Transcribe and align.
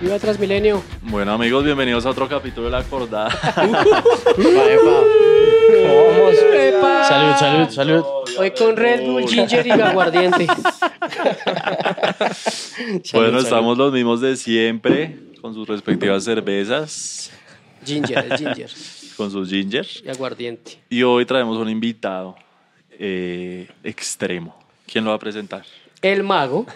Viva 0.00 0.18
Transmilenio. 0.18 0.82
Bueno 1.02 1.32
amigos, 1.32 1.62
bienvenidos 1.62 2.06
a 2.06 2.10
otro 2.10 2.26
capítulo 2.26 2.66
de 2.66 2.72
La 2.72 2.78
Acordada. 2.78 3.38
Vamos. 3.54 3.84
¡Epa! 6.54 7.04
Salud, 7.04 7.36
salud, 7.38 7.68
salud. 7.70 8.04
Hoy 8.38 8.50
con 8.52 8.76
Red 8.76 9.02
Bull, 9.04 9.28
Ginger 9.28 9.66
y 9.66 9.70
aguardiente. 9.72 10.46
bueno, 13.12 13.40
salud. 13.40 13.44
estamos 13.44 13.76
los 13.76 13.92
mismos 13.92 14.22
de 14.22 14.36
siempre, 14.36 15.18
con 15.42 15.52
sus 15.52 15.68
respectivas 15.68 16.24
cervezas, 16.24 17.30
Ginger, 17.84 18.32
es 18.32 18.40
ginger 18.40 18.70
con 19.18 19.30
sus 19.30 19.50
ginger. 19.50 19.86
y 20.02 20.08
aguardiente. 20.08 20.78
Y 20.88 21.02
hoy 21.02 21.26
traemos 21.26 21.58
un 21.58 21.68
invitado 21.68 22.36
eh, 22.98 23.68
extremo. 23.84 24.58
¿Quién 24.90 25.04
lo 25.04 25.10
va 25.10 25.16
a 25.16 25.20
presentar? 25.20 25.64
El 26.02 26.22
mago. 26.22 26.66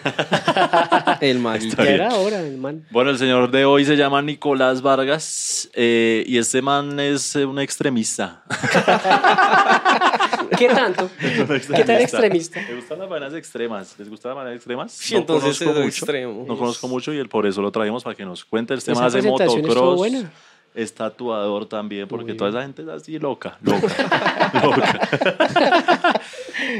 El 1.21 1.39
mago. 1.39 1.65
Ya 1.77 1.83
era 1.83 2.13
hora, 2.15 2.41
el 2.41 2.57
man. 2.57 2.85
Bueno, 2.91 3.09
el 3.09 3.17
señor 3.17 3.49
de 3.49 3.65
hoy 3.65 3.83
se 3.83 3.97
llama 3.97 4.21
Nicolás 4.21 4.83
Vargas 4.83 5.67
eh, 5.73 6.23
y 6.27 6.37
este 6.37 6.61
man 6.61 6.99
es 6.99 7.35
un 7.35 7.57
extremista. 7.59 8.43
¿Qué 10.57 10.67
tanto? 10.67 11.09
¿Qué 11.19 11.83
tan 11.83 12.01
extremista? 12.01 12.61
¿Le 12.61 12.75
gustan 12.75 12.99
las 12.99 13.09
vainas 13.09 13.33
extremas? 13.33 13.95
¿Les 13.97 14.09
gustan 14.09 14.29
las 14.29 14.35
vainas 14.37 14.55
extremas? 14.55 14.91
Sí, 14.91 15.15
entonces 15.15 15.57
conozco 15.57 15.79
es 15.79 15.85
mucho. 15.85 15.87
extremo. 15.87 16.45
No 16.47 16.55
conozco 16.57 16.87
mucho 16.87 17.11
y 17.11 17.17
el 17.17 17.27
por 17.27 17.47
eso 17.47 17.63
lo 17.63 17.71
traemos 17.71 18.03
para 18.03 18.15
que 18.15 18.25
nos 18.25 18.45
cuente. 18.45 18.75
Hace 18.75 18.91
presentación 18.93 19.25
estuvo 19.25 19.61
motocross. 19.61 19.97
buena. 19.97 20.31
Es 20.75 20.93
tatuador 20.93 21.67
también, 21.67 22.05
porque 22.05 22.33
toda 22.33 22.49
esa 22.49 22.61
gente 22.61 22.81
es 22.81 22.87
así 22.89 23.17
loca, 23.17 23.57
loca, 23.61 24.51
loca. 24.61 25.09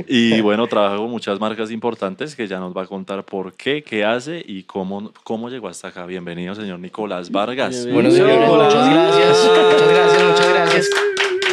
Y 0.07 0.41
bueno, 0.41 0.67
trabaja 0.67 0.97
con 0.97 1.09
muchas 1.09 1.39
marcas 1.39 1.71
importantes 1.71 2.35
que 2.35 2.47
ya 2.47 2.59
nos 2.59 2.75
va 2.75 2.83
a 2.83 2.87
contar 2.87 3.23
por 3.23 3.53
qué, 3.53 3.83
qué 3.83 4.03
hace 4.03 4.43
y 4.45 4.63
cómo, 4.63 5.11
cómo 5.23 5.49
llegó 5.49 5.67
hasta 5.67 5.89
acá. 5.89 6.05
Bienvenido, 6.05 6.55
señor 6.55 6.79
Nicolás 6.79 7.31
Vargas. 7.31 7.85
Bienvenido. 7.85 7.93
Bueno, 7.93 8.11
señores, 8.11 8.49
Hola. 8.49 8.63
muchas 8.65 8.89
gracias. 8.89 9.49
Muchas 9.49 9.89
gracias, 9.89 10.23
muchas 10.23 10.49
gracias. 10.53 10.89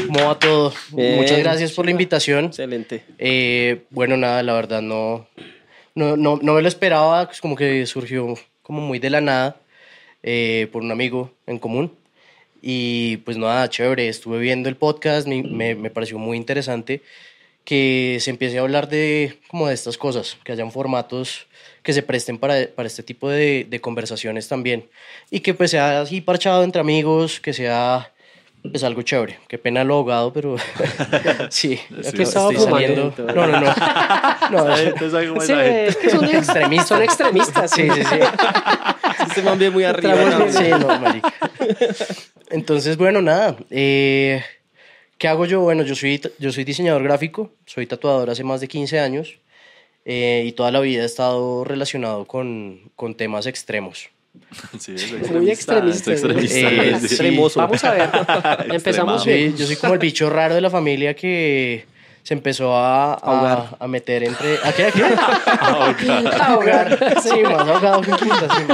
¿Cómo 0.07 0.27
va 0.27 0.39
todo? 0.39 0.73
Bien. 0.91 1.17
Muchas 1.17 1.39
gracias 1.39 1.73
por 1.73 1.85
la 1.85 1.91
invitación. 1.91 2.47
Excelente. 2.47 3.05
Eh, 3.19 3.83
bueno, 3.91 4.17
nada, 4.17 4.43
la 4.43 4.53
verdad 4.55 4.83
no, 4.83 5.27
no, 5.95 6.17
no, 6.17 6.39
no 6.43 6.55
me 6.55 6.63
lo 6.63 6.69
esperaba, 6.69 7.27
pues 7.27 7.41
como 7.41 7.57
que 7.57 7.87
surgió 7.87 8.35
como 8.63 8.81
muy 8.81 8.99
de 8.99 9.11
la 9.11 9.21
nada 9.21 9.57
eh, 10.23 10.69
por 10.73 10.83
un 10.83 10.91
amigo 10.91 11.31
en 11.47 11.59
común. 11.59 11.93
Y 12.61 13.17
pues 13.19 13.37
nada, 13.37 13.69
chévere, 13.69 14.09
estuve 14.09 14.39
viendo 14.39 14.69
el 14.69 14.77
podcast, 14.77 15.27
me, 15.27 15.43
me, 15.43 15.75
me 15.75 15.91
pareció 15.91 16.17
muy 16.19 16.37
interesante 16.37 17.03
que 17.65 18.19
se 18.21 18.31
empiece 18.31 18.59
a 18.59 18.63
hablar 18.63 18.89
de 18.89 19.39
como 19.49 19.69
de 19.69 19.75
estas 19.75 19.97
cosas, 19.99 20.37
que 20.45 20.53
hayan 20.53 20.73
formatos 20.73 21.47
que 21.83 21.93
se 21.93 22.03
presten 22.03 22.39
para, 22.39 22.69
para 22.75 22.87
este 22.87 23.03
tipo 23.03 23.29
de, 23.29 23.67
de 23.69 23.81
conversaciones 23.81 24.47
también. 24.49 24.89
Y 25.31 25.41
que 25.41 25.53
pues 25.55 25.71
sea 25.73 26.01
así 26.03 26.21
parchado 26.21 26.63
entre 26.65 26.81
amigos, 26.81 27.41
que 27.41 27.53
sea 27.53 28.13
pues 28.71 28.85
algo 28.85 29.03
chévere. 29.03 29.41
Qué 29.49 29.59
pena 29.59 29.83
lo 29.83 29.95
ahogado, 29.95 30.33
pero 30.33 30.57
sí. 31.51 31.81
Sí, 32.03 32.13
que 32.13 32.23
estaba 32.23 32.53
saliendo. 32.53 33.13
No, 33.35 33.47
no, 33.49 33.61
no. 33.61 33.75
no 34.51 34.75
es- 34.75 34.81
Entonces, 34.87 35.11
¿sabe 35.13 35.29
cómo 35.29 35.43
es 35.43 35.47
Sí, 35.49 35.53
es 35.57 35.97
que 35.97 36.11
son 36.11 36.25
extremistas. 36.27 36.89
Son 36.89 37.03
extremistas. 37.03 37.71
sí, 37.73 37.89
sí, 37.93 38.03
sí. 38.05 38.17
Este 39.29 39.43
man 39.43 39.59
bien 39.59 39.73
muy 39.73 39.83
arriba. 39.83 40.15
Sí, 40.51 40.69
no, 40.79 41.01
marica. 41.01 41.33
Entonces, 42.51 42.97
bueno, 42.97 43.21
nada. 43.23 43.57
eh, 43.71 44.43
¿Qué 45.23 45.29
hago 45.29 45.47
yo? 45.47 45.61
Bueno, 45.61 45.85
yo 45.85 45.95
soy, 45.95 46.21
yo 46.41 46.51
soy 46.51 46.65
diseñador 46.65 47.05
gráfico, 47.05 47.53
soy 47.65 47.87
tatuador 47.87 48.29
hace 48.31 48.43
más 48.43 48.61
de 48.61 48.67
15 48.67 48.99
años 48.99 49.39
eh, 50.05 50.43
y 50.45 50.51
toda 50.51 50.73
la 50.73 50.81
vida 50.81 51.05
he 51.05 51.07
estado 51.07 51.63
relacionado 51.63 52.25
con, 52.25 52.91
con 52.97 53.15
temas 53.15 53.47
extremos. 53.47 54.09
Sí, 54.81 54.95
es 54.97 55.31
Muy 55.31 55.49
extremista. 55.49 56.13
es 56.13 56.23
extremista. 56.23 56.59
Eh, 56.59 56.97
sí. 56.99 57.07
extremoso. 57.07 57.61
Vamos 57.61 57.85
a 57.85 57.93
ver. 57.93 58.11
Empezamos 58.75 59.23
Sí, 59.23 59.31
bien. 59.31 59.57
yo 59.57 59.65
soy 59.65 59.77
como 59.77 59.93
el 59.93 60.01
bicho 60.01 60.29
raro 60.29 60.57
de 60.57 60.61
la 60.61 60.71
familia 60.71 61.15
que 61.15 61.85
se 62.25 62.35
empezó 62.35 62.75
a, 62.75 63.13
a, 63.13 63.15
Ahogar. 63.15 63.77
a 63.79 63.87
meter 63.87 64.25
entre... 64.25 64.57
¿A 64.65 64.73
qué? 64.73 64.87
¿A 64.87 64.91
qué? 65.97 66.11
A 66.31 66.47
ahogar. 66.53 66.99
Sí, 67.23 67.43
más 67.45 67.69
ahogado 67.69 68.01
que 68.01 68.11
puta, 68.11 68.49
sí. 68.57 68.65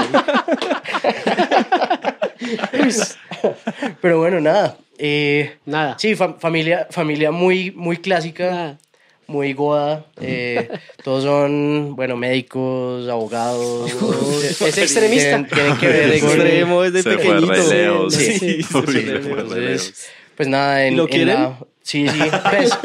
Pero 4.00 4.18
bueno, 4.18 4.40
nada. 4.40 4.76
eh, 4.98 5.56
Nada. 5.66 5.96
Sí, 5.98 6.14
fa- 6.16 6.34
familia, 6.38 6.86
familia 6.90 7.30
muy, 7.30 7.70
muy 7.72 7.96
clásica, 7.98 8.50
Nada. 8.50 8.78
muy 9.26 9.52
goda. 9.52 10.04
eh, 10.20 10.68
todos 11.04 11.24
son, 11.24 11.94
bueno, 11.96 12.16
médicos, 12.16 13.08
abogados. 13.08 13.90
Es 14.42 14.78
extremista. 14.78 15.28
Tienen, 15.30 15.46
tienen 15.48 15.76
que 15.78 15.86
ver 15.88 16.12
extremo 16.12 16.82
desde 16.82 17.02
Se 17.02 17.10
fue 17.18 17.34
pequeñito. 17.40 17.72
lejos. 17.74 18.14
Sí, 18.14 18.38
Sí, 18.38 18.62
se 18.62 18.68
fue 18.68 19.02
Entonces, 19.16 20.08
pues 20.36 20.48
nada, 20.48 20.84
en, 20.84 20.94
¿Y 20.94 20.96
lo 20.96 21.02
en 21.04 21.08
quieren? 21.08 21.34
la- 21.42 21.58
Sí, 21.82 22.06
sí, 22.06 22.18
pues, 22.50 22.78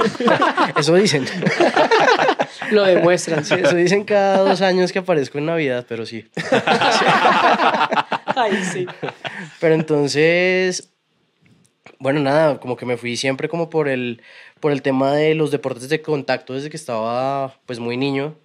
eso 0.78 0.96
dicen. 0.96 1.25
Lo 2.72 2.84
demuestran. 2.84 3.44
Sí, 3.44 3.53
eso 3.62 3.75
dicen 3.75 4.06
cada 4.06 4.38
dos 4.38 4.62
años 4.62 4.94
que 4.94 5.00
aparezco 5.00 5.40
en 5.40 5.47
Navidad, 5.47 5.85
pero 5.90 6.06
sí. 6.06 6.24
Ay, 8.36 8.64
sí. 8.64 8.86
Pero 9.60 9.76
entonces, 9.76 10.92
bueno, 12.00 12.20
nada, 12.20 12.60
como 12.60 12.76
que 12.78 12.86
me 12.86 12.98
fui 12.98 13.18
siempre 13.18 13.48
como 13.50 13.70
por 13.70 13.88
el, 13.88 14.22
por 14.60 14.72
el 14.72 14.82
tema 14.82 15.16
de 15.16 15.36
los 15.36 15.52
deportes 15.52 15.90
de 15.90 16.02
contacto 16.02 16.54
desde 16.54 16.70
que 16.70 16.78
estaba 16.78 17.60
pues 17.66 17.80
muy 17.80 17.98
niño. 17.98 18.36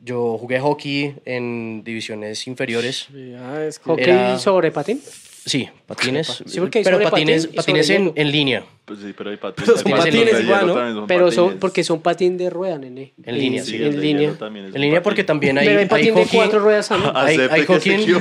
Yo 0.00 0.36
jugué 0.38 0.58
hockey 0.58 1.14
en 1.24 1.84
divisiones 1.84 2.46
inferiores. 2.48 3.08
Ah, 3.38 3.62
es 3.66 3.78
que- 3.78 3.84
¿Hockey 3.84 4.04
Era- 4.04 4.38
sobre 4.38 4.72
patín? 4.72 5.00
Sí, 5.44 5.68
patines. 5.86 6.42
Sí, 6.46 6.60
porque 6.60 6.78
hay 6.78 6.84
pero 6.84 7.00
patines, 7.00 7.46
patín 7.46 7.56
patines 7.56 7.90
en, 7.90 8.12
en 8.14 8.30
línea. 8.32 8.64
Pues 8.84 9.00
sí, 9.00 9.12
pero 9.16 9.30
hay 9.30 9.36
patines. 9.36 9.70
Pero 9.70 9.78
son 9.78 9.92
patines 9.98 10.36
de 10.36 10.42
igual, 10.44 10.66
¿no? 10.68 10.74
son 10.74 11.06
Pero 11.08 11.32
son, 11.32 11.44
patines. 11.46 11.60
porque 11.60 11.84
son 11.84 12.00
patín 12.00 12.36
de 12.38 12.48
rueda, 12.50 12.78
nene. 12.78 13.12
En 13.24 13.38
línea, 13.38 13.64
sí, 13.64 13.76
En 13.82 14.00
línea. 14.00 14.34
En 14.40 14.80
línea 14.80 15.02
porque 15.02 15.24
también 15.24 15.58
hay, 15.58 15.66
Pero 15.66 15.78
hay 15.78 15.82
hay 15.84 15.88
patín 15.88 16.14
de 16.14 16.26
cuatro 16.32 16.60
ruedas 16.60 16.88
también. 16.88 17.12
Hay, 17.16 17.38
hay 17.50 17.64
hockey 17.66 17.92
en- 17.92 18.20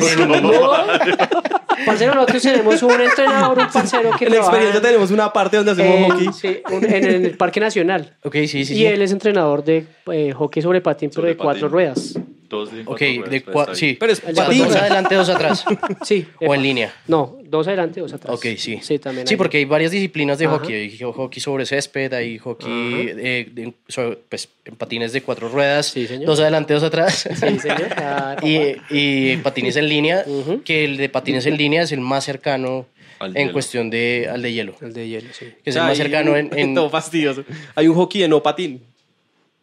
Parcero, 1.85 2.13
nosotros 2.13 2.41
tenemos 2.43 2.83
un 2.83 3.01
entrenador, 3.01 3.57
un 3.57 3.67
parcero 3.67 4.11
que 4.17 4.25
En 4.25 4.31
la 4.33 4.37
experiencia 4.37 4.81
tenemos 4.81 5.09
una 5.11 5.33
parte 5.33 5.57
donde 5.57 5.71
hacemos 5.71 5.95
en- 5.95 6.11
hockey. 6.11 6.29
sí, 6.33 6.61
un- 6.71 6.85
en 6.85 7.05
el 7.25 7.37
Parque 7.37 7.59
Nacional. 7.59 8.15
Ok, 8.23 8.35
sí, 8.41 8.47
sí, 8.47 8.59
y 8.61 8.65
sí. 8.65 8.85
él 8.85 9.01
es 9.01 9.11
entrenador 9.11 9.63
de 9.63 9.85
eh, 10.11 10.31
hockey 10.31 10.61
sobre 10.61 10.81
patín, 10.81 11.09
pero 11.09 11.21
Sobre 11.21 11.29
de 11.31 11.37
cuatro 11.37 11.69
ruedas. 11.69 12.19
Ok, 12.59 12.65
cuatro 12.85 13.07
de 13.31 13.41
pues, 13.41 13.45
cua- 13.55 13.61
está 13.63 13.75
sí. 13.75 13.85
bien. 13.85 13.97
Pero 13.99 14.11
es 14.13 14.19
O 14.19 14.33
sea, 14.33 14.45
patín. 14.45 14.63
dos 14.65 14.75
adelante, 14.75 15.15
dos 15.15 15.29
atrás. 15.29 15.65
Sí. 16.05 16.27
o 16.45 16.55
en 16.55 16.61
línea. 16.63 16.93
No, 17.07 17.37
dos 17.43 17.67
adelante, 17.67 17.99
dos 18.01 18.13
atrás. 18.13 18.35
Ok, 18.35 18.45
sí. 18.57 18.79
Sí, 18.81 18.99
también. 18.99 19.27
Sí, 19.27 19.33
hay. 19.33 19.37
porque 19.37 19.57
hay 19.57 19.65
varias 19.65 19.91
disciplinas 19.91 20.37
de 20.39 20.45
Ajá. 20.45 20.57
hockey. 20.59 20.73
Hay 20.75 20.97
hockey 20.99 21.41
sobre 21.41 21.65
césped, 21.65 22.13
hay 22.13 22.37
hockey 22.37 22.69
eh, 23.17 23.49
de- 23.51 23.73
sobre- 23.87 24.17
pues, 24.29 24.49
en 24.65 24.75
patines 24.75 25.13
de 25.13 25.21
cuatro 25.21 25.49
ruedas, 25.49 25.87
Sí, 25.87 26.07
señor. 26.07 26.25
dos 26.25 26.39
adelante, 26.39 26.73
dos 26.73 26.83
atrás. 26.83 27.27
Sí, 27.29 27.59
señor. 27.59 27.87
Ah, 27.97 28.35
y, 28.43 28.75
y 28.89 29.37
patines 29.37 29.75
en 29.75 29.87
línea, 29.87 30.23
Ujú. 30.25 30.61
que 30.63 30.83
el 30.85 30.97
de 30.97 31.09
patines 31.09 31.45
en 31.45 31.57
línea 31.57 31.83
es 31.83 31.91
el 31.91 31.99
más 32.01 32.23
cercano 32.23 32.85
Al 33.19 33.29
en 33.31 33.43
hielo. 33.43 33.53
cuestión 33.53 33.89
de 33.89 34.27
al 34.31 34.41
de 34.41 34.51
hielo. 34.53 34.75
El 34.81 34.93
de 34.93 35.07
hielo, 35.07 35.29
sí. 35.33 35.45
Que 35.63 35.69
es 35.69 35.75
O 35.75 35.79
sea, 35.79 35.81
el 35.83 35.87
más 35.89 35.91
hay 35.91 36.03
cercano 36.03 36.31
un- 36.31 36.37
en, 36.37 36.49
en- 36.57 36.75
Todo 36.75 36.89
fastidioso. 36.89 37.43
Hay 37.75 37.87
un 37.87 37.95
hockey 37.95 38.21
de 38.21 38.27
no 38.27 38.41
patín. 38.43 38.81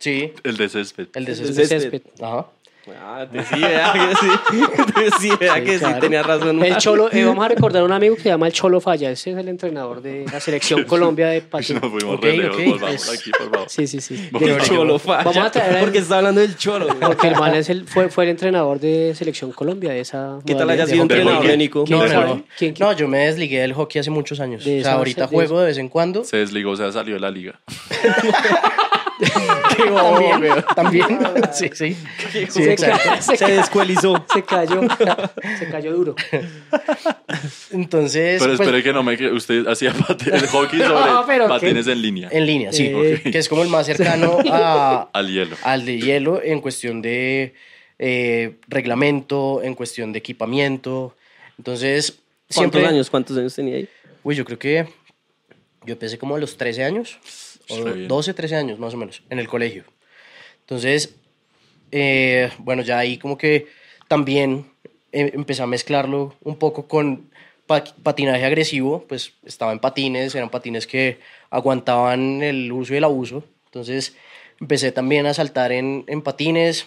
Sí, 0.01 0.33
El 0.45 0.57
de 0.57 0.69
césped. 0.69 1.09
el 1.15 1.25
de 1.25 1.33
El 1.33 1.37
césped. 1.39 1.57
de 1.57 1.67
Césped. 1.67 2.03
Ajá. 2.21 2.47
Ah, 3.01 3.27
te 3.31 3.43
sí, 3.45 3.61
vea 3.61 3.93
que 3.93 4.17
sí. 4.17 4.63
Te 4.95 5.11
sí, 5.19 5.31
vea 5.41 5.55
Sí, 5.57 5.61
que 5.63 5.79
sí, 5.79 5.85
tenía 6.01 6.23
razón. 6.23 6.63
El 6.65 6.77
Cholo, 6.77 7.11
eh, 7.13 7.25
vamos 7.25 7.45
a 7.45 7.49
recordar 7.49 7.83
a 7.83 7.85
un 7.85 7.93
amigo 7.93 8.15
que 8.17 8.23
se 8.23 8.29
llama 8.29 8.47
el 8.47 8.53
Cholo 8.53 8.81
Falla. 8.81 9.11
Ese 9.11 9.33
es 9.33 9.37
el 9.39 9.49
entrenador 9.49 10.01
de 10.03 10.25
la 10.33 10.41
selección 10.41 10.85
Colombia 10.87 11.29
de 11.29 11.41
patín. 11.43 11.79
Nos 11.81 11.91
fuimos 11.91 12.17
Ok, 12.17 12.23
re 12.25 12.37
lejos, 12.37 12.57
ok. 12.59 12.67
volvamos 12.67 13.09
aquí, 13.19 13.31
por 13.31 13.51
favor. 13.51 13.69
Sí, 13.69 13.87
sí, 13.87 14.01
sí. 14.01 14.29
Vamos 14.33 14.49
De- 14.49 14.55
El 14.57 14.63
cholo 14.63 14.99
falla. 14.99 15.25
Vamos 15.25 15.37
a 15.47 15.51
traer 15.51 15.77
a- 15.77 15.81
Porque 15.81 15.99
está 15.99 16.19
hablando 16.19 16.41
del 16.41 16.57
cholo. 16.57 16.87
güey. 16.87 16.99
Porque 17.01 17.29
el 17.29 17.37
man 17.37 17.55
es 17.55 17.69
el, 17.71 17.87
fue, 17.87 18.09
fue 18.09 18.25
el 18.25 18.31
entrenador 18.31 18.79
de 18.81 19.15
selección 19.15 19.53
Colombia 19.53 19.91
de 19.91 20.01
esa. 20.01 20.39
¿Qué 20.47 20.55
tal 20.55 20.69
haya 20.71 20.87
sido 20.87 21.03
entrenador 21.03 21.47
de 21.47 21.57
Nico? 21.57 21.85
¿Quién 21.85 21.99
No, 21.99 22.07
no, 22.07 22.21
no. 22.27 22.43
¿Quién- 22.59 22.75
quién? 22.75 22.89
No, 22.89 22.93
yo 22.95 23.09
me 23.09 23.19
desligué 23.27 23.61
del 23.61 23.73
hockey 23.75 24.01
hace 24.01 24.11
muchos 24.11 24.41
años. 24.41 24.65
De 24.65 24.81
o 24.81 24.83
sea, 24.83 24.91
esa- 24.93 24.99
ahorita 24.99 25.23
de- 25.23 25.29
juego 25.29 25.61
de 25.61 25.67
vez 25.67 25.79
en 25.79 25.89
cuando. 25.89 26.25
Se 26.25 26.37
desligó, 26.39 26.73
o 26.73 26.77
sea, 26.77 26.93
salió 26.93 27.15
de 27.15 27.21
la 27.21 27.31
liga. 27.31 27.59
también, 29.79 30.65
también. 30.75 31.07
Sí, 31.53 31.71
sí. 31.73 31.97
Sí, 32.33 32.47
Se, 32.49 32.77
exacto. 32.83 33.23
se, 33.23 33.37
Se 33.37 33.47
descuelizó. 33.53 34.25
se 34.33 34.43
cayó. 34.43 34.81
Se 35.59 35.69
cayó 35.71 35.93
duro. 35.95 36.15
Entonces, 37.71 38.41
Pero 38.43 38.57
pues, 38.57 38.61
espere 38.69 38.83
que 38.83 38.93
no 38.93 39.03
me... 39.03 39.15
Usted 39.33 39.67
hacía 39.67 39.91
el 39.91 40.47
hockey 40.49 40.81
sobre 40.81 40.89
No, 40.89 41.25
pero 41.27 41.49
patines 41.49 41.87
en 41.87 42.03
línea. 42.03 42.29
en 42.31 42.47
línea, 42.47 42.73
sí. 42.73 42.87
Eh, 42.95 43.21
Que 43.31 43.39
es 43.39 43.49
como 43.49 43.63
el 43.63 43.69
más 43.69 43.87
cercano 43.87 44.39
a, 44.51 45.09
Al 45.13 45.29
hielo. 45.33 45.57
al 45.63 45.85
de 45.85 46.01
hielo 46.01 46.43
en 46.43 46.61
cuestión 46.61 47.03
de 47.03 47.55
eh, 47.99 48.57
reglamento, 48.69 49.63
en 49.63 49.75
cuestión 49.75 50.13
de 50.13 50.19
equipamiento. 50.21 51.15
Entonces, 51.59 52.19
¿Cuántos 52.55 52.57
siempre... 52.81 52.87
años? 52.87 53.11
¿Cuántos 53.11 53.37
años 53.37 53.55
tenía 53.55 53.77
ahí? 53.77 53.89
Uy, 54.23 54.35
yo 54.37 54.45
creo 54.45 54.59
que 54.59 54.87
yo 55.85 55.93
empecé 55.95 56.19
como 56.19 56.37
a 56.37 56.39
los 56.39 56.57
13 56.57 56.85
años, 56.85 57.19
o 57.69 57.77
Está 57.79 57.91
bien. 57.93 58.09
12, 58.09 58.35
13 58.35 58.57
años 58.57 58.79
más 58.79 58.95
o 58.95 58.97
menos, 58.97 59.23
en 59.31 59.39
el 59.39 59.49
colegio. 59.49 59.85
Entonces, 60.61 61.15
eh, 61.93 62.51
bueno, 62.59 62.83
ya 62.83 62.99
ahí 62.99 63.19
como 63.19 63.37
que 63.39 63.67
también 64.09 64.67
eh, 65.13 65.31
empecé 65.35 65.63
a 65.63 65.67
mezclarlo 65.67 66.35
un 66.43 66.57
poco 66.59 66.87
con 66.89 67.31
pa- 67.67 67.85
patinaje 68.03 68.45
agresivo, 68.45 69.05
pues 69.09 69.33
estaba 69.45 69.73
en 69.73 69.79
patines, 69.79 70.35
eran 70.35 70.51
patines 70.51 70.87
que 70.87 71.19
aguantaban 71.51 72.43
el 72.43 72.71
uso 72.73 72.95
y 72.95 72.99
el 72.99 73.05
abuso. 73.05 73.45
Entonces 73.67 74.17
empecé 74.61 74.93
también 74.93 75.27
a 75.27 75.35
saltar 75.35 75.73
en, 75.73 76.05
en 76.09 76.23
patines, 76.23 76.87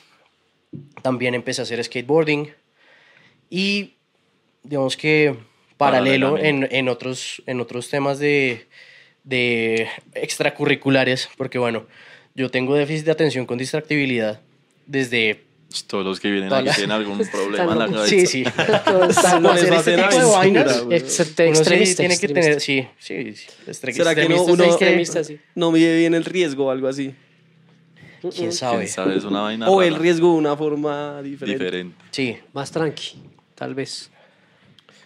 también 1.01 1.35
empecé 1.35 1.61
a 1.61 1.63
hacer 1.63 1.83
skateboarding 1.83 2.49
y 3.49 3.93
digamos 4.63 4.97
que 4.97 5.35
paralelo 5.77 6.37
en, 6.37 6.67
en 6.71 6.89
otros, 6.89 7.41
en 7.47 7.59
otros 7.59 7.89
temas 7.89 8.19
de, 8.19 8.67
de 9.23 9.87
extracurriculares, 10.13 11.29
porque 11.37 11.57
bueno, 11.57 11.87
yo 12.35 12.49
tengo 12.49 12.75
déficit 12.75 13.05
de 13.05 13.11
atención 13.11 13.45
con 13.45 13.57
distractibilidad 13.57 14.41
desde... 14.85 15.43
Todos 15.87 16.03
los 16.05 16.19
que 16.19 16.29
vienen 16.29 16.49
Todas 16.49 16.67
aquí 16.67 16.75
tienen 16.75 16.91
algún 16.91 17.17
problema 17.31 17.71
en 17.71 17.79
la 17.79 17.85
cabeza. 17.87 18.07
Sí, 18.07 18.25
sí. 18.25 18.43
Todos 18.85 19.15
están 19.15 19.41
mal. 19.41 19.53
hacer 19.57 19.73
este 19.73 19.95
tipo 19.97 20.17
de 20.17 20.25
vainas, 20.25 20.81
güey. 20.83 20.99
Extre- 20.99 21.45
uno 21.47 21.55
sí 21.55 21.59
extremista, 21.61 21.95
tiene 22.03 22.17
que 22.19 22.27
tener, 22.27 22.59
sí, 22.59 22.87
sí, 22.99 23.33
¿Será 23.93 24.13
que 24.13 24.27
no, 24.27 24.35
extremistas 24.65 25.29
uno 25.29 25.37
sí. 25.37 25.43
no 25.55 25.71
mide 25.71 25.97
bien 25.97 26.13
el 26.13 26.25
riesgo 26.25 26.65
o 26.65 26.71
algo 26.71 26.87
así? 26.89 27.13
quién 28.35 28.51
sabe. 28.51 28.79
¿Quién 28.79 28.87
sabe? 28.89 29.15
Es 29.17 29.23
una 29.23 29.41
vaina 29.41 29.69
O 29.69 29.81
el 29.81 29.95
riesgo 29.95 30.33
de 30.33 30.37
una 30.39 30.55
forma 30.57 31.21
diferente. 31.23 31.63
diferente. 31.63 31.95
Sí, 32.11 32.37
Más 32.53 32.69
tranqui, 32.69 33.13
tal 33.55 33.73
vez. 33.73 34.11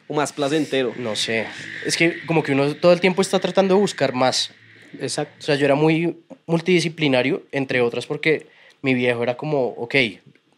O 0.07 0.13
más 0.15 0.33
placentero. 0.33 0.93
no 0.97 1.15
sé. 1.15 1.45
Es 1.85 1.95
que 1.95 2.25
como 2.25 2.41
que 2.43 2.51
uno 2.53 2.75
todo 2.75 2.91
el 2.91 2.99
tiempo 2.99 3.21
está 3.21 3.39
tratando 3.39 3.75
de 3.75 3.81
buscar 3.81 4.13
más. 4.13 4.51
Exacto. 4.99 5.35
O 5.39 5.41
sea, 5.43 5.55
yo 5.55 5.65
era 5.65 5.75
muy 5.75 6.17
multidisciplinario, 6.47 7.43
entre 7.51 7.81
otras 7.81 8.05
porque 8.05 8.47
mi 8.85 8.93
viejo 8.93 9.23
era 9.23 9.35
como, 9.35 9.69
ok, 9.69 9.95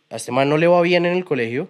a 0.10 0.18
este 0.18 0.32
man 0.34 0.50
no 0.50 0.58
le 0.58 0.68
va 0.68 0.82
bien 0.82 1.06
en 1.06 1.14
el 1.16 1.24
colegio, 1.24 1.70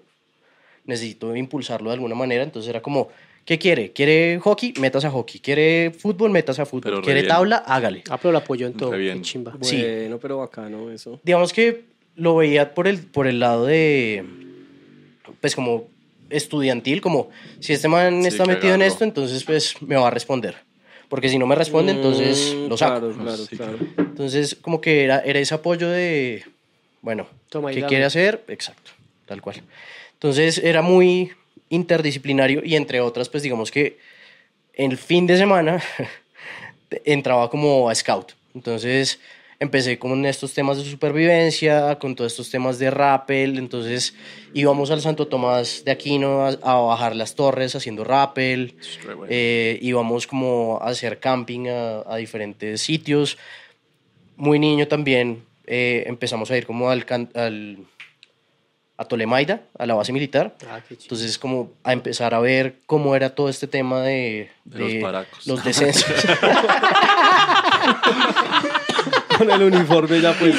necesito 0.86 1.36
impulsarlo 1.36 1.90
de 1.92 1.94
alguna 1.94 2.16
manera, 2.16 2.44
entonces 2.44 2.68
era 2.70 2.82
como, 2.82 3.10
¿qué 3.46 3.60
quiere? 3.60 3.92
¿Quiere 3.94 4.40
hockey? 4.40 4.74
Metas 4.80 5.06
a 5.06 5.12
hockey. 5.12 5.40
¿Quiere 5.40 5.92
fútbol? 5.92 6.32
Metas 6.32 6.58
a 6.60 6.66
fútbol. 6.66 6.82
Pero 6.84 6.98
re 6.98 7.04
¿Quiere 7.04 7.22
bien. 7.22 7.34
tabla? 7.34 7.58
Hágale. 7.58 8.04
Ah, 8.10 8.18
pero 8.18 8.32
lo 8.32 8.40
apoyó 8.40 8.66
en 8.66 8.74
todo. 8.74 8.92
Re 8.92 8.98
bien. 8.98 9.18
qué 9.18 9.22
chimba. 9.22 9.54
Sí. 9.62 9.78
Bueno, 9.82 10.18
pero 10.18 10.38
bacano 10.40 10.90
eso. 10.92 11.20
digamos 11.24 11.54
que 11.54 11.86
lo 12.16 12.36
veía 12.36 12.74
por 12.74 12.88
el, 12.88 13.00
por 13.00 13.28
el 13.28 13.40
lado 13.40 13.66
de, 13.68 14.26
pues 15.40 15.54
como 15.56 15.88
estudiantil, 16.32 17.02
como 17.02 17.30
si 17.60 17.74
este 17.74 17.88
man 17.88 18.24
Sí, 18.24 18.30
está 18.30 18.46
metido 18.46 18.74
en 18.74 18.82
esto, 18.82 19.04
entonces 19.04 19.44
pues 19.44 19.80
me 19.82 19.96
va 19.96 20.08
a 20.08 20.12
responder. 20.12 20.56
Porque 21.10 21.30
si 21.30 21.38
no 21.38 21.48
me 21.48 21.56
responde, 21.56 21.94
entonces 21.94 22.56
Mm, 22.58 22.68
lo 22.68 22.78
saco. 22.78 23.00
Claro, 23.00 23.14
claro, 23.16 23.46
Sí, 23.46 23.56
claro. 23.56 23.78
Entonces 23.98 24.56
como 24.62 24.82
que 24.82 25.04
era, 25.04 25.20
era 25.20 25.40
ese 25.40 25.54
apoyo 25.56 25.90
de, 25.90 26.44
bueno, 27.02 27.28
Toma 27.50 27.72
¿qué 27.72 27.86
quiere 27.86 28.04
hacer? 28.06 28.44
Exacto, 28.48 28.92
tal 29.26 29.42
cual. 29.42 29.62
Entonces 30.14 30.58
era 30.58 30.82
muy 30.82 31.32
interdisciplinario 31.70 32.62
y 32.64 32.76
entre 32.76 33.00
otras, 33.02 33.30
pues 33.30 33.44
digamos 33.44 33.72
que 33.72 34.00
el 34.74 34.98
fin 34.98 35.28
de 35.28 35.38
semana 35.38 35.82
entraba 37.06 37.50
como 37.50 37.90
a 37.90 37.96
scout. 37.96 38.34
Entonces 38.54 39.20
empecé 39.60 39.98
con 39.98 40.26
estos 40.26 40.54
temas 40.54 40.78
de 40.78 40.90
supervivencia, 40.90 41.98
con 42.00 42.16
todos 42.16 42.32
estos 42.32 42.50
temas 42.50 42.80
de 42.80 42.92
rappel. 42.92 43.58
Entonces 43.58 44.14
íbamos 44.54 44.92
al 44.92 45.02
Santo 45.02 45.28
Tomás 45.28 45.84
de 45.86 45.92
Aquino 45.92 46.46
a, 46.46 46.50
a 46.50 46.82
bajar 46.82 47.16
las 47.16 47.36
torres 47.36 47.76
haciendo 47.76 48.04
rappel. 48.04 48.76
Bueno. 49.06 49.26
Eh, 49.30 49.80
íbamos 49.82 50.28
como 50.28 50.80
a 50.82 50.90
hacer 50.90 51.20
camping 51.20 51.68
a, 51.68 52.04
a 52.08 52.18
diferentes 52.18 52.82
sitios. 52.82 53.38
Muy 54.36 54.60
niño 54.60 54.88
también 54.88 55.44
eh, 55.66 56.04
empezamos 56.08 56.52
a 56.52 56.58
ir 56.58 56.66
como 56.66 56.90
al, 56.90 57.06
al 57.34 57.78
a 59.00 59.06
Tolemaida, 59.06 59.62
a 59.78 59.86
la 59.86 59.94
base 59.94 60.12
militar. 60.12 60.56
Ah. 60.68 60.80
Entonces, 60.90 61.38
como 61.38 61.72
a 61.84 61.94
empezar 61.94 62.34
a 62.34 62.40
ver 62.40 62.78
cómo 62.88 63.16
era 63.16 63.36
todo 63.36 63.48
este 63.50 63.68
tema 63.68 64.02
de, 64.02 64.50
De 64.66 64.80
los 64.80 64.94
paracos. 65.04 65.46
los 65.46 65.64
descensos. 65.64 66.12
Con 69.38 69.52
el 69.52 69.64
uniforme 69.64 70.22
ya 70.22 70.34
pues. 70.34 70.56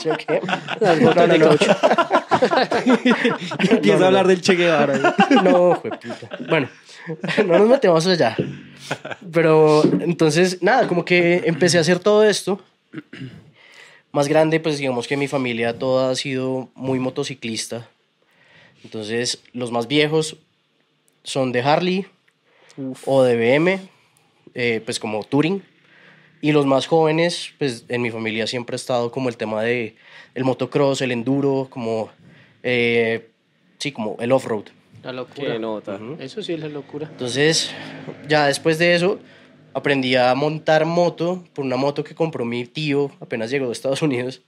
¿Sí 0.00 0.08
o 0.08 0.16
qué? 0.16 0.40
Las 0.80 1.00
botas 1.00 1.28
de 1.28 1.38
caucho. 1.38 1.76
Empieza 3.70 4.04
a 4.04 4.06
hablar 4.06 4.26
del 4.26 4.40
Che 4.40 4.54
Guevara. 4.54 5.16
No, 5.42 5.74
jueputa. 5.74 6.28
Bueno, 6.48 6.68
no 7.46 7.58
nos 7.58 7.68
metemos 7.68 8.06
allá. 8.06 8.36
Pero 9.32 9.82
entonces, 10.00 10.62
nada, 10.62 10.86
como 10.86 11.04
que 11.04 11.42
empecé 11.44 11.78
a 11.78 11.82
hacer 11.82 11.98
todo 11.98 12.24
esto. 12.24 12.60
Más 14.12 14.28
grande, 14.28 14.60
pues 14.60 14.78
digamos 14.78 15.06
que 15.06 15.16
mi 15.16 15.28
familia 15.28 15.78
toda 15.78 16.10
ha 16.10 16.14
sido 16.14 16.70
muy 16.74 16.98
motociclista. 16.98 17.88
Entonces, 18.84 19.40
los 19.52 19.70
más 19.70 19.88
viejos 19.88 20.36
son 21.24 21.52
de 21.52 21.60
Harley 21.60 22.06
o 23.04 23.22
de 23.22 23.36
BM, 23.36 23.80
eh, 24.54 24.80
pues 24.84 24.98
como 24.98 25.22
Touring. 25.24 25.62
Y 26.40 26.52
los 26.52 26.66
más 26.66 26.86
jóvenes, 26.86 27.52
pues 27.58 27.84
en 27.88 28.02
mi 28.02 28.10
familia 28.10 28.46
siempre 28.46 28.74
ha 28.74 28.76
estado 28.76 29.10
como 29.10 29.28
el 29.28 29.36
tema 29.36 29.62
de 29.62 29.96
el 30.34 30.44
motocross, 30.44 31.00
el 31.00 31.10
enduro, 31.10 31.66
como, 31.68 32.10
eh, 32.62 33.28
sí, 33.78 33.90
como 33.92 34.16
el 34.20 34.30
off-road. 34.30 34.66
La 35.02 35.12
locura. 35.12 35.52
Qué 35.52 35.58
nota. 35.58 35.98
Eso 36.20 36.42
sí 36.42 36.52
es 36.52 36.60
la 36.60 36.68
locura. 36.68 37.08
Entonces, 37.10 37.72
ya 38.28 38.46
después 38.46 38.78
de 38.78 38.94
eso, 38.94 39.18
aprendí 39.74 40.14
a 40.16 40.34
montar 40.34 40.84
moto 40.84 41.44
por 41.54 41.64
una 41.64 41.76
moto 41.76 42.04
que 42.04 42.14
compró 42.14 42.44
mi 42.44 42.66
tío 42.66 43.10
apenas 43.20 43.50
llegó 43.50 43.66
de 43.66 43.72
Estados 43.72 44.02
Unidos. 44.02 44.42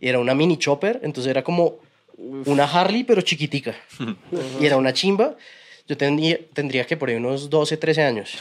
Y 0.00 0.08
era 0.08 0.18
una 0.18 0.34
mini 0.34 0.56
chopper, 0.56 1.00
entonces 1.02 1.30
era 1.30 1.42
como 1.42 1.76
una 2.16 2.64
Harley, 2.64 3.04
pero 3.04 3.22
chiquitica. 3.22 3.74
y 4.60 4.66
era 4.66 4.76
una 4.76 4.92
chimba. 4.92 5.36
Yo 5.86 5.96
tendría, 5.98 6.38
tendría 6.54 6.86
que 6.86 6.96
por 6.96 7.10
ahí 7.10 7.16
unos 7.16 7.50
12, 7.50 7.76
13 7.76 8.02
años. 8.02 8.38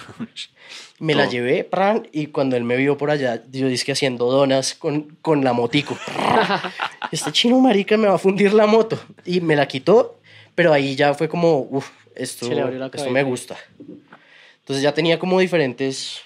Me 0.99 1.13
la 1.13 1.27
llevé, 1.27 1.65
pran, 1.65 2.07
y 2.13 2.27
cuando 2.27 2.55
él 2.55 2.63
me 2.63 2.77
vio 2.77 2.97
por 2.97 3.11
allá, 3.11 3.43
yo 3.51 3.67
dije 3.67 3.91
haciendo 3.91 4.31
donas 4.31 4.75
con, 4.75 5.17
con 5.21 5.43
la 5.43 5.51
motico. 5.51 5.97
este 7.11 7.31
chino 7.33 7.59
marica 7.59 7.97
me 7.97 8.07
va 8.07 8.15
a 8.15 8.17
fundir 8.17 8.53
la 8.53 8.65
moto. 8.65 8.97
Y 9.25 9.41
me 9.41 9.57
la 9.57 9.67
quitó, 9.67 10.17
pero 10.55 10.71
ahí 10.71 10.95
ya 10.95 11.13
fue 11.13 11.27
como, 11.27 11.67
uff, 11.69 11.89
esto, 12.15 12.49
esto 12.93 13.09
me 13.09 13.23
gusta. 13.23 13.57
Entonces 14.59 14.81
ya 14.81 14.93
tenía 14.93 15.19
como 15.19 15.39
diferentes... 15.39 16.21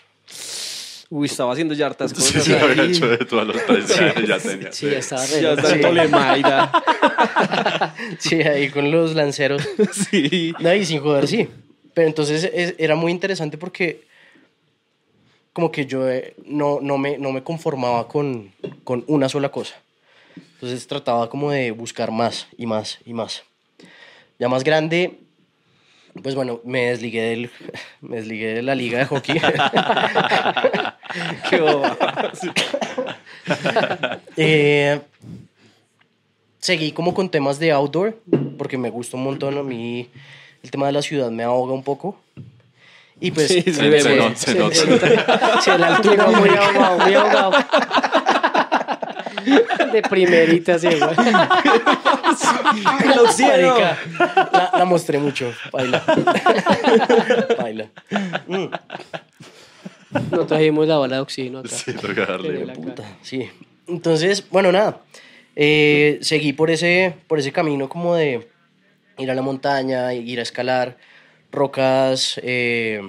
Uy, 1.10 1.28
estaba 1.28 1.54
haciendo 1.54 1.74
ya 1.74 1.86
hartas 1.86 2.12
Sí, 2.12 2.16
cosas. 2.18 2.44
se 2.44 2.60
había 2.60 2.84
hecho 2.84 3.08
de 3.08 3.18
todos 3.20 3.48
los 3.48 3.66
13 3.66 4.04
años, 4.04 4.28
ya 4.28 4.40
tenía. 4.40 4.72
Sí, 4.74 4.88
estaba 4.88 5.26
re 5.26 5.42
Ya 5.42 5.52
en 5.54 5.82
Tolemaida. 5.82 6.72
Sí, 8.20 8.36
ahí 8.42 8.70
con 8.70 8.92
los 8.92 9.16
lanceros. 9.16 9.62
Sí. 9.94 10.54
No, 10.60 10.74
y 10.74 10.86
sin 10.86 11.00
joder, 11.02 11.28
sí. 11.28 11.48
Pero 11.94 12.08
entonces 12.08 12.50
es- 12.54 12.76
era 12.78 12.96
muy 12.96 13.12
interesante 13.12 13.58
porque 13.58 14.06
como 15.54 15.72
que 15.72 15.86
yo 15.86 16.08
eh, 16.10 16.36
no, 16.46 16.80
no, 16.82 16.98
me, 16.98 17.18
no 17.18 17.32
me 17.32 17.42
conformaba 17.42 18.08
con, 18.08 18.52
con 18.84 19.04
una 19.08 19.30
sola 19.30 19.50
cosa. 19.50 19.76
Entonces 20.56 20.86
trataba 20.88 21.30
como 21.30 21.52
de 21.52 21.72
buscar 21.72 22.12
más 22.12 22.48
y 22.58 22.66
más 22.66 23.00
y 23.06 23.14
más. 23.14 23.44
Ya 24.40 24.50
más 24.50 24.64
grande, 24.64 25.18
pues 26.22 26.36
bueno, 26.36 26.62
me 26.64 26.88
desligué, 26.90 27.22
del, 27.30 27.50
me 28.02 28.18
desligué 28.18 28.54
de 28.54 28.62
la 28.62 28.76
liga 28.76 29.00
de 29.00 29.06
hockey. 29.06 29.40
Qué 31.50 31.60
boba. 31.60 31.98
Eh, 34.36 35.00
seguí 36.60 36.92
como 36.92 37.14
con 37.14 37.30
temas 37.30 37.60
de 37.60 37.72
outdoor, 37.72 38.18
porque 38.58 38.78
me 38.78 38.90
gusta 38.90 39.16
un 39.16 39.24
montón. 39.24 39.58
A 39.58 39.64
mí 39.64 40.10
el 40.64 40.70
tema 40.70 40.88
de 40.88 40.92
la 40.92 41.02
ciudad 41.02 41.32
me 41.32 41.44
ahoga 41.44 41.74
un 41.74 41.84
poco. 41.84 42.20
Y 43.20 43.32
pues, 43.32 43.48
Sí, 43.48 43.62
sí, 43.62 43.74
Se, 43.74 43.90
ve, 43.90 44.02
se 44.36 44.56
nota. 44.56 44.76
sí. 45.62 45.72
la 45.78 45.96
altura 45.96 46.28
muy 46.28 46.50
ahogado, 46.50 46.98
muy 47.00 47.14
ahogado. 47.14 47.52
De 49.94 50.02
primerita, 50.02 50.78
sí, 50.78 50.88
güey. 50.88 51.00
La, 54.52 54.72
la 54.78 54.86
mostré 54.86 55.18
mucho, 55.20 55.54
baila. 55.72 56.04
baila. 57.58 57.88
No 60.32 60.46
trajimos 60.46 60.88
la 60.88 60.98
bala 60.98 61.18
de 61.18 61.22
oxígeno 61.22 61.60
acá. 61.60 61.70
Sí, 61.70 61.94
toca 61.94 62.26
darle. 62.26 62.66
La 62.66 62.74
cara. 62.74 63.18
Sí. 63.22 63.50
Entonces, 63.88 64.50
bueno, 64.50 64.72
nada. 64.72 65.02
Eh, 65.56 66.20
seguí 66.22 66.54
por 66.54 66.70
ese, 66.70 67.16
por 67.28 67.40
ese 67.40 67.52
camino 67.52 67.90
como 67.90 68.16
de 68.16 68.48
ir 69.18 69.32
a 69.32 69.36
la 69.36 69.42
montaña, 69.42 70.14
ir 70.14 70.40
a 70.40 70.44
escalar 70.44 70.98
rocas 71.52 72.40
eh, 72.44 73.02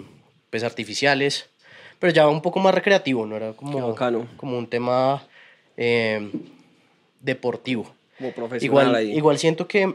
pues 0.51 0.65
artificiales, 0.65 1.51
pero 1.99 2.13
ya 2.13 2.27
un 2.29 2.41
poco 2.41 2.59
más 2.61 2.75
recreativo, 2.75 3.27
¿no? 3.27 3.37
Era 3.37 3.53
como, 3.53 3.95
como 4.37 4.57
un 4.57 4.67
tema 4.67 5.23
eh, 5.77 6.31
deportivo. 7.21 7.93
Como 8.17 8.33
profesional 8.33 8.65
Igual, 8.65 8.95
ahí. 8.95 9.17
igual 9.17 9.39
siento 9.39 9.69
que 9.69 9.95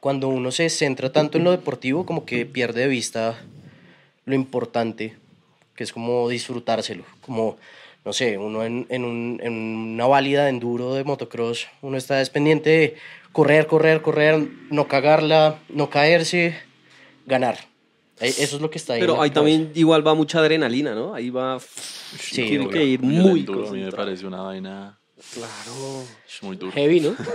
cuando 0.00 0.28
uno 0.28 0.50
se 0.50 0.68
centra 0.68 1.12
tanto 1.12 1.38
en 1.38 1.44
lo 1.44 1.50
deportivo, 1.50 2.04
como 2.04 2.24
que 2.24 2.44
pierde 2.44 2.82
de 2.82 2.88
vista 2.88 3.38
lo 4.24 4.34
importante, 4.34 5.16
que 5.76 5.84
es 5.84 5.92
como 5.92 6.28
disfrutárselo, 6.28 7.04
como 7.20 7.56
no 8.04 8.12
sé, 8.12 8.38
uno 8.38 8.64
en, 8.64 8.86
en, 8.88 9.04
un- 9.04 9.40
en 9.42 9.52
una 9.52 10.06
válida 10.06 10.44
de 10.44 10.50
enduro 10.50 10.94
de 10.94 11.02
motocross, 11.04 11.66
uno 11.82 11.96
está 11.96 12.20
es 12.20 12.30
pendiente 12.30 12.70
de 12.70 12.96
correr, 13.32 13.66
correr, 13.66 14.00
correr, 14.00 14.48
no 14.70 14.86
cagarla, 14.88 15.58
no 15.68 15.90
caerse, 15.90 16.56
ganar. 17.26 17.58
Eso 18.20 18.56
es 18.56 18.62
lo 18.62 18.70
que 18.70 18.78
está 18.78 18.94
ahí. 18.94 19.00
Pero 19.00 19.14
ahí 19.14 19.30
cabeza. 19.30 19.34
también 19.34 19.72
igual 19.74 20.06
va 20.06 20.14
mucha 20.14 20.38
adrenalina, 20.38 20.94
¿no? 20.94 21.14
Ahí 21.14 21.30
va... 21.30 21.58
Sí, 21.60 22.44
tiene 22.46 22.64
obvio. 22.66 22.70
que 22.70 22.84
ir 22.84 23.02
muy 23.02 23.40
enduro 23.40 23.68
a 23.68 23.72
mí 23.72 23.82
me 23.82 23.92
parece 23.92 24.24
una 24.26 24.40
vaina 24.42 24.98
Claro. 25.32 26.04
muy 26.42 26.56
dura. 26.56 26.72
Heavy, 26.72 27.00
¿no? 27.00 27.16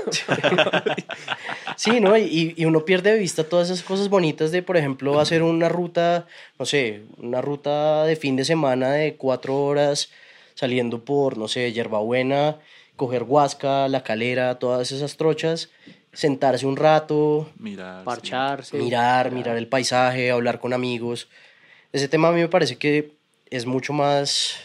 Sí, 1.78 2.00
¿no? 2.00 2.16
Y, 2.16 2.54
y 2.56 2.66
uno 2.66 2.86
pierde 2.86 3.12
de 3.14 3.18
vista 3.18 3.44
todas 3.44 3.70
esas 3.72 3.84
cosas 3.84 4.08
bonitas 4.08 4.52
de, 4.52 4.62
por 4.62 4.78
ejemplo, 4.78 5.20
hacer 5.20 5.42
una 5.42 5.68
ruta, 5.68 6.28
no 6.60 6.66
sé, 6.66 7.02
una 7.18 7.42
ruta 7.42 8.06
de 8.06 8.16
fin 8.16 8.36
de 8.36 8.46
semana 8.46 8.92
de 8.92 9.16
cuatro 9.16 9.58
horas 9.58 10.12
saliendo 10.54 11.04
por, 11.04 11.38
no 11.38 11.48
sé, 11.48 11.74
Yerbabuena, 11.74 12.60
coger 12.96 13.24
Huasca, 13.24 13.88
La 13.88 14.04
Calera, 14.04 14.60
todas 14.60 14.92
esas 14.92 15.18
trochas, 15.18 15.70
sentarse 16.14 16.68
un 16.68 16.76
rato, 16.78 17.50
Mirar. 17.58 18.02
sí. 18.02 18.06
Parcharse. 18.06 18.78
mirar, 18.78 19.32
mirar 19.32 19.58
el 19.58 19.68
paisaje, 19.68 20.30
hablar 20.30 20.60
con 20.60 20.74
amigos. 20.74 21.30
Ese 21.94 22.08
tema 22.08 22.28
a 22.28 22.32
mí 22.32 22.42
me 22.42 22.48
parece 22.48 22.76
que 22.78 23.14
es 23.50 23.66
mucho 23.66 23.92
más 23.92 24.58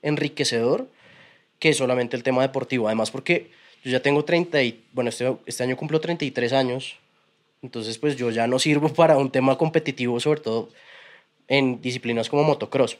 enriquecedor 0.00 0.88
que 1.58 1.72
solamente 1.72 2.16
el 2.16 2.22
tema 2.22 2.42
deportivo. 2.42 2.86
Además, 2.86 3.10
porque 3.10 3.50
yo 3.84 3.90
ya 3.90 4.00
tengo 4.00 4.24
30 4.24 4.62
y, 4.62 4.84
bueno, 4.92 5.10
este, 5.10 5.36
este 5.46 5.62
año 5.62 5.76
cumplo 5.76 6.00
33 6.00 6.52
años, 6.52 6.96
entonces 7.62 7.98
pues 7.98 8.16
yo 8.16 8.30
ya 8.30 8.46
no 8.46 8.58
sirvo 8.58 8.88
para 8.94 9.16
un 9.16 9.30
tema 9.30 9.56
competitivo, 9.56 10.18
sobre 10.20 10.40
todo 10.40 10.68
en 11.48 11.80
disciplinas 11.80 12.28
como 12.28 12.44
motocross. 12.44 12.98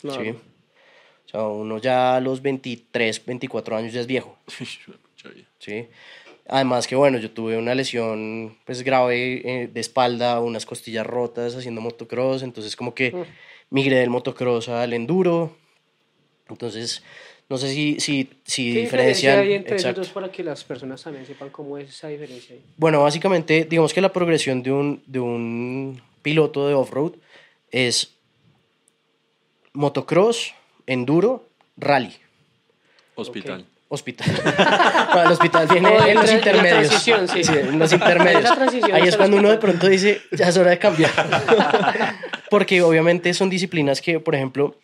Claro. 0.00 0.22
¿sí? 0.22 0.30
O 0.30 1.28
sea, 1.30 1.42
uno 1.42 1.78
ya 1.78 2.16
a 2.16 2.20
los 2.20 2.40
23, 2.40 3.24
24 3.26 3.76
años 3.76 3.92
ya 3.92 4.00
es 4.00 4.06
viejo. 4.06 4.38
¿sí? 5.58 5.88
Además 6.46 6.86
que 6.86 6.96
bueno, 6.96 7.18
yo 7.18 7.30
tuve 7.30 7.58
una 7.58 7.74
lesión 7.74 8.56
pues 8.64 8.82
grave 8.82 9.42
eh, 9.44 9.68
de 9.68 9.80
espalda, 9.80 10.40
unas 10.40 10.64
costillas 10.64 11.06
rotas 11.06 11.54
haciendo 11.54 11.82
motocross, 11.82 12.42
entonces 12.42 12.74
como 12.74 12.94
que 12.94 13.26
migré 13.68 13.96
del 13.96 14.08
motocross 14.08 14.70
al 14.70 14.94
enduro. 14.94 15.54
Entonces, 16.48 17.02
no 17.48 17.56
sé 17.56 17.72
si, 17.72 17.98
si, 17.98 18.28
si 18.44 18.74
¿Qué 18.74 18.80
diferencia 18.80 19.30
diferencian... 19.30 19.38
hay 19.38 19.52
entre 19.54 19.76
esos 19.76 19.84
exacto. 19.86 20.00
dos 20.02 20.10
para 20.10 20.30
que 20.30 20.44
las 20.44 20.64
personas 20.64 21.02
también 21.02 21.24
sepan 21.24 21.48
cómo 21.48 21.78
es 21.78 21.88
esa 21.88 22.08
diferencia 22.08 22.54
ahí? 22.54 22.62
Bueno, 22.76 23.02
básicamente, 23.02 23.66
digamos 23.68 23.94
que 23.94 24.02
la 24.02 24.12
progresión 24.12 24.62
de 24.62 24.70
un, 24.70 25.02
de 25.06 25.18
un 25.18 26.02
piloto 26.20 26.68
de 26.68 26.74
off-road 26.74 27.12
es 27.70 28.14
motocross, 29.72 30.54
enduro, 30.86 31.48
rally, 31.78 32.12
Hospital. 33.14 33.64
hospital. 33.88 34.28
No, 35.14 35.22
el 35.22 35.32
hospital 35.32 35.66
viene 35.68 35.96
en 36.10 36.16
los 36.16 36.30
intermedios. 36.30 36.88
transición, 36.88 37.28
sí. 37.28 37.40
en 37.50 37.78
los 37.78 37.92
intermedios. 37.92 38.44
Ahí 38.92 39.08
es 39.08 39.16
cuando 39.16 39.38
uno 39.38 39.50
de 39.50 39.56
pronto 39.56 39.88
dice, 39.88 40.20
ya 40.32 40.48
es 40.48 40.56
hora 40.58 40.70
de 40.70 40.78
cambiar. 40.78 41.10
Porque 42.50 42.82
obviamente 42.82 43.32
son 43.32 43.48
disciplinas 43.48 44.02
que, 44.02 44.20
por 44.20 44.34
ejemplo, 44.34 44.76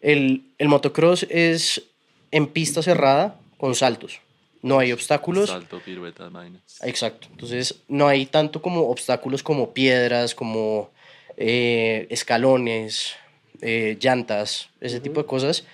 el, 0.00 0.42
el 0.58 0.68
motocross 0.68 1.26
es 1.28 1.87
en 2.30 2.46
pista 2.46 2.82
cerrada 2.82 3.38
con 3.58 3.74
saltos. 3.74 4.20
No 4.62 4.78
hay 4.78 4.92
obstáculos. 4.92 5.50
Salto, 5.50 5.80
piruetas, 5.84 6.32
vainas. 6.32 6.62
Exacto. 6.82 7.28
Entonces, 7.30 7.80
no 7.88 8.08
hay 8.08 8.26
tanto 8.26 8.60
como 8.60 8.88
obstáculos 8.88 9.42
como 9.42 9.72
piedras, 9.72 10.34
como 10.34 10.90
eh, 11.36 12.06
escalones, 12.10 13.14
eh, 13.62 13.96
llantas, 14.00 14.70
ese 14.80 15.00
tipo 15.00 15.20
de 15.22 15.26
cosas, 15.26 15.64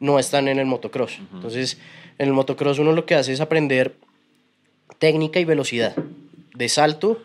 no 0.00 0.18
están 0.18 0.48
en 0.48 0.58
el 0.58 0.66
motocross. 0.66 1.18
Entonces, 1.32 1.78
en 2.18 2.28
el 2.28 2.32
motocross 2.34 2.78
uno 2.78 2.92
lo 2.92 3.06
que 3.06 3.14
hace 3.14 3.32
es 3.32 3.40
aprender 3.40 3.94
técnica 4.98 5.40
y 5.40 5.44
velocidad 5.44 5.94
de 6.54 6.68
salto 6.68 7.22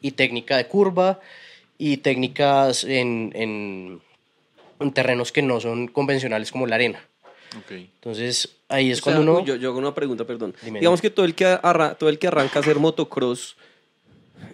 y 0.00 0.12
técnica 0.12 0.56
de 0.56 0.66
curva 0.66 1.20
y 1.78 1.98
técnicas 1.98 2.84
en, 2.84 3.32
en- 3.34 4.00
en 4.80 4.92
terrenos 4.92 5.30
que 5.32 5.42
no 5.42 5.60
son 5.60 5.86
convencionales 5.88 6.50
como 6.50 6.66
la 6.66 6.74
arena. 6.76 7.06
Entonces, 7.94 8.48
ahí 8.68 8.90
es 8.90 9.00
O 9.00 9.04
sea, 9.04 9.14
cuando 9.14 9.32
uno... 9.38 9.44
yo, 9.44 9.56
yo 9.56 9.70
hago 9.70 9.78
una 9.78 9.94
pregunta, 9.94 10.24
perdón. 10.26 10.54
Dime, 10.62 10.80
Digamos 10.80 11.00
dime. 11.00 11.10
que 11.10 11.14
todo 11.14 11.26
el 11.26 11.34
que, 11.34 11.44
arra- 11.46 11.94
todo 11.96 12.08
el 12.08 12.18
que 12.18 12.26
arranca 12.28 12.58
a 12.58 12.62
hacer 12.62 12.76
motocross 12.78 13.56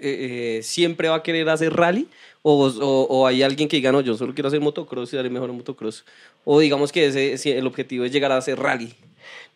eh, 0.00 0.58
eh, 0.58 0.62
siempre 0.62 1.08
va 1.08 1.16
a 1.16 1.22
querer 1.22 1.48
hacer 1.48 1.72
rally 1.72 2.08
o, 2.42 2.66
o- 2.66 3.06
o 3.08 3.26
hay 3.26 3.42
alguien 3.42 3.68
que 3.68 3.76
diga, 3.76 3.90
no, 3.92 4.00
yo 4.00 4.16
solo 4.16 4.34
quiero 4.34 4.48
hacer 4.48 4.60
motocross 4.60 5.12
y 5.12 5.16
daré 5.16 5.30
mejor 5.30 5.50
en 5.50 5.56
motocross. 5.56 6.04
O 6.44 6.60
digamos 6.60 6.92
que 6.92 7.06
ese, 7.06 7.58
el 7.58 7.66
objetivo 7.66 8.04
es 8.04 8.12
llegar 8.12 8.32
a 8.32 8.36
hacer 8.36 8.58
rally. 8.58 8.94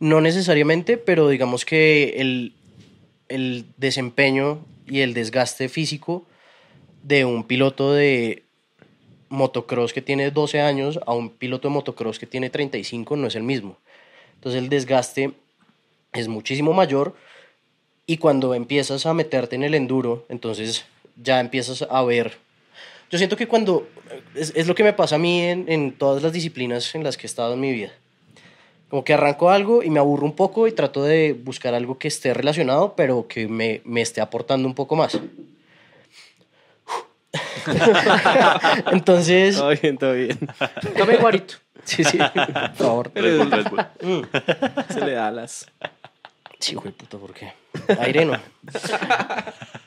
No 0.01 0.21
necesariamente, 0.21 0.97
pero 0.97 1.29
digamos 1.29 1.65
que 1.65 2.15
el, 2.19 2.55
el 3.29 3.67
desempeño 3.77 4.65
y 4.87 5.01
el 5.01 5.15
desgaste 5.15 5.69
físico 5.69 6.27
de 7.03 7.25
un 7.25 7.45
piloto 7.45 7.93
de 7.93 8.43
motocross 9.33 9.93
que 9.93 10.03
tiene 10.03 10.31
12 10.31 10.61
años 10.61 11.01
a 11.07 11.15
un 11.15 11.31
piloto 11.31 11.67
de 11.67 11.75
motocross 11.75 12.19
que 12.19 12.27
tiene 12.27 12.51
35 12.51 13.17
no 13.17 13.27
es 13.27 13.35
el 13.35 13.43
mismo. 13.43 13.79
Entonces 14.35 14.63
el 14.63 14.69
desgaste 14.69 15.33
es 16.13 16.29
muchísimo 16.29 16.73
mayor 16.73 17.17
y 18.07 18.19
cuando 18.19 18.55
empiezas 18.55 19.07
a 19.07 19.15
meterte 19.15 19.57
en 19.57 19.63
el 19.63 19.75
enduro, 19.75 20.27
entonces 20.29 20.85
ya 21.17 21.41
empiezas 21.41 21.83
a 21.83 22.03
ver... 22.03 22.37
Yo 23.11 23.19
siento 23.19 23.37
que 23.37 23.49
cuando... 23.49 23.89
Es, 24.35 24.67
lo 24.67 24.75
que 24.75 24.85
me 24.85 24.93
pasa 24.93 25.17
a 25.17 25.19
mí 25.19 25.41
en, 25.41 25.65
en 25.69 25.93
todas 25.93 26.23
las 26.23 26.33
disciplinas 26.33 26.95
en 26.95 27.03
las 27.03 27.17
que 27.17 27.27
he 27.27 27.31
estado 27.31 27.55
en 27.55 27.61
mi 27.61 27.73
vida. 27.73 27.93
Como 28.91 29.05
que 29.05 29.15
arranco 29.15 29.49
algo 29.49 29.83
y 29.83 29.89
me 29.89 30.01
aburro 30.01 30.27
un 30.27 30.37
poco 30.37 30.69
y 30.69 30.73
trato 30.73 31.03
de 31.05 31.33
buscar 31.33 31.75
algo 31.75 31.99
que 31.99 32.09
esté 32.09 32.35
relacionado, 32.35 32.95
pero 32.95 33.27
que 33.27 33.49
me, 33.49 33.81
me 33.85 34.03
esté 34.03 34.21
aportando 34.21 34.69
un 34.69 34.75
poco 34.75 34.97
más. 34.97 35.19
Entonces, 38.93 39.57
Todo 39.57 39.71
bien, 39.71 39.99
todo 39.99 40.13
bien. 40.15 40.39
Tome 40.97 41.17
guarito. 41.17 41.55
sí, 41.85 42.05
sí, 42.05 42.19
por 42.35 42.75
favor. 42.75 43.13
Red 43.15 43.39
Bull, 43.39 43.51
Red 43.51 43.67
Bull. 43.71 44.29
Se 44.89 45.01
le 45.01 45.13
da 45.13 45.29
alas. 45.29 45.67
Sí, 46.59 46.75
güey, 46.75 46.93
puta, 46.93 47.19
¿por 47.19 47.33
qué? 47.35 47.53
Aire 48.01 48.25
no. 48.25 48.39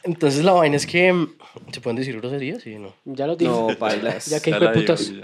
Entonces 0.04 0.44
la 0.44 0.52
vaina 0.52 0.76
es 0.76 0.86
que... 0.86 1.14
mm, 1.14 1.36
¿Se 1.72 1.80
pueden 1.80 1.96
decir 1.96 2.18
groserías? 2.20 2.62
Sí, 2.64 2.76
no. 2.76 2.94
Ya 3.06 3.28
lo 3.28 3.36
dijo. 3.38 3.70
No, 3.72 3.78
bailas. 3.78 4.26
Ya 4.26 4.42
que 4.42 4.50
hijo 4.50 4.60
de 4.60 4.70
putas. 4.70 5.12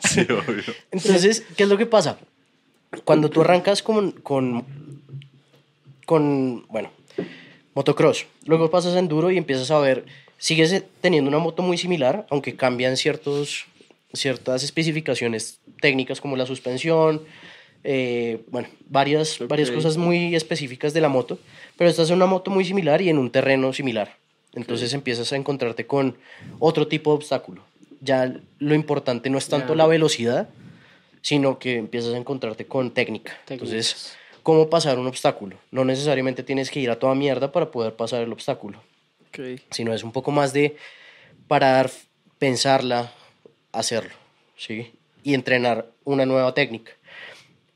Sí, 0.00 0.20
obvio. 0.22 0.62
Entonces, 0.90 1.44
¿qué 1.56 1.64
es 1.64 1.68
lo 1.68 1.76
que 1.76 1.86
pasa? 1.86 2.18
Cuando 3.04 3.28
tú 3.30 3.40
arrancas 3.42 3.82
con, 3.82 4.12
con, 4.12 4.64
con, 6.06 6.66
bueno, 6.68 6.90
motocross, 7.74 8.26
luego 8.46 8.70
pasas 8.70 8.94
a 8.94 8.98
enduro 8.98 9.30
y 9.30 9.38
empiezas 9.38 9.70
a 9.70 9.78
ver, 9.78 10.04
sigues 10.38 10.84
teniendo 11.00 11.28
una 11.28 11.38
moto 11.38 11.62
muy 11.62 11.76
similar, 11.76 12.26
aunque 12.30 12.54
cambian 12.56 12.96
ciertos, 12.96 13.66
ciertas 14.12 14.62
especificaciones 14.62 15.58
técnicas 15.80 16.20
como 16.20 16.36
la 16.36 16.46
suspensión, 16.46 17.22
eh, 17.86 18.40
bueno, 18.48 18.68
varias, 18.88 19.38
cosas 19.38 19.98
muy 19.98 20.34
específicas 20.34 20.94
de 20.94 21.02
la 21.02 21.10
moto, 21.10 21.38
pero 21.76 21.90
estás 21.90 22.08
en 22.08 22.16
una 22.16 22.26
moto 22.26 22.50
muy 22.50 22.64
similar 22.64 23.02
y 23.02 23.10
en 23.10 23.18
un 23.18 23.30
terreno 23.30 23.72
similar. 23.72 24.16
Entonces 24.54 24.94
empiezas 24.94 25.32
a 25.32 25.36
encontrarte 25.36 25.86
con 25.86 26.16
otro 26.60 26.88
tipo 26.88 27.10
de 27.10 27.16
obstáculo. 27.16 27.62
Ya 28.00 28.34
lo 28.58 28.74
importante 28.74 29.28
no 29.28 29.36
es 29.36 29.48
tanto 29.48 29.74
la 29.74 29.86
velocidad, 29.86 30.48
sino 31.20 31.58
que 31.58 31.76
empiezas 31.76 32.14
a 32.14 32.16
encontrarte 32.16 32.66
con 32.66 32.90
técnica. 32.90 33.32
Técnicas. 33.44 33.70
Entonces, 33.72 34.16
¿cómo 34.44 34.70
pasar 34.70 34.98
un 35.00 35.08
obstáculo? 35.08 35.56
No 35.72 35.84
necesariamente 35.84 36.44
tienes 36.44 36.70
que 36.70 36.78
ir 36.78 36.90
a 36.90 36.98
toda 37.00 37.16
mierda 37.16 37.50
para 37.50 37.72
poder 37.72 37.94
pasar 37.96 38.22
el 38.22 38.32
obstáculo, 38.32 38.80
Ok. 39.28 39.60
sino 39.72 39.92
es 39.92 40.04
un 40.04 40.12
poco 40.12 40.30
más 40.30 40.52
de 40.52 40.76
parar, 41.48 41.90
pensarla, 42.38 43.12
hacerlo, 43.72 44.14
¿sí? 44.56 44.92
Y 45.24 45.34
entrenar 45.34 45.86
una 46.04 46.24
nueva 46.26 46.54
técnica. 46.54 46.92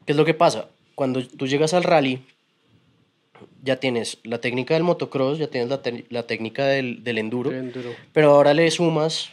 ¿Qué 0.06 0.12
es 0.12 0.16
lo 0.16 0.24
que 0.24 0.34
pasa? 0.34 0.68
Cuando 0.94 1.26
tú 1.26 1.46
llegas 1.48 1.74
al 1.74 1.82
rally, 1.84 2.22
ya 3.62 3.76
tienes 3.76 4.18
la 4.24 4.40
técnica 4.40 4.74
del 4.74 4.82
motocross, 4.82 5.38
ya 5.38 5.48
tienes 5.48 5.68
la, 5.70 5.80
la 6.10 6.22
técnica 6.26 6.64
del, 6.66 7.02
del 7.04 7.18
enduro, 7.18 7.52
enduro. 7.52 7.94
pero 8.12 8.30
ahora 8.30 8.54
le 8.54 8.70
sumas 8.70 9.30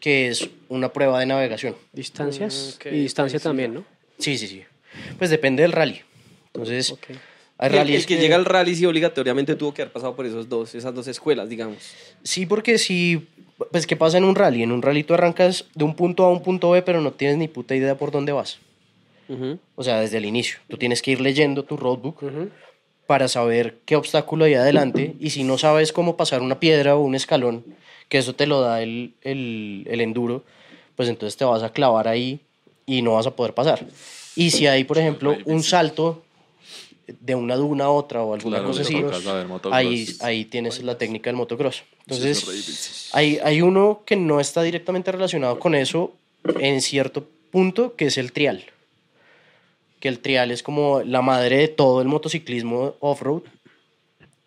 que 0.00 0.28
es 0.28 0.48
una 0.68 0.92
prueba 0.92 1.18
de 1.20 1.26
navegación. 1.26 1.74
Distancias 1.92 2.78
Mm, 2.78 2.88
ok, 2.88 2.92
y 2.94 2.98
distancia 3.00 3.38
sí, 3.38 3.42
también, 3.42 3.74
¿no? 3.74 3.84
Sí, 4.18 4.38
sí, 4.38 4.46
sí. 4.48 4.62
Pues 5.18 5.30
depende 5.30 5.62
del 5.62 5.72
rally. 5.72 6.00
Entonces, 6.62 6.92
Ok. 6.92 7.10
hay 7.58 7.70
El, 7.70 7.76
rallies 7.76 8.00
el 8.02 8.06
que, 8.06 8.16
llega 8.16 8.36
al 8.36 8.44
rally 8.44 8.74
sí 8.74 8.86
obligatoriamente 8.86 9.54
tuvo 9.54 9.72
que 9.74 9.82
haber 9.82 9.92
pasado 9.92 10.14
por 10.14 10.26
esos 10.26 10.48
dos, 10.48 10.74
esas 10.74 10.94
dos 10.94 11.06
escuelas, 11.08 11.48
digamos. 11.48 11.78
Sí, 12.22 12.46
porque 12.46 12.78
si... 12.78 13.28
Pues, 13.72 13.86
¿qué 13.88 13.96
pasa 13.96 14.18
en 14.18 14.24
un 14.24 14.36
rally? 14.36 14.62
En 14.62 14.70
un 14.70 14.82
rally 14.82 15.02
tú 15.02 15.14
arrancas 15.14 15.64
de 15.74 15.84
un 15.84 15.96
punto 15.96 16.24
A 16.24 16.28
a 16.28 16.30
un 16.30 16.42
punto 16.42 16.70
B, 16.70 16.82
pero 16.82 17.00
no 17.00 17.12
tienes 17.12 17.36
ni 17.38 17.48
puta 17.48 17.74
idea 17.74 17.96
por 17.96 18.12
dónde 18.12 18.30
vas. 18.30 18.58
Ujú. 19.28 19.58
O 19.74 19.82
sea, 19.82 20.00
desde 20.00 20.18
el 20.18 20.24
inicio. 20.26 20.58
Tú 20.68 20.76
tienes 20.76 21.02
que 21.02 21.10
ir 21.10 21.20
leyendo 21.20 21.64
tu 21.64 21.76
roadbook 21.76 22.22
Ujú. 22.22 22.50
para 23.08 23.26
saber 23.26 23.78
qué 23.84 23.96
obstáculo 23.96 24.44
hay 24.44 24.54
adelante. 24.54 25.16
Y 25.18 25.30
si 25.30 25.42
no 25.42 25.58
sabes 25.58 25.92
cómo 25.92 26.16
pasar 26.16 26.40
una 26.40 26.60
piedra 26.60 26.94
o 26.94 27.00
un 27.00 27.16
escalón, 27.16 27.64
que 28.08 28.18
eso 28.18 28.34
te 28.34 28.46
lo 28.46 28.60
da 28.60 28.80
el, 28.80 29.14
el, 29.22 29.86
el 29.90 30.00
enduro, 30.00 30.44
pues 30.94 31.08
entonces 31.08 31.36
te 31.36 31.44
vas 31.44 31.62
a 31.64 31.72
clavar 31.72 32.06
ahí 32.06 32.40
y 32.86 33.02
no 33.02 33.14
vas 33.14 33.26
a 33.26 33.32
poder 33.36 33.54
pasar. 33.54 33.84
Y 34.36 34.50
si 34.50 34.66
hay, 34.68 34.84
por 34.84 34.98
ejemplo, 34.98 35.36
un 35.46 35.62
salto 35.64 36.22
de 37.20 37.34
una 37.34 37.56
duna 37.56 37.84
a 37.84 37.90
otra 37.90 38.22
o 38.22 38.34
alguna 38.34 38.58
Claro, 38.58 38.68
cosa 38.68 38.82
así, 38.82 39.02
ahí, 39.70 40.06
ahí 40.20 40.44
tienes 40.44 40.82
la 40.82 40.98
técnica 40.98 41.30
del 41.30 41.36
motocross. 41.36 41.82
Entonces, 42.06 43.10
hay, 43.12 43.38
hay 43.42 43.62
uno 43.62 44.02
que 44.04 44.16
no 44.16 44.40
está 44.40 44.62
directamente 44.62 45.10
relacionado 45.10 45.58
con 45.58 45.74
eso 45.74 46.12
en 46.60 46.80
cierto 46.82 47.26
punto, 47.50 47.96
que 47.96 48.06
es 48.06 48.18
el 48.18 48.32
trial. 48.32 48.64
Que 50.00 50.08
el 50.08 50.20
trial 50.20 50.50
es 50.50 50.62
como 50.62 51.02
la 51.02 51.22
madre 51.22 51.56
de 51.58 51.68
todo 51.68 52.02
el 52.02 52.08
motociclismo 52.08 52.94
off-road, 53.00 53.42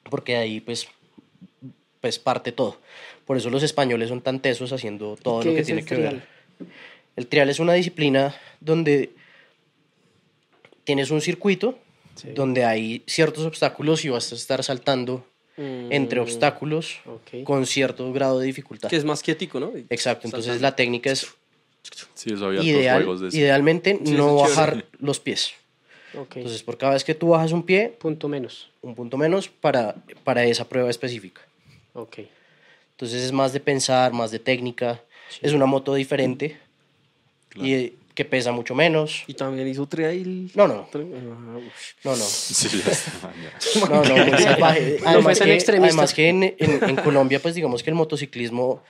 porque 0.09 0.37
ahí 0.37 0.61
pues, 0.61 0.87
pues 1.99 2.19
parte 2.19 2.51
todo. 2.51 2.77
Por 3.25 3.37
eso 3.37 3.49
los 3.49 3.63
españoles 3.63 4.09
son 4.09 4.21
tan 4.21 4.39
tesos 4.39 4.71
haciendo 4.71 5.17
todo 5.21 5.41
¿Qué 5.41 5.49
lo 5.49 5.55
que 5.55 5.63
tiene 5.63 5.83
que 5.83 5.95
trial? 5.95 6.23
ver. 6.59 6.67
El 7.15 7.27
trial 7.27 7.49
es 7.49 7.59
una 7.59 7.73
disciplina 7.73 8.35
donde 8.59 9.11
tienes 10.83 11.11
un 11.11 11.21
circuito 11.21 11.77
Sí. 12.21 12.29
donde 12.35 12.65
hay 12.65 13.03
ciertos 13.07 13.45
obstáculos 13.45 14.03
y 14.05 14.09
vas 14.09 14.31
a 14.31 14.35
estar 14.35 14.63
saltando 14.63 15.25
entre 15.57 16.19
Mm, 16.19 16.23
obstáculos 16.23 16.99
ok. 17.05 17.43
con 17.43 17.65
cierto 17.65 18.11
grado 18.13 18.39
de 18.39 18.45
dificultad. 18.47 18.89
Que 18.89 18.95
es 18.95 19.05
más 19.05 19.21
quietico, 19.21 19.59
¿no? 19.59 19.71
Exacto, 19.89 20.25
entonces 20.27 20.45
Saltando. 20.47 20.61
la 20.67 20.75
técnica 20.75 21.11
es 21.11 21.27
Sí, 22.13 22.33
eso 22.33 22.45
había 22.45 22.61
ideal, 22.63 23.03
juegos 23.03 23.21
de 23.21 23.27
eso. 23.29 23.37
idealmente 23.37 23.99
Sí, 24.03 24.13
no 24.13 24.35
bajar 24.35 24.69
chévere. 24.71 24.87
los 24.99 25.19
pies. 25.19 25.53
Ok. 26.13 26.37
Entonces, 26.37 26.61
por 26.63 26.77
cada 26.77 26.93
vez 26.93 27.03
que 27.03 27.15
tú 27.15 27.29
bajas 27.29 27.51
un 27.53 27.63
pie, 27.63 27.89
Punto 27.99 28.27
menos. 28.27 28.69
un 28.81 28.93
punto 28.95 29.17
menos 29.17 29.47
para, 29.49 29.95
para 30.23 30.43
esa 30.45 30.67
prueba 30.69 30.89
específica. 30.89 31.41
Ok. 31.93 32.19
Entonces 32.91 33.23
es 33.23 33.31
más 33.31 33.51
de 33.53 33.59
pensar, 33.59 34.13
más 34.13 34.29
de 34.31 34.39
técnica. 34.39 35.01
Es 35.41 35.53
una 35.53 35.65
moto 35.65 35.95
diferente 35.95 36.57
y 37.55 37.73
eh, 37.73 37.93
que 38.13 38.25
pesa 38.25 38.51
mucho 38.51 38.75
menos. 38.75 39.23
Y 39.27 39.33
también 39.33 39.67
hizo 39.67 39.87
trail. 39.87 40.51
No, 40.55 40.67
no, 40.67 40.87
ah, 40.93 40.97
no, 40.97 42.15
no. 42.15 42.15
Sí. 42.15 42.81
No, 43.89 44.03
no, 44.03 44.15
muy 44.25 44.37
salvaje. 44.37 44.97
fue 44.99 45.07
Además 45.07 45.39
tan 45.39 45.47
que, 45.47 45.63
además 45.71 46.13
que 46.13 46.27
en, 46.29 46.43
en- 46.43 46.89
en 46.89 46.95
Colombia, 46.97 47.39
pues 47.41 47.55
digamos 47.55 47.83
que 47.83 47.89
el 47.89 47.95
motociclismo 47.95 48.81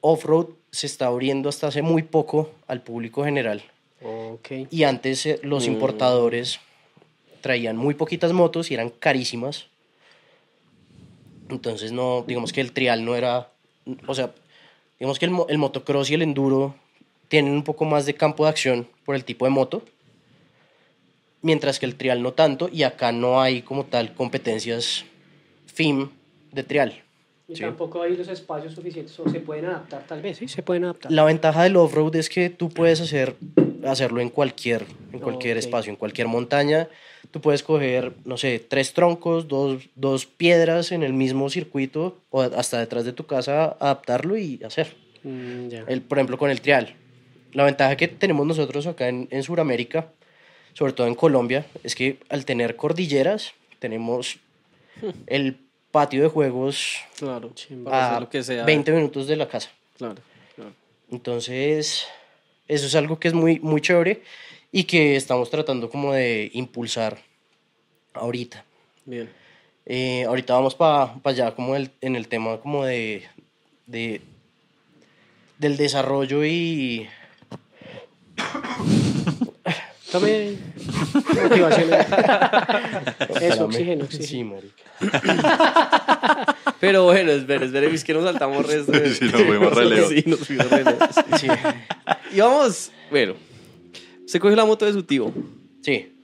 off-road 0.00 0.46
se 0.70 0.86
está 0.86 1.06
abriendo 1.06 1.48
hasta 1.48 1.66
hace 1.66 1.82
muy 1.82 2.02
poco 2.02 2.50
al 2.66 2.82
público 2.82 3.24
general. 3.24 3.62
Ok. 4.02 4.48
Y 4.70 4.84
antes 4.84 5.26
eh, 5.26 5.40
los 5.42 5.66
importadores 5.66 6.60
traían 7.40 7.76
muy 7.76 7.94
poquitas 7.94 8.32
motos 8.32 8.70
y 8.70 8.74
eran 8.74 8.90
carísimas. 8.90 9.66
Entonces 11.48 11.90
no, 11.92 12.24
digamos 12.26 12.52
que 12.52 12.60
el 12.60 12.72
trial 12.72 13.04
no 13.04 13.16
era, 13.16 13.50
o 14.06 14.14
sea, 14.14 14.32
digamos 14.98 15.18
que 15.18 15.26
el, 15.26 15.32
el 15.48 15.58
motocross 15.58 16.10
y 16.10 16.14
el 16.14 16.22
enduro 16.22 16.74
tienen 17.30 17.52
un 17.52 17.62
poco 17.62 17.84
más 17.84 18.04
de 18.06 18.14
campo 18.14 18.42
de 18.44 18.50
acción 18.50 18.88
por 19.04 19.14
el 19.14 19.24
tipo 19.24 19.44
de 19.46 19.52
moto, 19.52 19.84
mientras 21.42 21.78
que 21.78 21.86
el 21.86 21.94
trial 21.94 22.22
no 22.22 22.32
tanto 22.32 22.68
y 22.70 22.82
acá 22.82 23.12
no 23.12 23.40
hay 23.40 23.62
como 23.62 23.84
tal 23.86 24.12
competencias 24.14 25.04
FIM 25.72 26.10
de 26.52 26.62
trial. 26.64 27.02
Y 27.48 27.54
Sí. 27.56 27.62
tampoco 27.62 28.02
hay 28.02 28.16
los 28.16 28.28
espacios 28.28 28.74
suficientes 28.74 29.18
o 29.18 29.28
se 29.28 29.38
pueden 29.40 29.66
adaptar, 29.66 30.04
tal 30.08 30.20
vez, 30.22 30.38
sí, 30.38 30.48
se 30.48 30.62
pueden 30.62 30.84
adaptar. 30.84 31.10
La 31.12 31.24
ventaja 31.24 31.62
del 31.62 31.76
off-road 31.76 32.16
es 32.16 32.28
que 32.28 32.50
tú 32.50 32.68
puedes 32.68 33.00
hacer, 33.00 33.36
hacerlo 33.84 34.20
en 34.20 34.28
cualquier, 34.28 34.84
en 35.12 35.20
cualquier 35.20 35.56
Ok. 35.56 35.64
espacio, 35.64 35.90
en 35.90 35.96
cualquier 35.96 36.26
montaña. 36.26 36.88
Tú 37.30 37.40
puedes 37.40 37.62
coger, 37.62 38.12
no 38.24 38.36
sé, 38.36 38.58
tres 38.58 38.92
troncos, 38.92 39.46
dos, 39.46 39.88
dos 39.94 40.26
piedras 40.26 40.90
en 40.90 41.04
el 41.04 41.12
mismo 41.12 41.48
circuito 41.48 42.18
o 42.30 42.42
hasta 42.42 42.80
detrás 42.80 43.04
de 43.04 43.12
tu 43.12 43.24
casa, 43.26 43.76
adaptarlo 43.78 44.36
y 44.36 44.60
hacer. 44.64 44.96
Mm, 45.22 45.68
ya. 45.68 45.84
El, 45.86 46.02
por 46.02 46.18
ejemplo, 46.18 46.36
con 46.38 46.50
el 46.50 46.60
trial. 46.60 46.94
La 47.52 47.64
ventaja 47.64 47.96
que 47.96 48.08
tenemos 48.08 48.46
nosotros 48.46 48.86
acá 48.86 49.08
en, 49.08 49.28
en 49.30 49.42
Sudamérica, 49.42 50.12
sobre 50.74 50.92
todo 50.92 51.06
en 51.06 51.14
Colombia, 51.14 51.66
es 51.82 51.94
que 51.94 52.18
al 52.28 52.44
tener 52.44 52.76
cordilleras, 52.76 53.52
tenemos 53.78 54.38
el 55.26 55.56
patio 55.90 56.22
de 56.22 56.28
juegos 56.28 56.96
Claro. 57.18 57.52
A 57.90 58.08
hacer 58.10 58.20
lo 58.22 58.30
que 58.30 58.42
sea. 58.42 58.64
20 58.64 58.92
minutos 58.92 59.26
de 59.26 59.36
la 59.36 59.48
casa. 59.48 59.70
Claro. 59.98 60.16
claro. 60.54 60.72
Entonces, 61.10 62.06
eso 62.68 62.86
es 62.86 62.94
algo 62.94 63.18
que 63.18 63.28
es 63.28 63.34
muy, 63.34 63.58
muy 63.60 63.80
chévere 63.80 64.22
y 64.70 64.84
que 64.84 65.16
estamos 65.16 65.50
tratando 65.50 65.90
como 65.90 66.12
de 66.12 66.50
impulsar 66.54 67.18
ahorita. 68.14 68.64
Bien. 69.04 69.28
Eh, 69.86 70.24
ahorita 70.24 70.54
vamos 70.54 70.74
para 70.76 71.14
allá 71.24 71.52
como 71.54 71.74
el- 71.74 71.90
en 72.00 72.14
el 72.14 72.28
tema 72.28 72.60
como 72.60 72.84
de, 72.84 73.24
de 73.86 74.20
del 75.58 75.76
desarrollo 75.76 76.44
y 76.44 77.08
Tome 80.12 80.56
motivación. 81.42 81.90
Eso, 81.92 83.30
Espérame. 83.30 83.62
oxígeno, 83.62 84.06
Sí, 84.10 84.16
oxígeno. 84.16 84.54
marica. 84.56 84.82
Pero 86.80 87.04
bueno, 87.04 87.30
espere, 87.32 87.66
espere, 87.66 87.94
es 87.94 88.04
que 88.04 88.14
nos 88.14 88.24
saltamos 88.24 88.66
resto. 88.66 88.92
de- 88.92 89.14
Sí, 89.14 89.26
nos 89.26 89.42
fuimos 89.42 89.72
re 89.76 89.84
lejos. 89.86 90.08
Sí, 90.10 90.24
nos 90.26 90.38
fuimos 90.40 90.70
re 90.70 90.84
lejos. 90.84 91.08
Sí, 91.38 91.46
Y 92.34 92.40
vamos, 92.40 92.90
bueno. 93.10 93.34
Se 94.26 94.40
cogió 94.40 94.56
la 94.56 94.64
moto 94.64 94.86
de 94.86 94.92
su 94.92 95.02
tío. 95.02 95.32
sí. 95.82 96.14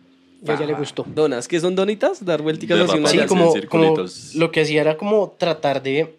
Ya, 0.42 0.56
ya 0.60 0.66
le 0.66 0.74
gustó. 0.74 1.04
Donas, 1.08 1.48
¿qué 1.48 1.58
son 1.58 1.74
donitas? 1.74 2.24
Dar 2.24 2.40
vuelticas 2.42 2.78
De 2.78 2.84
así. 2.84 2.92
Sí, 3.18 3.26
como, 3.26 3.46
como 3.46 3.52
circulitos. 3.54 4.34
lo 4.36 4.52
que 4.52 4.60
hacía 4.60 4.82
era 4.82 4.96
como 4.96 5.30
tratar 5.36 5.82
de, 5.82 6.14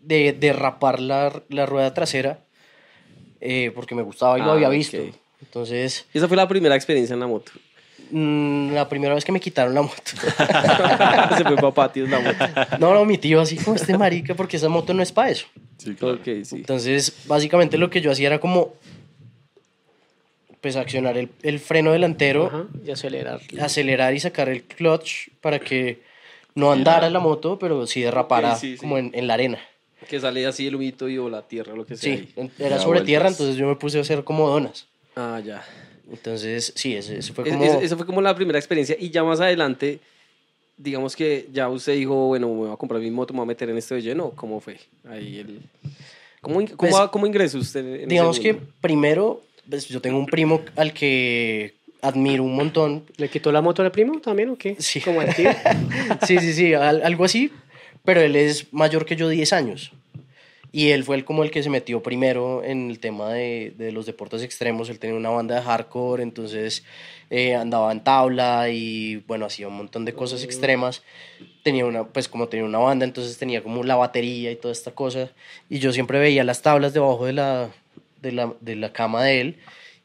de, 0.00 0.32
de 0.32 0.52
rapar 0.54 1.00
la, 1.00 1.42
la 1.50 1.66
rueda 1.66 1.92
trasera 1.92 2.38
eh, 3.40 3.70
porque 3.74 3.94
me 3.96 4.00
gustaba 4.02 4.38
y 4.38 4.42
lo 4.42 4.52
Ah, 4.52 4.54
había 4.54 4.68
visto. 4.70 4.96
Entonces, 5.42 6.06
Esa 6.12 6.28
fue 6.28 6.36
la 6.36 6.48
primera 6.48 6.74
experiencia 6.74 7.14
en 7.14 7.20
la 7.20 7.26
moto. 7.26 7.52
mm, 8.10 8.72
la 8.72 8.88
primera 8.88 9.14
vez 9.14 9.24
que 9.24 9.32
me 9.32 9.40
quitaron 9.40 9.74
la 9.74 9.82
moto. 9.82 10.02
Se 11.36 11.44
fue 11.44 11.56
para 11.56 11.70
patios 11.72 12.08
la 12.08 12.20
moto. 12.20 12.44
No, 12.78 12.94
no, 12.94 13.04
mi 13.04 13.18
tío 13.18 13.40
así 13.40 13.56
como 13.56 13.76
este 13.76 13.96
marica 13.96 14.34
porque 14.34 14.56
esa 14.56 14.68
moto 14.68 14.92
no 14.94 15.02
es 15.02 15.12
para 15.12 15.30
eso. 15.30 15.46
Sí, 15.78 15.94
claro. 15.94 16.14
Ok, 16.16 16.24
sí. 16.44 16.56
Entonces, 16.56 17.24
básicamente 17.26 17.78
lo 17.78 17.88
que 17.90 18.00
yo 18.00 18.10
hacía 18.10 18.26
era 18.28 18.40
como 18.40 18.74
pues 20.60 20.74
accionar 20.76 21.16
el, 21.16 21.30
el 21.42 21.60
freno 21.60 21.92
delantero, 21.92 22.46
Ajá, 22.46 22.64
y 22.84 22.90
acelerar. 22.90 23.40
acelerar 23.60 24.12
y 24.14 24.20
sacar 24.20 24.48
el 24.48 24.64
clutch 24.64 25.28
para 25.40 25.60
que 25.60 26.02
no 26.56 26.72
andara 26.72 27.08
la 27.10 27.20
moto, 27.20 27.60
pero 27.60 27.86
sí 27.86 28.00
derrapara 28.02 28.54
Ok, 28.54 28.58
sí, 28.58 28.72
sí. 28.72 28.78
como 28.78 28.98
en, 28.98 29.12
en 29.14 29.28
la 29.28 29.34
arena. 29.34 29.58
Que 30.08 30.18
salía 30.18 30.48
así 30.48 30.66
el 30.66 30.74
humito 30.74 31.08
y 31.08 31.16
o 31.18 31.28
la 31.28 31.42
tierra, 31.42 31.74
lo 31.74 31.86
que 31.86 31.96
sea. 31.96 32.16
Sí, 32.16 32.28
ahí. 32.36 32.50
era 32.58 32.80
sobre 32.80 33.02
tierra, 33.02 33.26
vueltas. 33.26 33.40
entonces 33.40 33.56
yo 33.56 33.68
me 33.68 33.76
puse 33.76 33.98
a 33.98 34.00
hacer 34.00 34.24
como 34.24 34.48
donas. 34.48 34.88
Ah, 35.20 35.40
ya. 35.44 35.64
Entonces, 36.10 36.72
sí, 36.76 36.94
ese, 36.94 37.18
ese 37.18 37.32
fue 37.32 37.44
Es- 37.48 37.52
como... 37.52 37.64
es- 37.64 37.82
esa 37.82 37.96
fue 37.96 38.06
como 38.06 38.20
la 38.20 38.34
primera 38.34 38.58
experiencia. 38.58 38.96
Y 38.98 39.10
ya 39.10 39.24
más 39.24 39.40
adelante, 39.40 39.98
digamos 40.76 41.16
que 41.16 41.48
ya 41.52 41.68
usted 41.68 41.94
dijo, 41.94 42.28
bueno, 42.28 42.48
me 42.48 42.54
voy 42.54 42.72
a 42.72 42.76
comprar 42.76 43.00
mi 43.00 43.10
moto, 43.10 43.34
me 43.34 43.38
voy 43.38 43.44
a 43.44 43.48
meter 43.48 43.68
en 43.70 43.78
esto 43.78 43.94
de 43.96 44.02
lleno. 44.02 44.30
¿Cómo 44.30 44.60
fue? 44.60 44.78
Ahí 45.08 45.38
el... 45.40 45.60
¿Cómo, 46.40 46.60
in- 46.60 46.68
Pues, 46.68 46.92
cómo, 46.94 47.10
cómo 47.10 47.26
ingresó 47.26 47.58
usted? 47.58 47.80
en 47.84 47.94
ese 47.96 48.06
digamos 48.06 48.38
que 48.38 48.54
primero, 48.80 49.42
pues, 49.68 49.88
yo 49.88 50.00
tengo 50.00 50.18
un 50.18 50.26
primo 50.26 50.62
al 50.76 50.92
que 50.92 51.74
admiro 52.00 52.44
un 52.44 52.54
montón. 52.54 53.04
¿Le 53.16 53.28
quitó 53.28 53.50
la 53.50 53.60
moto 53.60 53.82
al 53.82 53.90
primo 53.90 54.20
también 54.20 54.50
o 54.50 54.56
qué? 54.56 54.76
Sí. 54.78 55.00
Como 55.00 55.20
al 55.20 55.34
tío. 55.34 55.50
sí, 56.26 56.38
sí, 56.38 56.52
sí, 56.52 56.74
al- 56.74 57.02
algo 57.02 57.24
así, 57.24 57.50
pero 58.04 58.20
él 58.20 58.36
es 58.36 58.72
mayor 58.72 59.04
que 59.04 59.16
yo 59.16 59.28
10 59.28 59.52
años. 59.52 59.90
Y 60.70 60.90
él 60.90 61.02
fue 61.04 61.16
el, 61.16 61.24
como 61.24 61.44
el 61.44 61.50
que 61.50 61.62
se 61.62 61.70
metió 61.70 62.02
primero 62.02 62.62
en 62.62 62.90
el 62.90 62.98
tema 62.98 63.32
de, 63.32 63.72
de 63.78 63.90
los 63.90 64.04
deportes 64.04 64.42
extremos. 64.42 64.90
Él 64.90 64.98
tenía 64.98 65.16
una 65.16 65.30
banda 65.30 65.54
de 65.56 65.62
hardcore, 65.62 66.22
entonces 66.22 66.84
eh, 67.30 67.54
andaba 67.54 67.90
en 67.90 68.04
tabla 68.04 68.68
y 68.68 69.16
bueno, 69.26 69.46
hacía 69.46 69.68
un 69.68 69.76
montón 69.78 70.04
de 70.04 70.12
cosas 70.12 70.44
extremas. 70.44 71.02
Tenía 71.62 71.86
una, 71.86 72.04
pues 72.04 72.28
como 72.28 72.48
tenía 72.48 72.66
una 72.66 72.78
banda, 72.78 73.06
entonces 73.06 73.38
tenía 73.38 73.62
como 73.62 73.82
la 73.82 73.96
batería 73.96 74.50
y 74.50 74.56
toda 74.56 74.72
esta 74.72 74.90
cosa. 74.90 75.30
Y 75.70 75.78
yo 75.78 75.90
siempre 75.92 76.18
veía 76.18 76.44
las 76.44 76.60
tablas 76.60 76.92
debajo 76.92 77.24
de 77.24 77.32
la, 77.32 77.70
de 78.20 78.32
la, 78.32 78.52
de 78.60 78.76
la 78.76 78.92
cama 78.92 79.24
de 79.24 79.40
él 79.40 79.56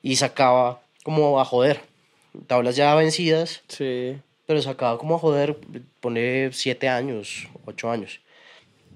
y 0.01 0.15
sacaba 0.15 0.81
como 1.03 1.41
a 1.41 1.45
joder. 1.45 1.81
Tablas 2.47 2.75
ya 2.77 2.95
vencidas, 2.95 3.63
Sí. 3.67 4.15
pero 4.47 4.61
sacaba 4.61 4.97
como 4.97 5.15
a 5.15 5.19
joder, 5.19 5.57
pone 5.99 6.49
siete 6.53 6.87
años, 6.87 7.47
ocho 7.65 7.91
años. 7.91 8.21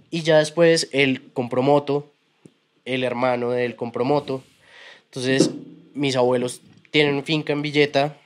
Y 0.09 0.21
ya 0.21 0.39
después 0.39 0.89
él 0.91 1.29
compró 1.33 1.61
moto, 1.61 2.11
el 2.85 3.03
hermano 3.03 3.51
de 3.51 3.65
él 3.65 3.75
compró 3.75 4.05
moto. 4.05 4.43
Entonces, 5.05 5.51
mis 5.93 6.15
abuelos 6.15 6.61
tienen 6.91 7.23
finca 7.23 7.53
en 7.53 7.61
Villeta, 7.61 8.17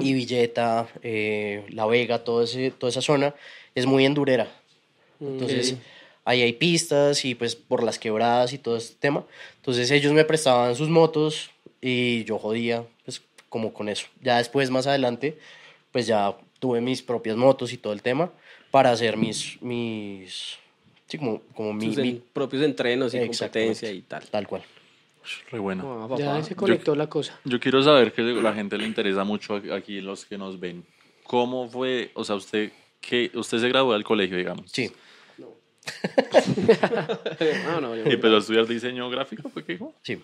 y 0.00 0.12
Villeta, 0.12 0.88
eh, 1.02 1.64
La 1.70 1.86
Vega, 1.86 2.24
todo 2.24 2.42
ese, 2.42 2.70
toda 2.70 2.90
esa 2.90 3.02
zona, 3.02 3.34
es 3.74 3.86
muy 3.86 4.04
endurera. 4.04 4.48
Entonces, 5.20 5.76
ahí 6.24 6.42
hay 6.42 6.54
pistas 6.54 7.24
y 7.24 7.34
pues 7.34 7.54
por 7.56 7.82
las 7.82 7.98
quebradas 7.98 8.52
y 8.52 8.58
todo 8.58 8.76
este 8.76 8.96
tema. 8.98 9.24
Entonces, 9.56 9.90
ellos 9.90 10.12
me 10.12 10.24
prestaban 10.24 10.74
sus 10.74 10.88
motos 10.88 11.50
y 11.80 12.24
yo 12.24 12.38
jodía, 12.38 12.84
pues 13.04 13.22
como 13.48 13.72
con 13.72 13.88
eso. 13.88 14.06
Ya 14.22 14.38
después, 14.38 14.70
más 14.70 14.86
adelante, 14.86 15.38
pues 15.92 16.06
ya 16.06 16.36
tuve 16.58 16.80
mis 16.80 17.02
propias 17.02 17.36
motos 17.36 17.72
y 17.72 17.76
todo 17.76 17.92
el 17.92 18.02
tema 18.02 18.30
para 18.70 18.92
hacer 18.92 19.16
mis, 19.16 19.60
mis, 19.60 20.58
sí, 21.10 21.18
como, 21.18 21.42
como 21.54 21.74
mi, 21.74 21.86
Sus 21.86 21.96
mi- 21.98 22.22
propios 22.32 22.62
entrenos 22.62 23.12
y 23.12 23.18
competencia 23.26 23.90
y 23.90 24.00
tal. 24.02 24.24
tal 24.30 24.46
cual. 24.46 24.62
Re 25.50 25.58
bueno. 25.58 26.08
Ah. 26.10 26.16
Ya 26.18 26.42
se 26.42 26.54
conectó 26.56 26.94
la 26.94 27.06
cosa. 27.08 27.38
Yo 27.44 27.60
quiero 27.60 27.82
saber 27.82 28.12
que 28.14 28.22
la 28.22 28.54
gente 28.54 28.78
le 28.78 28.86
interesa 28.86 29.24
mucho 29.24 29.60
aquí 29.74 30.00
los 30.00 30.24
que 30.24 30.38
nos 30.38 30.58
ven. 30.58 30.82
¿Cómo 31.24 31.68
fue, 31.68 32.10
o 32.14 32.24
sea, 32.24 32.36
usted 32.36 32.72
que 33.02 33.30
usted 33.34 33.58
se 33.58 33.68
graduó 33.68 33.92
del 33.92 34.04
colegio, 34.04 34.38
digamos? 34.38 34.70
Sí. 34.72 34.90
No, 35.38 35.48
no, 37.80 37.96
yo- 37.96 38.08
Y 38.08 38.12
empezó 38.14 38.36
a 38.36 38.38
estudiar 38.38 38.66
diseño 38.66 39.08
gráfico, 39.10 39.48
¿fue 39.48 39.64
que 39.64 39.72
dijo? 39.74 39.92
Sí. 40.02 40.18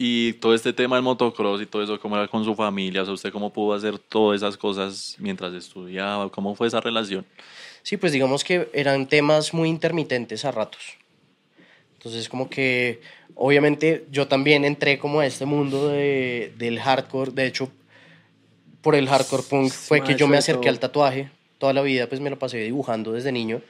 Y 0.00 0.34
todo 0.34 0.54
este 0.54 0.72
tema 0.72 0.94
del 0.96 1.02
motocross 1.02 1.60
y 1.60 1.66
todo 1.66 1.82
eso, 1.82 1.98
¿cómo 1.98 2.16
era 2.16 2.28
con 2.28 2.44
su 2.44 2.54
familia? 2.54 3.02
O 3.02 3.04
sea, 3.04 3.14
¿usted 3.14 3.32
cómo 3.32 3.52
pudo 3.52 3.74
hacer 3.74 3.98
todas 3.98 4.36
esas 4.36 4.56
cosas 4.56 5.16
mientras 5.18 5.52
estudiaba? 5.54 6.30
¿Cómo 6.30 6.54
fue 6.54 6.68
esa 6.68 6.80
relación? 6.80 7.26
Sí, 7.82 7.96
pues 7.96 8.12
digamos 8.12 8.44
que 8.44 8.68
eran 8.72 9.08
temas 9.08 9.54
muy 9.54 9.68
intermitentes 9.68 10.44
a 10.44 10.50
ratos. 10.50 10.96
Entonces, 11.94 12.28
como 12.28 12.48
que 12.48 13.00
obviamente 13.34 14.04
yo 14.10 14.28
también 14.28 14.64
entré 14.64 14.98
como 14.98 15.20
a 15.20 15.26
este 15.26 15.46
mundo 15.46 15.88
de, 15.88 16.52
del 16.56 16.78
hardcore. 16.78 17.32
De 17.32 17.46
hecho, 17.46 17.70
por 18.82 18.94
el 18.94 19.08
hardcore 19.08 19.42
punk 19.42 19.70
fue 19.70 20.02
que 20.02 20.14
yo 20.14 20.28
me 20.28 20.36
acerqué 20.36 20.68
al 20.68 20.78
tatuaje. 20.78 21.30
Toda 21.58 21.72
la 21.72 21.82
vida 21.82 22.06
pues 22.06 22.20
me 22.20 22.30
lo 22.30 22.38
pasé 22.38 22.58
dibujando 22.58 23.12
desde 23.12 23.32
niño. 23.32 23.62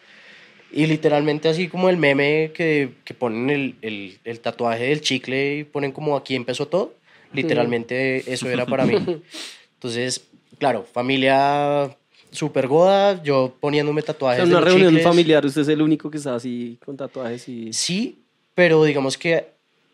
Y 0.71 0.87
literalmente 0.87 1.49
así 1.49 1.69
como 1.69 1.89
el 1.89 1.97
meme 1.97 2.53
que, 2.55 2.91
que 3.05 3.15
ponen 3.15 3.49
el, 3.49 3.77
el, 3.81 4.19
el 4.25 4.41
tatuaje 4.41 4.85
del 4.85 5.01
chicle 5.01 5.57
y 5.57 5.65
ponen 5.65 5.93
como 5.93 6.17
aquí 6.17 6.35
empezó 6.35 6.69
todo. 6.69 6.95
Literalmente 7.33 8.31
eso 8.33 8.49
era 8.51 8.67
para 8.67 8.85
mí. 8.85 8.95
Entonces, 9.75 10.25
claro, 10.59 10.85
familia 10.85 11.97
super 12.31 12.67
goda, 12.69 13.23
yo 13.23 13.55
poniéndome 13.61 14.03
O 14.03 14.05
tatuajes. 14.05 14.37
sea, 14.39 14.45
en 14.45 14.51
de 14.51 14.55
una 14.57 14.61
los 14.61 14.69
reunión 14.69 14.91
chicles. 14.93 15.05
familiar, 15.05 15.45
usted 15.47 15.63
es 15.63 15.69
el 15.69 15.83
único 15.83 16.11
que 16.11 16.19
está 16.19 16.35
así 16.35 16.79
con 16.85 16.97
tatuajes 16.97 17.49
y... 17.49 17.73
Sí, 17.73 18.19
pero 18.55 18.83
digamos 18.85 19.17
que 19.19 19.47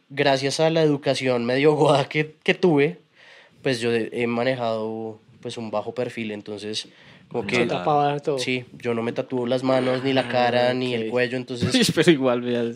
gracias 0.08 0.60
a 0.60 0.70
la 0.70 0.82
educación 0.82 1.44
medio 1.44 1.72
goda 1.74 2.08
que, 2.08 2.36
que 2.42 2.54
tuve, 2.54 2.98
pues 3.62 3.80
yo 3.80 3.90
he 3.92 4.26
manejado 4.26 5.18
pues 5.40 5.56
un 5.58 5.70
bajo 5.70 5.92
perfil, 5.94 6.30
entonces 6.32 6.88
como 7.28 7.42
Se 7.48 7.56
que 7.56 7.66
tapaba 7.66 8.18
todo. 8.20 8.38
sí, 8.38 8.64
yo 8.72 8.94
no 8.94 9.02
me 9.02 9.12
tatúo 9.12 9.46
las 9.46 9.62
manos, 9.62 10.02
ni 10.04 10.12
la 10.12 10.28
cara, 10.28 10.72
ni 10.74 10.94
el 10.94 11.10
cuello, 11.10 11.36
entonces 11.36 11.90
Pero 11.94 12.10
igual, 12.10 12.40
vea. 12.42 12.62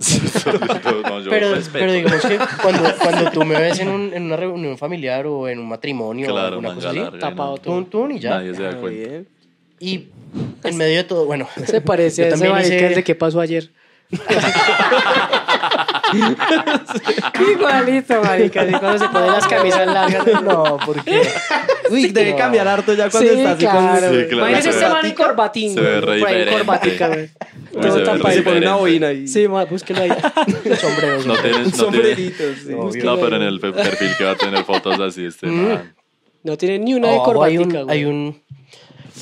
No, 0.84 1.30
pero, 1.30 1.52
pero 1.72 1.92
digamos 1.92 2.24
que 2.26 2.38
cuando, 2.62 2.84
cuando 3.02 3.30
tú 3.30 3.44
me 3.44 3.56
ves 3.60 3.78
en, 3.80 3.88
un- 3.88 4.12
en 4.14 4.24
una 4.24 4.36
reunión 4.36 4.76
familiar 4.78 5.26
o 5.26 5.48
en 5.48 5.58
un 5.58 5.68
matrimonio 5.68 6.28
o 6.28 6.32
Claro, 6.32 6.48
alguna 6.48 6.68
manga 6.68 6.74
cosa 6.90 6.90
así, 6.90 7.18
tapado 7.20 7.56
todo. 7.58 7.74
tun, 7.74 7.86
tun, 7.90 8.12
y 8.12 8.18
ya. 8.20 8.30
Nadie 8.36 8.54
se 8.54 8.62
da 8.62 8.70
Ah, 8.70 8.80
cuenta. 8.80 9.08
bien. 9.08 9.28
Y 9.80 10.08
en 10.64 10.76
medio 10.76 10.96
de 10.96 11.04
todo, 11.04 11.24
bueno, 11.26 11.48
Se 11.66 11.80
parece 11.80 12.24
a 12.26 12.28
ese 12.28 12.46
hice- 12.48 12.94
de 12.94 13.04
qué 13.04 13.14
pasó 13.14 13.40
ayer. 13.40 13.70
Igualito, 17.52 18.22
marica, 18.22 18.62
así 18.62 18.72
cuando 18.72 18.98
se 18.98 19.08
ponen 19.08 19.26
las 19.32 19.46
camisas 19.46 19.86
largas. 19.86 20.42
no, 20.42 20.78
porque 20.84 21.22
Uy, 21.90 22.08
debe 22.08 22.30
No. 22.32 22.36
cambiar 22.36 22.68
harto 22.68 22.94
ya 22.94 23.10
cuando 23.10 23.30
sí, 23.30 23.36
está 23.38 23.50
así 23.52 23.60
claro. 23.60 24.06
con... 24.08 24.16
Sí, 24.18 24.24
claro, 24.28 24.36
Imagínese 24.48 24.62
se 24.62 24.68
este 24.70 24.84
ve- 24.84 24.90
man 24.90 25.06
en 25.06 25.14
corbatín. 25.14 25.74
se 25.74 25.80
ve 25.80 26.00
re 26.00 26.00
por 26.00 26.28
ahí 26.28 26.34
en 26.34 26.38
diferente. 26.40 26.52
corbatica, 26.52 27.08
güey. 27.08 27.28
Todo 27.72 28.02
tapadito. 28.02 28.30
Se 28.32 28.42
pone 28.42 28.58
una 28.58 28.74
boina 28.76 29.06
ahí. 29.08 29.28
Sí, 29.28 29.48
ma, 29.48 29.64
búsquelo 29.66 30.00
ahí. 30.02 30.10
sombreros. 30.80 31.26
No 31.26 31.36
tienes, 31.36 31.70
no 31.72 31.76
Sombreritos, 31.76 32.56
sí. 32.66 32.74
No, 33.04 33.16
pero 33.18 33.36
en 33.36 33.42
el 33.42 33.60
pe- 33.60 33.72
perfil 33.72 34.10
que 34.16 34.24
va 34.24 34.30
a 34.32 34.36
tener 34.36 34.64
fotos 34.64 34.98
así, 35.00 35.24
este 35.26 35.46
man. 35.46 35.94
No 36.42 36.56
tiene 36.56 36.78
ni 36.78 36.94
una 36.94 37.10
de 37.10 37.18
corbatica, 37.18 37.62
un, 37.62 37.70
güey. 37.84 37.86
hay 37.98 38.04
un 38.06 38.42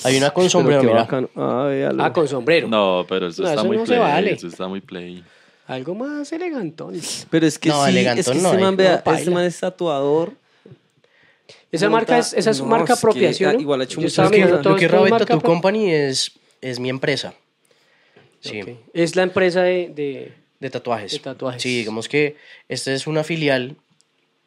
hay 0.05 0.17
una 0.17 0.31
con 0.31 0.49
sombrero, 0.51 0.83
mira. 0.83 1.07
Ah. 1.37 1.71
Ah, 1.99 2.13
con 2.13 2.27
sombrero. 2.29 2.69
No, 2.69 3.05
pero 3.09 3.29
eso 3.29 3.43
No, 3.43 3.49
está 3.49 3.61
eso 3.61 3.67
muy 3.69 3.77
no 3.77 3.87
se 3.87 3.93
play. 3.93 3.99
vale. 4.01 4.31
Eso 4.33 4.47
está 4.49 4.69
muy 4.69 4.81
play. 4.81 5.25
Algo 5.67 5.95
más 5.95 6.31
elegantón. 6.33 7.01
Pero 7.31 7.47
es 7.47 7.59
que 7.59 7.69
No, 7.69 7.85
sí, 7.85 7.91
elegantón 7.91 8.21
es 8.21 8.29
que 8.29 8.43
no 8.43 8.51
este 8.53 8.61
man, 8.63 8.77
vea, 8.77 9.03
paila. 9.03 9.19
este 9.21 9.31
man 9.33 9.45
es 9.45 9.59
tatuador. 9.59 10.33
Esa 11.73 11.87
Monta- 11.89 11.91
marca 12.13 12.19
es, 12.19 12.33
esa 12.33 12.51
es 12.51 12.61
No, 12.61 12.67
marca 12.67 12.93
es 12.95 13.01
que, 13.01 13.07
apropiación. 13.07 13.51
ah, 13.51 13.53
¿no? 13.55 13.61
igual 13.61 13.81
ha 13.81 13.85
hecho 13.85 14.01
muchas 14.01 14.31
que, 14.31 14.43
cosas. 14.43 14.65
lo 14.65 14.77
que 14.77 14.85
es 14.87 14.91
Tattoo 14.91 15.41
pro- 15.41 15.43
Company 15.43 15.91
es, 15.93 16.33
es 16.61 16.79
mi 16.79 16.89
empresa. 16.89 17.35
Sí. 18.41 18.61
Es 18.95 19.17
la 19.17 19.23
empresa 19.25 19.63
de, 19.63 19.91
de 19.95 20.33
de 20.61 20.71
tatuajes. 20.71 21.13
De 21.13 21.19
tatuajes. 21.19 21.61
Sí, 21.61 21.79
digamos 21.79 22.09
que 22.09 22.37
esta 22.69 22.93
es 22.93 23.07
una 23.07 23.25
filial 23.25 23.77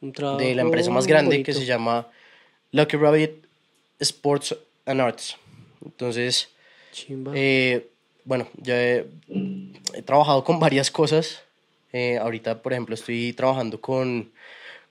un 0.02 0.14
de 0.38 0.56
la 0.56 0.62
empresa 0.62 0.90
más 0.90 1.06
grande 1.06 1.44
que 1.44 1.54
se 1.54 1.66
llama 1.66 2.08
Lucky 2.72 2.96
Rabbit 2.98 3.32
Sports 4.00 4.56
and 4.90 5.02
Arts. 5.02 5.38
Entonces. 5.86 6.50
Eh, 7.34 7.88
bueno, 8.26 8.48
ya 8.58 8.82
he, 8.82 9.06
he 9.94 10.02
trabajado 10.02 10.44
con 10.44 10.60
varias 10.68 10.92
cosas. 10.92 11.42
Eh, 11.94 12.18
ahorita, 12.18 12.62
por 12.62 12.74
ejemplo, 12.74 12.96
estoy 12.96 13.34
trabajando 13.34 13.80
con 13.80 14.32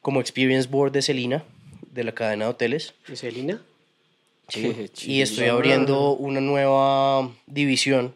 como 0.01 0.21
Experience 0.21 0.69
Board 0.69 0.93
de 0.93 1.03
Celina, 1.03 1.45
de 1.93 2.05
la 2.05 2.13
cadena 2.13 2.47
de 2.47 2.51
hoteles. 2.53 2.95
¿Y 3.13 3.17
Celina? 3.17 3.63
Qué 4.49 4.91
Y 5.03 5.21
estoy 5.21 5.47
abriendo 5.47 6.13
una 6.13 6.41
nueva 6.41 7.31
división 7.47 8.15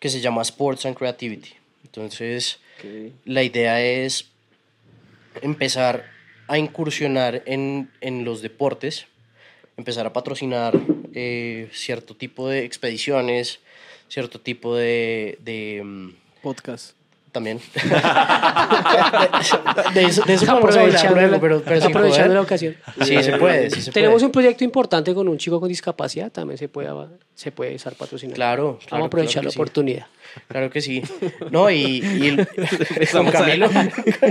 que 0.00 0.08
se 0.08 0.20
llama 0.20 0.42
Sports 0.42 0.86
and 0.86 0.96
Creativity. 0.96 1.50
Entonces, 1.84 2.58
la 3.24 3.42
idea 3.44 3.80
es 3.80 4.26
empezar 5.40 6.04
a 6.48 6.58
incursionar 6.58 7.42
en, 7.46 7.90
en 8.00 8.24
los 8.24 8.42
deportes, 8.42 9.06
empezar 9.76 10.06
a 10.06 10.12
patrocinar 10.12 10.78
eh, 11.20 11.68
cierto 11.72 12.14
tipo 12.14 12.48
de 12.48 12.64
expediciones, 12.64 13.58
cierto 14.08 14.40
tipo 14.40 14.76
de... 14.76 15.36
de, 15.42 15.82
mm, 15.84 16.10
Podcast. 16.42 16.92
también. 17.32 17.58
de, 19.94 20.04
eso, 20.04 20.22
de 20.22 20.34
eso 20.34 20.60
podemos 20.60 20.94
hablar 20.96 21.12
luego, 21.12 21.32
la, 21.32 21.40
pero, 21.40 21.62
pero 21.62 21.80
sin 21.80 21.90
aprovechando 21.90 22.34
la 22.34 22.40
ocasión. 22.42 22.76
Sí, 23.04 23.22
se 23.22 23.36
puede, 23.36 23.70
sí 23.70 23.82
se 23.82 23.90
Tenemos 23.92 24.14
puede. 24.16 24.26
un 24.26 24.32
proyecto 24.32 24.62
importante 24.64 25.12
con 25.14 25.28
un 25.28 25.36
chico 25.38 25.58
con 25.60 25.68
discapacidad, 25.68 26.30
también 26.30 26.56
se 26.58 26.68
puede, 26.68 26.90
se 27.34 27.50
puede 27.52 27.74
estar 27.74 27.94
patrocinando. 27.94 28.36
Claro, 28.36 28.64
Vamos 28.66 28.86
claro, 28.86 29.04
a 29.04 29.06
aprovechar 29.08 29.32
claro 29.42 29.46
la 29.46 29.50
sí. 29.52 29.58
oportunidad. 29.58 30.06
Claro 30.46 30.70
que 30.70 30.80
sí. 30.80 31.02
No, 31.50 31.68
y, 31.70 32.00
y 32.00 32.28
el- 32.28 32.48
con 33.12 33.30
Camilo. 33.30 33.68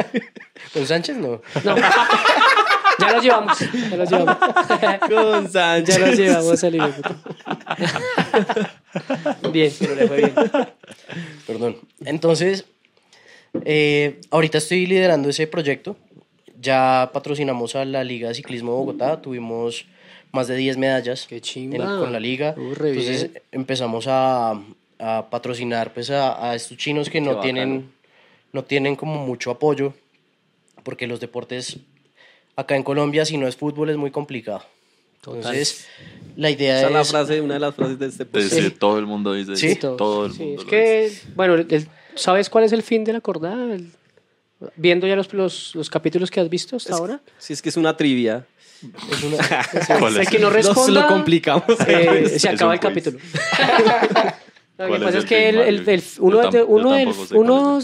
con 0.73 0.85
Sánchez 0.87 1.17
no. 1.17 1.41
No. 1.63 1.75
Ya 2.99 3.11
los 3.13 3.23
llevamos. 3.23 3.57
Ya 3.59 3.97
los 3.97 4.09
llevamos. 4.09 4.37
Con 5.09 5.43
ya 5.45 5.49
Sánchez. 5.49 5.99
los 5.99 6.17
llevamos 6.17 6.63
al. 6.63 6.93
Bien, 9.51 9.71
pero 9.79 9.95
le 9.95 10.07
fue 10.07 10.17
bien. 10.17 10.33
Perdón. 11.45 11.77
Entonces, 12.05 12.65
eh, 13.65 14.19
ahorita 14.31 14.57
estoy 14.57 14.85
liderando 14.85 15.29
ese 15.29 15.47
proyecto. 15.47 15.95
Ya 16.59 17.09
patrocinamos 17.13 17.75
a 17.75 17.85
la 17.85 18.03
Liga 18.03 18.29
de 18.29 18.35
Ciclismo 18.35 18.71
de 18.71 18.77
Bogotá. 18.77 19.21
Tuvimos 19.21 19.85
más 20.31 20.47
de 20.47 20.55
10 20.55 20.77
medallas 20.77 21.25
Qué 21.27 21.41
en- 21.55 21.77
con 21.77 22.11
la 22.11 22.19
liga. 22.19 22.55
Uh, 22.57 22.71
Entonces 22.71 23.31
bien. 23.31 23.43
empezamos 23.51 24.05
a, 24.07 24.59
a 24.99 25.29
patrocinar 25.29 25.93
pues, 25.93 26.09
a, 26.09 26.49
a 26.49 26.55
estos 26.55 26.77
chinos 26.77 27.09
que 27.09 27.21
no 27.21 27.27
bacano. 27.35 27.43
tienen, 27.43 27.91
no 28.53 28.63
tienen 28.63 28.95
como 28.95 29.25
mucho 29.25 29.51
apoyo. 29.51 29.93
Porque 30.83 31.05
los 31.07 31.19
deportes 31.19 31.77
acá 32.57 32.75
en 32.75 32.83
Colombia, 32.83 33.23
si 33.23 33.37
no 33.37 33.47
es 33.47 33.55
fútbol, 33.55 33.89
es 33.91 33.97
muy 33.97 34.11
complicado. 34.11 34.63
Entonces, 35.17 35.87
la 36.35 36.49
idea 36.49 36.77
Esa 36.79 36.87
es 36.87 36.93
la 36.93 37.01
es... 37.01 37.09
frase, 37.09 37.41
una 37.41 37.53
de 37.55 37.59
las 37.59 37.75
frases 37.75 37.99
de 37.99 38.07
este 38.07 38.23
De- 38.25 38.29
podcast. 38.29 38.53
de- 38.53 38.71
todo 38.71 38.99
el 38.99 39.05
mundo 39.05 39.33
dice 39.33 39.55
Sí. 39.55 39.75
todo 39.75 40.25
el 40.25 40.33
Sí, 40.33 40.43
mundo 40.43 40.61
es 40.63 40.67
que, 40.67 41.03
dice. 41.09 41.27
bueno, 41.35 41.53
el- 41.55 41.67
el- 41.69 41.87
¿sabes 42.15 42.49
cuál 42.49 42.63
es 42.63 42.71
el 42.71 42.81
fin 42.83 43.03
de 43.03 43.11
la 43.13 43.19
acordada? 43.19 43.73
El- 43.73 43.91
viendo 44.75 45.05
ya 45.05 45.15
los, 45.15 45.31
los, 45.33 45.75
los 45.75 45.89
capítulos 45.89 46.31
que 46.31 46.39
has 46.39 46.49
visto 46.49 46.75
hasta 46.77 46.95
ahora. 46.95 47.19
Si 47.37 47.53
es 47.53 47.61
que 47.61 47.69
es 47.69 47.77
una 47.77 47.95
trivia. 47.95 48.45
es 49.11 49.23
una- 49.23 49.37
¿Cuál 49.99 50.15
El 50.15 50.21
es? 50.21 50.29
que 50.29 50.39
no 50.39 50.45
Nos 50.47 50.53
responda, 50.53 51.01
lo 51.01 51.07
complicamos. 51.07 51.63
eh, 51.87 52.23
Es 52.33 52.41
se 52.41 52.49
acaba 52.49 52.73
el 52.73 52.79
quiz. 52.79 52.89
capítulo. 52.89 53.19
Lo 54.79 54.87
¿Cuál 54.87 54.89
que 54.89 54.95
es 54.97 55.03
pasa 55.05 55.17
el 55.17 55.23
es 55.23 55.29
que 55.29 55.49
el, 55.49 55.57
el- 55.57 55.89
el- 55.89 56.03
uno, 56.19 56.51
de- 56.51 56.63
uno 56.63 56.95
uno, 57.31 57.79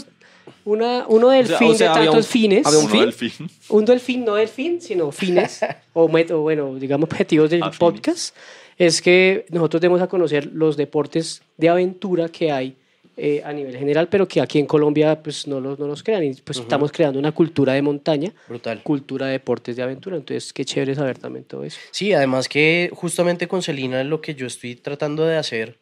una, 0.64 1.04
uno 1.08 1.30
del 1.30 1.44
O 1.44 1.48
sea, 1.48 1.58
fin 1.58 1.70
o 1.70 1.74
sea, 1.74 1.92
de 1.92 1.98
había 1.98 2.10
tantos 2.10 2.26
un- 2.26 2.30
fines. 2.32 2.66
había 2.66 2.78
un 2.78 2.88
fin? 2.88 3.00
del 3.00 3.12
fin. 3.12 3.32
Un 3.68 3.84
delfín, 3.84 4.24
no 4.24 4.34
delfín, 4.34 4.80
sino 4.80 5.10
fines, 5.12 5.60
o, 5.92 6.08
met- 6.08 6.30
o 6.30 6.40
bueno, 6.40 6.74
digamos, 6.76 7.04
objetivos 7.08 7.50
del 7.50 7.62
Afines. 7.62 7.78
podcast, 7.78 8.36
es 8.78 9.00
que 9.02 9.46
nosotros 9.50 9.80
demos 9.80 10.00
a 10.02 10.06
conocer 10.08 10.46
los 10.52 10.76
deportes 10.76 11.42
de 11.56 11.68
aventura 11.68 12.28
que 12.28 12.50
hay 12.50 12.76
eh, 13.16 13.40
a 13.44 13.52
nivel 13.52 13.76
general, 13.76 14.08
pero 14.08 14.26
que 14.26 14.40
aquí 14.40 14.58
en 14.58 14.66
Colombia 14.66 15.22
pues 15.22 15.46
no 15.46 15.60
los, 15.60 15.78
no 15.78 15.86
los 15.86 16.02
crean. 16.02 16.24
Y 16.24 16.34
pues 16.34 16.58
estamos 16.58 16.90
creando 16.90 17.16
una 17.20 17.30
cultura 17.30 17.72
de 17.74 17.80
montaña, 17.82 18.32
Brutal. 18.48 18.82
cultura 18.82 19.26
de 19.26 19.32
deportes 19.32 19.76
de 19.76 19.84
aventura. 19.84 20.16
Entonces, 20.16 20.52
qué 20.52 20.64
chévere 20.64 20.96
saber 20.96 21.18
también 21.18 21.44
todo 21.44 21.62
eso. 21.62 21.78
Sí, 21.92 22.12
además 22.12 22.48
que 22.48 22.90
justamente 22.92 23.46
con 23.46 23.62
Celina 23.62 24.02
lo 24.02 24.20
que 24.20 24.34
yo 24.34 24.48
estoy 24.48 24.74
tratando 24.74 25.24
de 25.24 25.36
hacer 25.36 25.78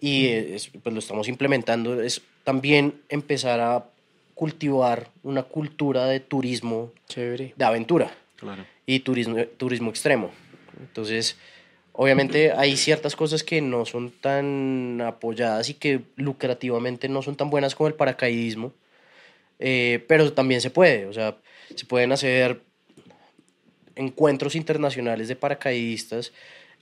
y 0.00 0.26
es- 0.28 0.70
pues 0.82 0.92
lo 0.92 0.98
estamos 0.98 1.28
implementando 1.28 2.00
es 2.02 2.20
también 2.44 3.00
empezar 3.08 3.60
a 3.60 3.86
cultivar 4.34 5.08
una 5.22 5.42
cultura 5.44 6.06
de 6.06 6.20
turismo 6.20 6.92
Chévere. 7.08 7.54
de 7.56 7.64
aventura 7.64 8.12
Claro. 8.36 8.64
y 8.84 9.00
turismo, 9.00 9.36
turismo 9.56 9.90
extremo. 9.90 10.30
Entonces, 10.80 11.36
obviamente 11.92 12.52
hay 12.52 12.76
ciertas 12.76 13.14
cosas 13.16 13.44
que 13.44 13.60
no 13.62 13.84
son 13.86 14.10
tan 14.10 15.00
apoyadas 15.00 15.68
y 15.70 15.74
que 15.74 16.00
lucrativamente 16.16 17.08
no 17.08 17.22
son 17.22 17.36
tan 17.36 17.48
buenas 17.48 17.74
como 17.76 17.86
el 17.88 17.94
paracaidismo, 17.94 18.72
eh, 19.60 20.04
pero 20.08 20.32
también 20.32 20.60
se 20.60 20.70
puede. 20.70 21.06
O 21.06 21.12
sea, 21.12 21.36
Se 21.76 21.86
pueden 21.86 22.12
hacer 22.12 22.60
encuentros 23.96 24.54
internacionales 24.54 25.28
de 25.28 25.36
paracaidistas, 25.36 26.32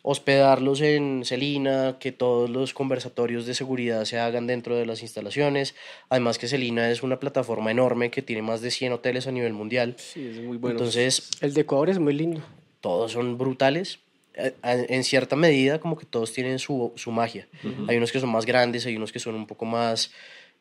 hospedarlos 0.02 0.80
en 0.80 1.22
Celina, 1.24 1.96
que 2.00 2.10
todos 2.12 2.50
los 2.50 2.74
conversatorios 2.74 3.46
de 3.46 3.54
seguridad 3.54 4.04
se 4.04 4.18
hagan 4.18 4.46
dentro 4.48 4.76
de 4.76 4.84
las 4.84 5.02
instalaciones. 5.02 5.74
Además 6.08 6.38
que 6.38 6.48
Celina 6.48 6.90
es 6.90 7.02
una 7.04 7.20
plataforma 7.20 7.70
enorme 7.70 8.10
que 8.10 8.20
tiene 8.20 8.42
más 8.42 8.60
de 8.62 8.70
100 8.72 8.92
hoteles 8.94 9.26
a 9.28 9.32
nivel 9.32 9.52
mundial. 9.52 9.94
Sí, 9.98 10.26
es 10.26 10.40
muy 10.40 10.56
bueno. 10.56 10.76
Entonces, 10.76 11.30
El 11.40 11.54
de 11.54 11.60
Ecuador 11.60 11.88
es 11.90 11.98
muy 12.00 12.14
lindo. 12.14 12.42
todos 12.80 13.12
son 13.12 13.38
brutales. 13.38 14.00
Eh, 14.34 14.54
eh, 14.64 14.86
En 14.88 15.04
cierta 15.04 15.36
medida, 15.36 15.78
como 15.78 15.96
que 15.96 16.04
todos 16.06 16.32
tienen 16.32 16.58
su, 16.58 16.92
su 16.96 17.12
magia. 17.12 17.46
Hay 17.86 17.96
unos 17.96 18.10
que 18.10 18.18
son 18.18 18.30
más 18.30 18.44
grandes, 18.44 18.84
hay 18.86 18.96
unos 18.96 19.12
que 19.12 19.20
son 19.20 19.34
un 19.36 19.46
poco 19.46 19.66
más 19.66 20.10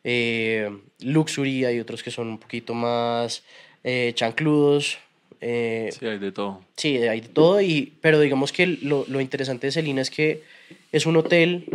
eh, 0.04 0.70
luxury, 1.00 1.66
hay 1.66 1.80
otros 1.80 2.04
que 2.04 2.12
son 2.12 2.28
un 2.28 2.38
poquito 2.38 2.74
más 2.74 3.44
eh, 3.84 4.12
chancludos. 4.14 5.00
Eh, 5.42 5.90
Sí, 5.98 6.06
hay 6.06 6.20
de 6.20 6.32
todo. 6.32 6.62
Sí, 6.78 6.98
hay 6.98 7.22
de 7.22 7.30
todo, 7.30 7.62
y, 7.62 7.94
pero 8.02 8.20
digamos 8.20 8.52
que 8.52 8.68
lo, 8.68 9.06
lo 9.08 9.20
interesante 9.20 9.68
de 9.68 9.72
Celina 9.72 10.02
es 10.02 10.10
que 10.10 10.44
es 10.92 11.06
un 11.06 11.18
hotel 11.18 11.66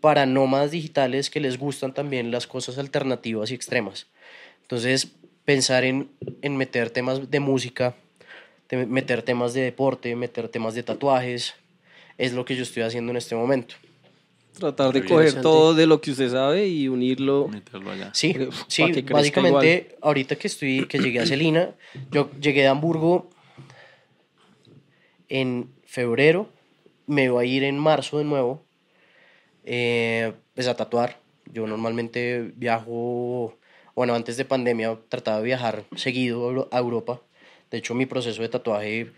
para 0.00 0.26
nómadas 0.26 0.70
digitales 0.70 1.30
que 1.30 1.40
les 1.40 1.58
gustan 1.58 1.92
también 1.92 2.30
las 2.30 2.46
cosas 2.46 2.78
alternativas 2.78 3.50
y 3.50 3.54
extremas. 3.54 4.06
Entonces, 4.62 5.08
pensar 5.44 5.84
en, 5.84 6.08
en 6.42 6.56
meter 6.56 6.90
temas 6.90 7.30
de 7.30 7.40
música, 7.40 7.94
de 8.68 8.86
meter 8.86 9.22
temas 9.22 9.54
de 9.54 9.62
deporte, 9.62 10.14
meter 10.14 10.48
temas 10.48 10.74
de 10.74 10.82
tatuajes, 10.82 11.54
es 12.18 12.32
lo 12.32 12.44
que 12.44 12.54
yo 12.54 12.62
estoy 12.62 12.82
haciendo 12.82 13.10
en 13.10 13.16
este 13.16 13.34
momento. 13.34 13.74
Tratar 14.58 14.92
de 14.92 15.04
coger 15.04 15.40
todo 15.40 15.74
de 15.74 15.86
lo 15.86 16.00
que 16.00 16.10
usted 16.10 16.30
sabe 16.30 16.66
y 16.68 16.88
unirlo. 16.88 17.48
Meterlo 17.48 17.90
allá. 17.92 18.10
Sí, 18.14 18.32
Porque, 18.32 18.50
sí, 18.68 18.92
que 18.92 19.12
básicamente 19.14 19.96
ahorita 20.02 20.36
que 20.36 20.48
estoy, 20.48 20.86
que 20.86 20.98
llegué 20.98 21.20
a 21.20 21.26
Celina, 21.26 21.74
yo 22.10 22.30
llegué 22.40 22.62
de 22.62 22.66
Hamburgo 22.68 23.30
en 25.28 25.70
febrero, 25.84 26.48
me 27.06 27.28
voy 27.30 27.46
a 27.46 27.48
ir 27.56 27.64
en 27.64 27.78
marzo 27.78 28.18
de 28.18 28.24
nuevo, 28.24 28.64
eh, 29.64 30.32
pues 30.54 30.66
a 30.68 30.76
tatuar. 30.76 31.20
Yo 31.52 31.66
normalmente 31.66 32.52
viajo, 32.56 33.56
bueno, 33.94 34.14
antes 34.14 34.36
de 34.36 34.44
pandemia 34.44 34.98
trataba 35.08 35.38
de 35.38 35.44
viajar 35.44 35.84
seguido 35.96 36.44
a 36.44 36.48
Euro- 36.48 36.68
a 36.72 36.78
Europa. 36.78 37.22
De 37.70 37.78
hecho, 37.78 37.94
mi 37.94 38.06
proceso 38.06 38.42
de 38.42 38.48
tatuaje, 38.48 39.12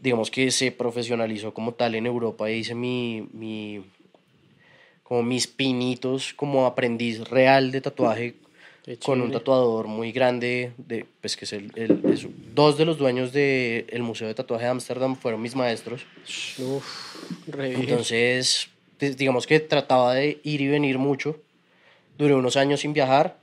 digamos 0.00 0.30
que 0.30 0.50
se 0.50 0.72
profesionalizó 0.72 1.54
como 1.54 1.74
tal 1.74 1.94
en 1.94 2.06
Europa 2.06 2.50
y 2.50 2.54
hice 2.58 2.74
mi, 2.74 3.28
mi 3.32 3.84
como 5.12 5.22
mis 5.24 5.46
pinitos 5.46 6.32
como 6.32 6.64
aprendiz 6.64 7.20
real 7.28 7.70
de 7.70 7.82
tatuaje 7.82 8.34
con 9.04 9.20
un 9.20 9.30
tatuador 9.30 9.86
muy 9.86 10.10
grande, 10.10 10.72
de, 10.78 11.04
pues 11.20 11.36
que 11.36 11.44
es 11.44 11.52
el, 11.52 11.70
el- 11.76 12.02
es- 12.10 12.26
dos 12.54 12.78
de 12.78 12.86
los 12.86 12.96
dueños 12.96 13.30
del 13.30 14.02
Museo 14.02 14.26
de 14.26 14.32
Tatuaje 14.34 14.64
de 14.64 14.70
Ámsterdam 14.70 15.14
fueron 15.14 15.42
mis 15.42 15.54
maestros. 15.54 16.06
Uf, 16.58 17.46
re 17.46 17.68
bien. 17.68 17.80
Entonces, 17.82 18.70
di- 18.98 19.10
digamos 19.10 19.46
que 19.46 19.60
trataba 19.60 20.14
de 20.14 20.40
ir 20.44 20.62
y 20.62 20.68
venir 20.68 20.96
mucho. 20.96 21.36
Duré 22.16 22.32
unos 22.34 22.56
años 22.56 22.80
sin 22.80 22.94
viajar. 22.94 23.36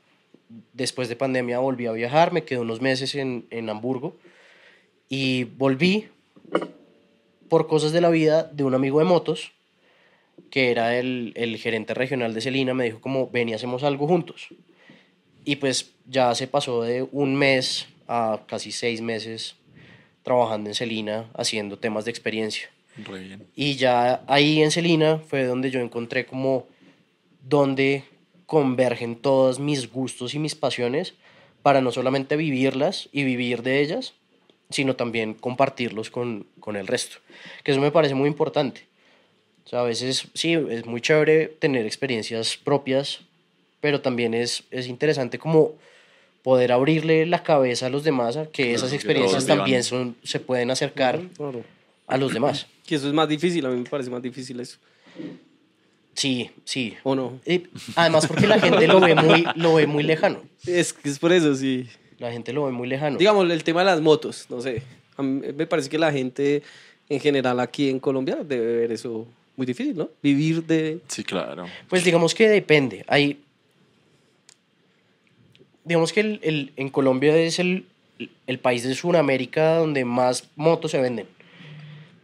Después 0.73 1.07
de 1.07 1.15
pandemia 1.17 1.59
volví 1.59 1.85
a 1.85 1.91
viajar, 1.91 2.33
me 2.33 2.45
quedé 2.45 2.59
unos 2.61 2.81
meses 2.81 3.13
en, 3.13 3.45
en 3.51 3.69
Hamburgo 3.69 4.15
y 5.07 5.43
volví 5.43 6.07
por 7.47 7.67
cosas 7.67 7.91
de 7.91 8.01
la 8.01 8.09
vida 8.09 8.41
de 8.51 8.63
un 8.63 8.73
amigo 8.73 8.97
de 8.97 9.05
motos 9.05 9.51
que 10.49 10.71
era 10.71 10.97
el, 10.97 11.33
el 11.35 11.57
gerente 11.57 11.93
regional 11.93 12.33
de 12.33 12.41
Celina, 12.41 12.73
me 12.73 12.85
dijo 12.85 13.01
como 13.01 13.29
ven 13.29 13.49
y 13.49 13.53
hacemos 13.53 13.83
algo 13.83 14.07
juntos. 14.07 14.49
Y 15.45 15.57
pues 15.57 15.93
ya 16.05 16.33
se 16.35 16.47
pasó 16.47 16.83
de 16.83 17.07
un 17.11 17.35
mes 17.35 17.87
a 18.07 18.41
casi 18.47 18.71
seis 18.71 19.01
meses 19.01 19.55
trabajando 20.23 20.69
en 20.69 20.75
Celina 20.75 21.29
haciendo 21.33 21.77
temas 21.77 22.05
de 22.05 22.11
experiencia. 22.11 22.69
Bien. 22.97 23.47
Y 23.55 23.75
ya 23.75 24.23
ahí 24.27 24.61
en 24.61 24.71
Celina 24.71 25.19
fue 25.19 25.45
donde 25.45 25.71
yo 25.71 25.79
encontré 25.79 26.25
como 26.25 26.67
donde 27.47 28.03
convergen 28.45 29.15
todos 29.15 29.59
mis 29.59 29.91
gustos 29.91 30.33
y 30.33 30.39
mis 30.39 30.55
pasiones 30.55 31.13
para 31.61 31.81
no 31.81 31.91
solamente 31.91 32.35
vivirlas 32.35 33.09
y 33.11 33.23
vivir 33.23 33.63
de 33.63 33.79
ellas, 33.81 34.13
sino 34.69 34.95
también 34.95 35.33
compartirlos 35.33 36.09
con, 36.09 36.47
con 36.59 36.75
el 36.75 36.87
resto. 36.87 37.17
Que 37.63 37.71
eso 37.71 37.79
me 37.79 37.91
parece 37.91 38.15
muy 38.15 38.27
importante. 38.27 38.88
O 39.69 39.71
sea, 39.71 39.81
a 39.81 39.83
veces 39.83 40.27
sí, 40.33 40.53
es 40.53 40.87
muy 40.87 40.99
chévere 40.99 41.45
tener 41.59 41.85
experiencias 41.85 42.57
propias, 42.57 43.19
pero 43.81 44.01
también 44.01 44.33
es, 44.33 44.63
es 44.71 44.87
interesante 44.87 45.37
como 45.37 45.75
poder 46.41 46.71
abrirle 46.71 47.27
la 47.27 47.43
cabeza 47.43 47.85
a 47.85 47.89
los 47.91 48.03
demás 48.03 48.35
a 48.35 48.47
que 48.47 48.63
Claro, 48.63 48.75
esas 48.77 48.93
experiencias 48.93 49.45
también 49.45 49.83
son, 49.83 50.15
se 50.23 50.39
pueden 50.39 50.71
acercar 50.71 51.21
Claro. 51.37 51.63
a 52.07 52.17
los 52.17 52.33
demás. 52.33 52.65
Que 52.89 52.95
eso 52.95 53.07
es 53.07 53.13
más 53.13 53.29
difícil, 53.29 53.63
a 53.67 53.69
mí 53.69 53.77
me 53.77 53.87
parece 53.87 54.09
más 54.09 54.23
difícil 54.23 54.59
eso. 54.59 54.79
Sí, 56.15 56.49
sí. 56.65 56.95
¿O 57.03 57.13
no? 57.13 57.39
Y 57.45 57.67
además 57.95 58.25
porque 58.25 58.47
la 58.47 58.59
gente 58.59 58.87
lo 58.87 58.99
ve 58.99 59.13
muy, 59.13 59.45
lo 59.55 59.75
ve 59.75 59.85
muy 59.85 60.01
lejano. 60.01 60.41
Es, 60.65 60.95
es 61.03 61.19
por 61.19 61.31
eso, 61.31 61.53
sí. 61.53 61.87
La 62.17 62.31
gente 62.31 62.51
lo 62.51 62.65
ve 62.65 62.71
muy 62.71 62.87
lejano. 62.87 63.19
Digamos, 63.19 63.47
el 63.51 63.63
tema 63.63 63.81
de 63.81 63.85
las 63.85 64.01
motos, 64.01 64.47
no 64.49 64.59
sé. 64.59 64.81
A 65.17 65.21
mí 65.21 65.41
me 65.55 65.67
parece 65.67 65.87
que 65.87 65.99
la 65.99 66.11
gente 66.11 66.63
en 67.09 67.19
general 67.19 67.59
aquí 67.59 67.91
en 67.91 67.99
Colombia 67.99 68.39
debe 68.43 68.77
ver 68.77 68.91
eso 68.91 69.27
muy 69.59 69.65
difícil, 69.65 69.95
¿no? 69.97 70.09
Vivir 70.23 70.63
de... 70.63 70.99
Sí, 71.09 71.23
claro. 71.23 71.67
Pues 71.89 72.03
digamos 72.05 72.33
que 72.33 72.47
depende. 72.47 73.03
Hay, 73.07 73.41
digamos 75.83 76.13
que 76.13 76.21
el, 76.21 76.39
el- 76.43 76.71
en 76.77 76.89
Colombia 76.89 77.35
es 77.37 77.59
el, 77.59 77.85
el 78.47 78.59
país 78.59 78.83
de 78.83 78.95
Sudamérica 78.95 79.75
donde 79.75 80.05
más 80.05 80.49
motos 80.55 80.91
se 80.91 81.01
venden. 81.01 81.27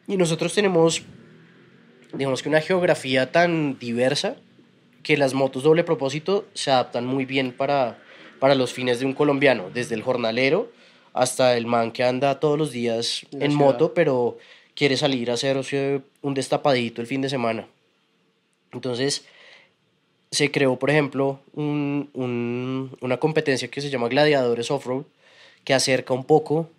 Y 0.07 0.17
nosotros 0.17 0.53
tenemos, 0.53 1.01
digamos 2.13 2.41
que 2.41 2.49
una 2.49 2.61
geografía 2.61 3.31
tan 3.31 3.77
diversa 3.79 4.35
que 5.03 5.17
las 5.17 5.33
motos 5.33 5.63
doble 5.63 5.83
propósito 5.83 6.45
se 6.53 6.71
adaptan 6.71 7.05
muy 7.05 7.25
bien 7.25 7.51
para, 7.51 7.99
para 8.39 8.55
los 8.55 8.71
fines 8.73 8.99
de 8.99 9.05
un 9.05 9.13
colombiano, 9.13 9.69
desde 9.73 9.95
el 9.95 10.01
jornalero 10.03 10.71
hasta 11.13 11.55
el 11.57 11.65
man 11.65 11.91
que 11.91 12.03
anda 12.03 12.39
todos 12.39 12.57
los 12.57 12.71
días 12.71 13.25
En 13.31 13.39
la 13.39 13.45
en 13.45 13.51
ciudad. 13.51 13.65
moto, 13.65 13.93
pero 13.93 14.37
quiere 14.75 14.97
salir 14.97 15.31
a 15.31 15.35
hacer 15.35 15.57
un 16.21 16.33
destapadito 16.33 17.01
el 17.01 17.07
fin 17.07 17.21
de 17.21 17.29
semana. 17.29 17.67
Entonces, 18.71 19.25
se 20.31 20.51
creó, 20.51 20.77
por 20.77 20.89
ejemplo, 20.89 21.39
un- 21.53 22.09
un- 22.13 22.97
una 22.99 23.17
competencia 23.17 23.69
que 23.69 23.81
se 23.81 23.89
llama 23.89 24.09
Gladiadores 24.09 24.69
Offroad, 24.69 25.03
que 25.63 25.73
acerca 25.73 26.13
un 26.13 26.25
poco 26.25 26.69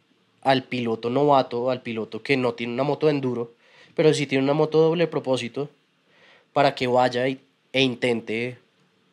al 0.42 0.64
piloto 0.64 1.10
novato, 1.10 1.70
al 1.70 1.82
piloto 1.82 2.22
que 2.22 2.36
no 2.36 2.54
tiene 2.54 2.74
una 2.74 2.82
moto 2.82 3.06
de 3.06 3.12
enduro, 3.12 3.52
pero 3.94 4.12
sí 4.12 4.26
tiene 4.26 4.44
una 4.44 4.52
moto 4.52 4.78
doble 4.78 5.06
propósito, 5.06 5.70
para 6.52 6.74
que 6.74 6.86
vaya 6.86 7.28
y- 7.28 7.40
e 7.72 7.82
intente 7.82 8.58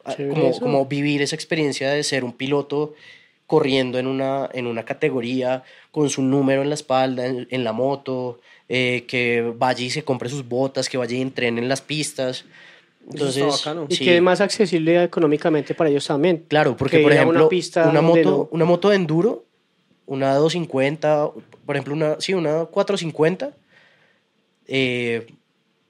a- 0.06 0.16
Chévere 0.16 0.60
como, 0.60 0.86
vivir 0.86 1.22
esa 1.22 1.36
experiencia 1.36 1.90
de 1.90 2.04
ser 2.04 2.24
un 2.26 2.34
piloto 2.34 2.94
corriendo 3.48 3.98
en 4.00 4.08
una, 4.08 4.50
en 4.54 4.68
una 4.68 4.84
categoría, 4.84 5.64
con 5.92 6.10
su 6.10 6.22
número 6.22 6.62
en 6.62 6.70
la 6.70 6.76
espalda, 6.76 7.26
en, 7.26 7.48
en 7.50 7.64
la 7.64 7.72
moto, 7.72 8.40
eh, 8.70 9.06
que 9.08 9.54
vaya 9.58 9.84
y 9.86 9.90
se 9.90 10.04
compre 10.04 10.30
sus 10.30 10.48
botas, 10.48 10.90
que 10.90 10.98
vaya 10.98 11.16
y 11.18 11.22
entrene 11.22 11.62
en 11.62 11.68
las 11.70 11.82
pistas. 11.82 12.46
Entonces, 13.10 13.44
está 13.44 13.72
bacano. 13.74 13.88
Y 13.90 13.96
sí. 13.96 14.06
que 14.06 14.16
es 14.18 14.22
más 14.22 14.40
accesible 14.42 15.04
económicamente 15.04 15.76
para 15.76 15.90
ellos 15.90 16.08
también. 16.08 16.46
Claro, 16.48 16.78
porque 16.78 16.98
Que 16.98 17.04
por 17.04 17.12
ejemplo, 17.12 17.40
una 17.42 17.50
pista 17.50 17.92
moto, 18.02 18.22
no- 18.24 18.48
una 18.52 18.66
moto 18.66 18.90
de 18.90 18.96
enduro, 18.96 19.46
una 20.06 20.34
250, 20.36 21.30
por 21.66 21.76
ejemplo, 21.76 21.94
una, 21.94 22.16
sí, 22.20 22.34
una 22.34 22.66
450, 22.66 23.52
eh, 24.68 25.28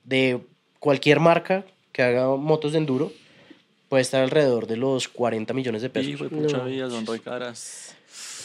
de 0.03 0.39
cualquier 0.79 1.19
marca 1.19 1.65
que 1.91 2.01
haga 2.01 2.35
motos 2.35 2.71
de 2.71 2.79
enduro, 2.79 3.11
puede 3.89 4.01
estar 4.01 4.23
alrededor 4.23 4.65
de 4.65 4.77
los 4.77 5.07
40 5.07 5.53
millones 5.53 5.81
de 5.83 5.89
pesos. 5.89 6.19
Pucha 6.29 6.57
No. 6.57 6.65
vida, 6.65 6.89
son 6.89 7.05
re 7.05 7.19
caras. 7.19 7.95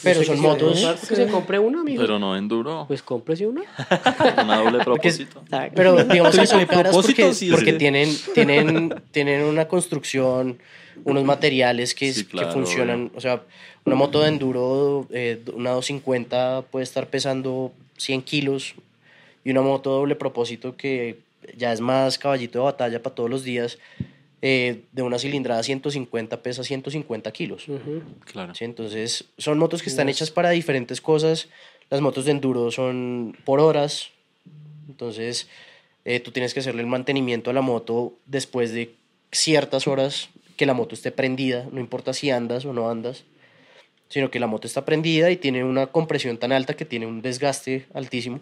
Pero 0.03 0.23
son 0.23 0.39
motos, 0.39 0.79
Que 1.07 1.15
se 1.15 1.27
compre 1.27 1.59
una, 1.59 1.83
mijo. 1.83 2.01
Pero 2.01 2.19
no 2.19 2.35
enduro. 2.37 2.85
Pues 2.87 3.01
cómprese 3.03 3.47
una. 3.47 3.61
Una 4.43 4.57
doble 4.57 4.83
Porque 4.83 5.09
es- 5.09 5.17
propósito. 5.21 5.43
pero 5.75 6.03
digamos 6.03 6.37
que 6.37 6.47
son 6.47 6.65
caras 6.65 6.91
propósito, 6.91 7.21
porque, 7.23 7.33
sí, 7.33 7.49
porque 7.51 7.71
sí. 7.73 7.77
tienen, 7.77 8.09
tienen, 8.33 9.01
tienen 9.11 9.43
una 9.43 9.67
construcción, 9.67 10.59
unos 11.03 11.23
materiales 11.23 11.93
que, 11.93 12.13
Sí, 12.13 12.23
que 12.25 12.29
claro, 12.31 12.51
funcionan. 12.53 13.11
O 13.15 13.21
sea, 13.21 13.41
una 13.85 13.95
moto 13.95 14.21
de 14.21 14.29
enduro, 14.29 15.07
eh, 15.11 15.41
una 15.53 15.71
250 15.71 16.63
puede 16.71 16.83
estar 16.83 17.07
pesando 17.07 17.71
100 17.97 18.21
kilos 18.21 18.75
y 19.43 19.51
una 19.51 19.61
moto 19.61 19.89
doble 19.91 20.15
propósito 20.15 20.75
que 20.75 21.19
ya 21.57 21.71
es 21.73 21.81
más 21.81 22.17
caballito 22.19 22.59
de 22.59 22.65
batalla 22.65 23.01
para 23.01 23.15
todos 23.15 23.29
los 23.29 23.43
días, 23.43 23.77
eh, 24.41 24.85
de 24.91 25.01
una 25.01 25.19
cilindrada 25.19 25.63
150 25.63 26.41
pesa 26.41 26.63
150 26.63 27.31
kilos. 27.31 27.67
Ujú. 27.67 28.01
Claro. 28.25 28.55
¿sí? 28.55 28.63
Entonces, 28.65 29.25
son 29.37 29.57
motos 29.57 29.83
que 29.83 29.89
están 29.89 30.09
hechas 30.09 30.31
para 30.31 30.49
diferentes 30.51 31.01
cosas. 31.01 31.49
Las 31.89 32.01
motos 32.01 32.25
de 32.25 32.31
enduro 32.31 32.71
son 32.71 33.37
por 33.45 33.59
horas. 33.59 34.09
Entonces, 34.87 35.47
eh, 36.05 36.19
tú 36.19 36.31
tienes 36.31 36.53
que 36.53 36.61
hacerle 36.61 36.81
el 36.81 36.87
mantenimiento 36.87 37.49
a 37.49 37.53
la 37.53 37.61
moto 37.61 38.13
después 38.25 38.71
de 38.71 38.95
ciertas 39.31 39.87
horas 39.87 40.29
que 40.57 40.65
la 40.65 40.73
moto 40.73 40.95
esté 40.95 41.11
prendida, 41.11 41.67
no 41.71 41.79
importa 41.79 42.13
si 42.13 42.31
andas 42.31 42.65
o 42.65 42.73
no 42.73 42.89
andas. 42.89 43.23
sino 44.09 44.31
que 44.31 44.39
la 44.39 44.47
moto 44.47 44.65
está 44.65 44.85
prendida 44.85 45.29
y 45.29 45.37
tiene 45.37 45.63
una 45.63 45.85
compresión 45.87 46.37
tan 46.39 46.51
alta 46.51 46.73
que 46.75 46.83
tiene 46.83 47.05
un 47.05 47.21
desgaste 47.21 47.85
altísimo, 47.93 48.39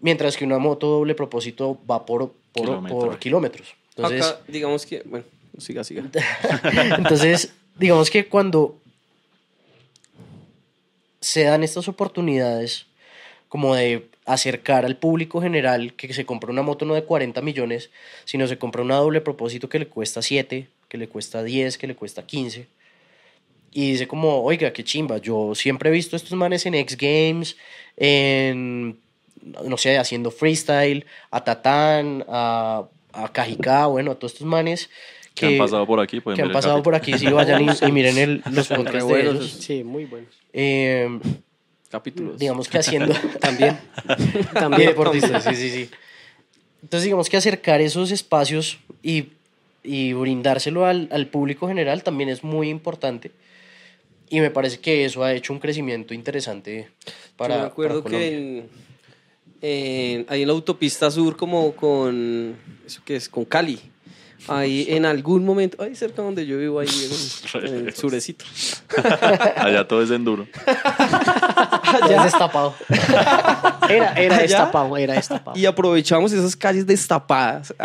mientras 0.00 0.36
que 0.36 0.44
una 0.44 0.58
moto 0.58 0.86
doble 0.86 1.16
propósito 1.16 1.76
va 1.90 2.06
por, 2.06 2.32
por, 2.52 2.64
Kilómetro. 2.64 2.98
por 2.98 3.18
kilómetros. 3.18 3.74
Entonces, 3.98 4.26
Acá, 4.26 4.40
digamos 4.46 4.86
que, 4.86 5.02
bueno, 5.04 5.24
siga, 5.58 5.82
siga. 5.82 6.04
entonces, 6.96 7.52
digamos 7.76 8.10
que 8.10 8.26
cuando 8.26 8.78
se 11.20 11.42
dan 11.42 11.64
estas 11.64 11.88
oportunidades 11.88 12.86
como 13.48 13.74
de 13.74 14.06
acercar 14.24 14.84
al 14.84 14.96
público 14.96 15.40
general 15.40 15.94
que 15.94 16.12
se 16.12 16.24
compra 16.24 16.52
una 16.52 16.62
moto 16.62 16.84
no 16.84 16.94
de 16.94 17.02
40 17.02 17.40
millones, 17.42 17.90
sino 18.24 18.46
se 18.46 18.58
compra 18.58 18.82
una 18.82 18.96
doble 18.96 19.20
propósito 19.20 19.68
que 19.68 19.80
le 19.80 19.88
cuesta 19.88 20.22
7, 20.22 20.68
que 20.88 20.98
le 20.98 21.08
cuesta 21.08 21.42
10, 21.42 21.76
que 21.76 21.86
le 21.86 21.96
cuesta 21.96 22.24
15. 22.24 22.66
Y 23.72 23.92
dice 23.92 24.06
como, 24.06 24.42
oiga, 24.42 24.72
qué 24.72 24.84
chimba, 24.84 25.18
yo 25.18 25.54
siempre 25.54 25.88
he 25.88 25.92
visto 25.92 26.14
estos 26.14 26.32
manes 26.32 26.66
en 26.66 26.74
X 26.74 26.96
Games, 26.96 27.56
en, 27.96 28.98
no 29.64 29.76
sé, 29.76 29.98
haciendo 29.98 30.30
freestyle, 30.30 31.04
a 31.30 31.42
Tatán, 31.42 32.24
a, 32.28 32.86
a 33.12 33.32
Cajicá, 33.32 33.86
bueno, 33.86 34.12
a 34.12 34.14
todos 34.14 34.32
estos 34.32 34.46
manes 34.46 34.90
Que 35.34 35.46
han 35.46 35.58
pasado 35.58 35.86
por 35.86 36.00
aquí, 36.00 36.20
pueden 36.20 36.36
que 36.36 36.42
han 36.42 36.52
pasado 36.52 36.82
por 36.82 36.94
aquí, 36.94 37.16
sí, 37.18 37.26
vayan 37.26 37.62
y, 37.62 37.68
y 37.86 37.92
miren 37.92 38.18
el, 38.18 38.42
los 38.50 38.68
podcasts 38.68 39.08
de 39.08 39.20
ellos. 39.20 39.50
Sí, 39.60 39.84
muy 39.84 40.04
buenos. 40.04 40.30
Eh, 40.52 41.18
Capítulos. 41.90 42.38
digamos 42.38 42.68
que 42.68 42.78
haciendo 42.78 43.14
También. 43.40 43.78
También. 44.52 44.90
deportistas, 44.90 45.44
sí, 45.44 45.54
sí, 45.54 45.70
sí. 45.70 45.90
Entonces, 46.82 47.04
digamos 47.04 47.28
que 47.28 47.36
acercar 47.36 47.80
esos 47.80 48.10
espacios 48.10 48.78
y, 49.02 49.30
y 49.82 50.12
brindárselo 50.12 50.84
al, 50.86 51.08
al 51.10 51.26
público 51.26 51.66
general 51.66 52.02
también 52.02 52.28
es 52.28 52.44
muy 52.44 52.68
importante. 52.68 53.32
Y 54.30 54.40
me 54.40 54.50
parece 54.50 54.78
que 54.78 55.04
eso 55.04 55.24
ha 55.24 55.32
hecho 55.32 55.52
un 55.52 55.58
crecimiento 55.58 56.12
interesante 56.14 56.88
para. 57.36 57.56
Yo 57.56 57.60
me 57.62 57.66
acuerdo 57.66 58.02
para 58.02 58.14
Colombia. 58.14 58.28
que 58.28 58.58
en, 58.58 58.68
en- 59.62 60.26
ahí 60.28 60.42
en 60.42 60.48
la 60.48 60.54
autopista 60.54 61.10
sur, 61.10 61.36
como 61.36 61.72
con. 61.72 62.56
¿Eso 62.86 63.00
qué 63.04 63.16
es? 63.16 63.28
Con 63.28 63.44
Cali. 63.44 63.80
Ahí 64.46 64.86
en 64.88 65.04
algún 65.04 65.44
momento. 65.44 65.82
Ahí 65.82 65.94
cerca 65.96 66.22
donde 66.22 66.46
yo 66.46 66.56
vivo, 66.58 66.78
ahí 66.80 66.88
en, 66.88 67.66
en 67.66 67.86
el 67.88 67.94
surecito. 67.94 68.44
Allá 69.56 69.86
todo 69.86 70.00
es 70.02 70.10
enduro. 70.10 70.46
Ya 72.08 72.16
es 72.18 72.22
destapado. 72.24 72.72
Era, 73.88 74.12
era 74.14 74.34
Allá. 74.36 74.42
destapado, 74.42 74.96
era 74.96 75.14
destapado. 75.14 75.58
Y 75.58 75.66
aprovechamos 75.66 76.32
esas 76.32 76.54
calles 76.54 76.86
destapadas. 76.86 77.74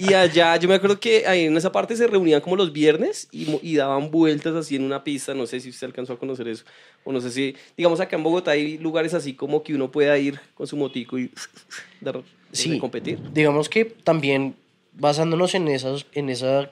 y 0.00 0.14
allá, 0.14 0.56
yo 0.56 0.68
me 0.68 0.74
acuerdo 0.74 0.98
que 0.98 1.26
ahí 1.26 1.44
en 1.44 1.56
esa 1.56 1.70
parte 1.70 1.94
se 1.94 2.06
reunían 2.06 2.40
como 2.40 2.56
los 2.56 2.72
viernes 2.72 3.28
y, 3.30 3.58
y 3.62 3.76
daban 3.76 4.10
vueltas 4.10 4.54
así 4.54 4.76
en 4.76 4.84
una 4.84 5.04
pista. 5.04 5.34
No 5.34 5.46
sé 5.46 5.60
si 5.60 5.68
usted 5.68 5.86
alcanzó 5.88 6.14
a 6.14 6.18
conocer 6.18 6.48
eso. 6.48 6.64
O 7.04 7.12
no 7.12 7.20
sé 7.20 7.30
si, 7.30 7.54
digamos, 7.76 8.00
acá 8.00 8.16
en 8.16 8.22
Bogotá 8.22 8.52
hay 8.52 8.78
lugares 8.78 9.12
así 9.14 9.34
como 9.34 9.62
que 9.62 9.74
uno 9.74 9.90
pueda 9.90 10.16
ir 10.18 10.40
con 10.54 10.66
su 10.66 10.76
motico 10.76 11.18
y 11.18 11.30
dar, 12.00 12.22
Sí. 12.52 12.78
competir. 12.78 13.18
digamos 13.32 13.68
que 13.68 13.84
también 13.84 14.54
basándonos 14.94 15.54
en 15.54 15.68
esas, 15.68 16.06
en 16.14 16.30
esa, 16.30 16.70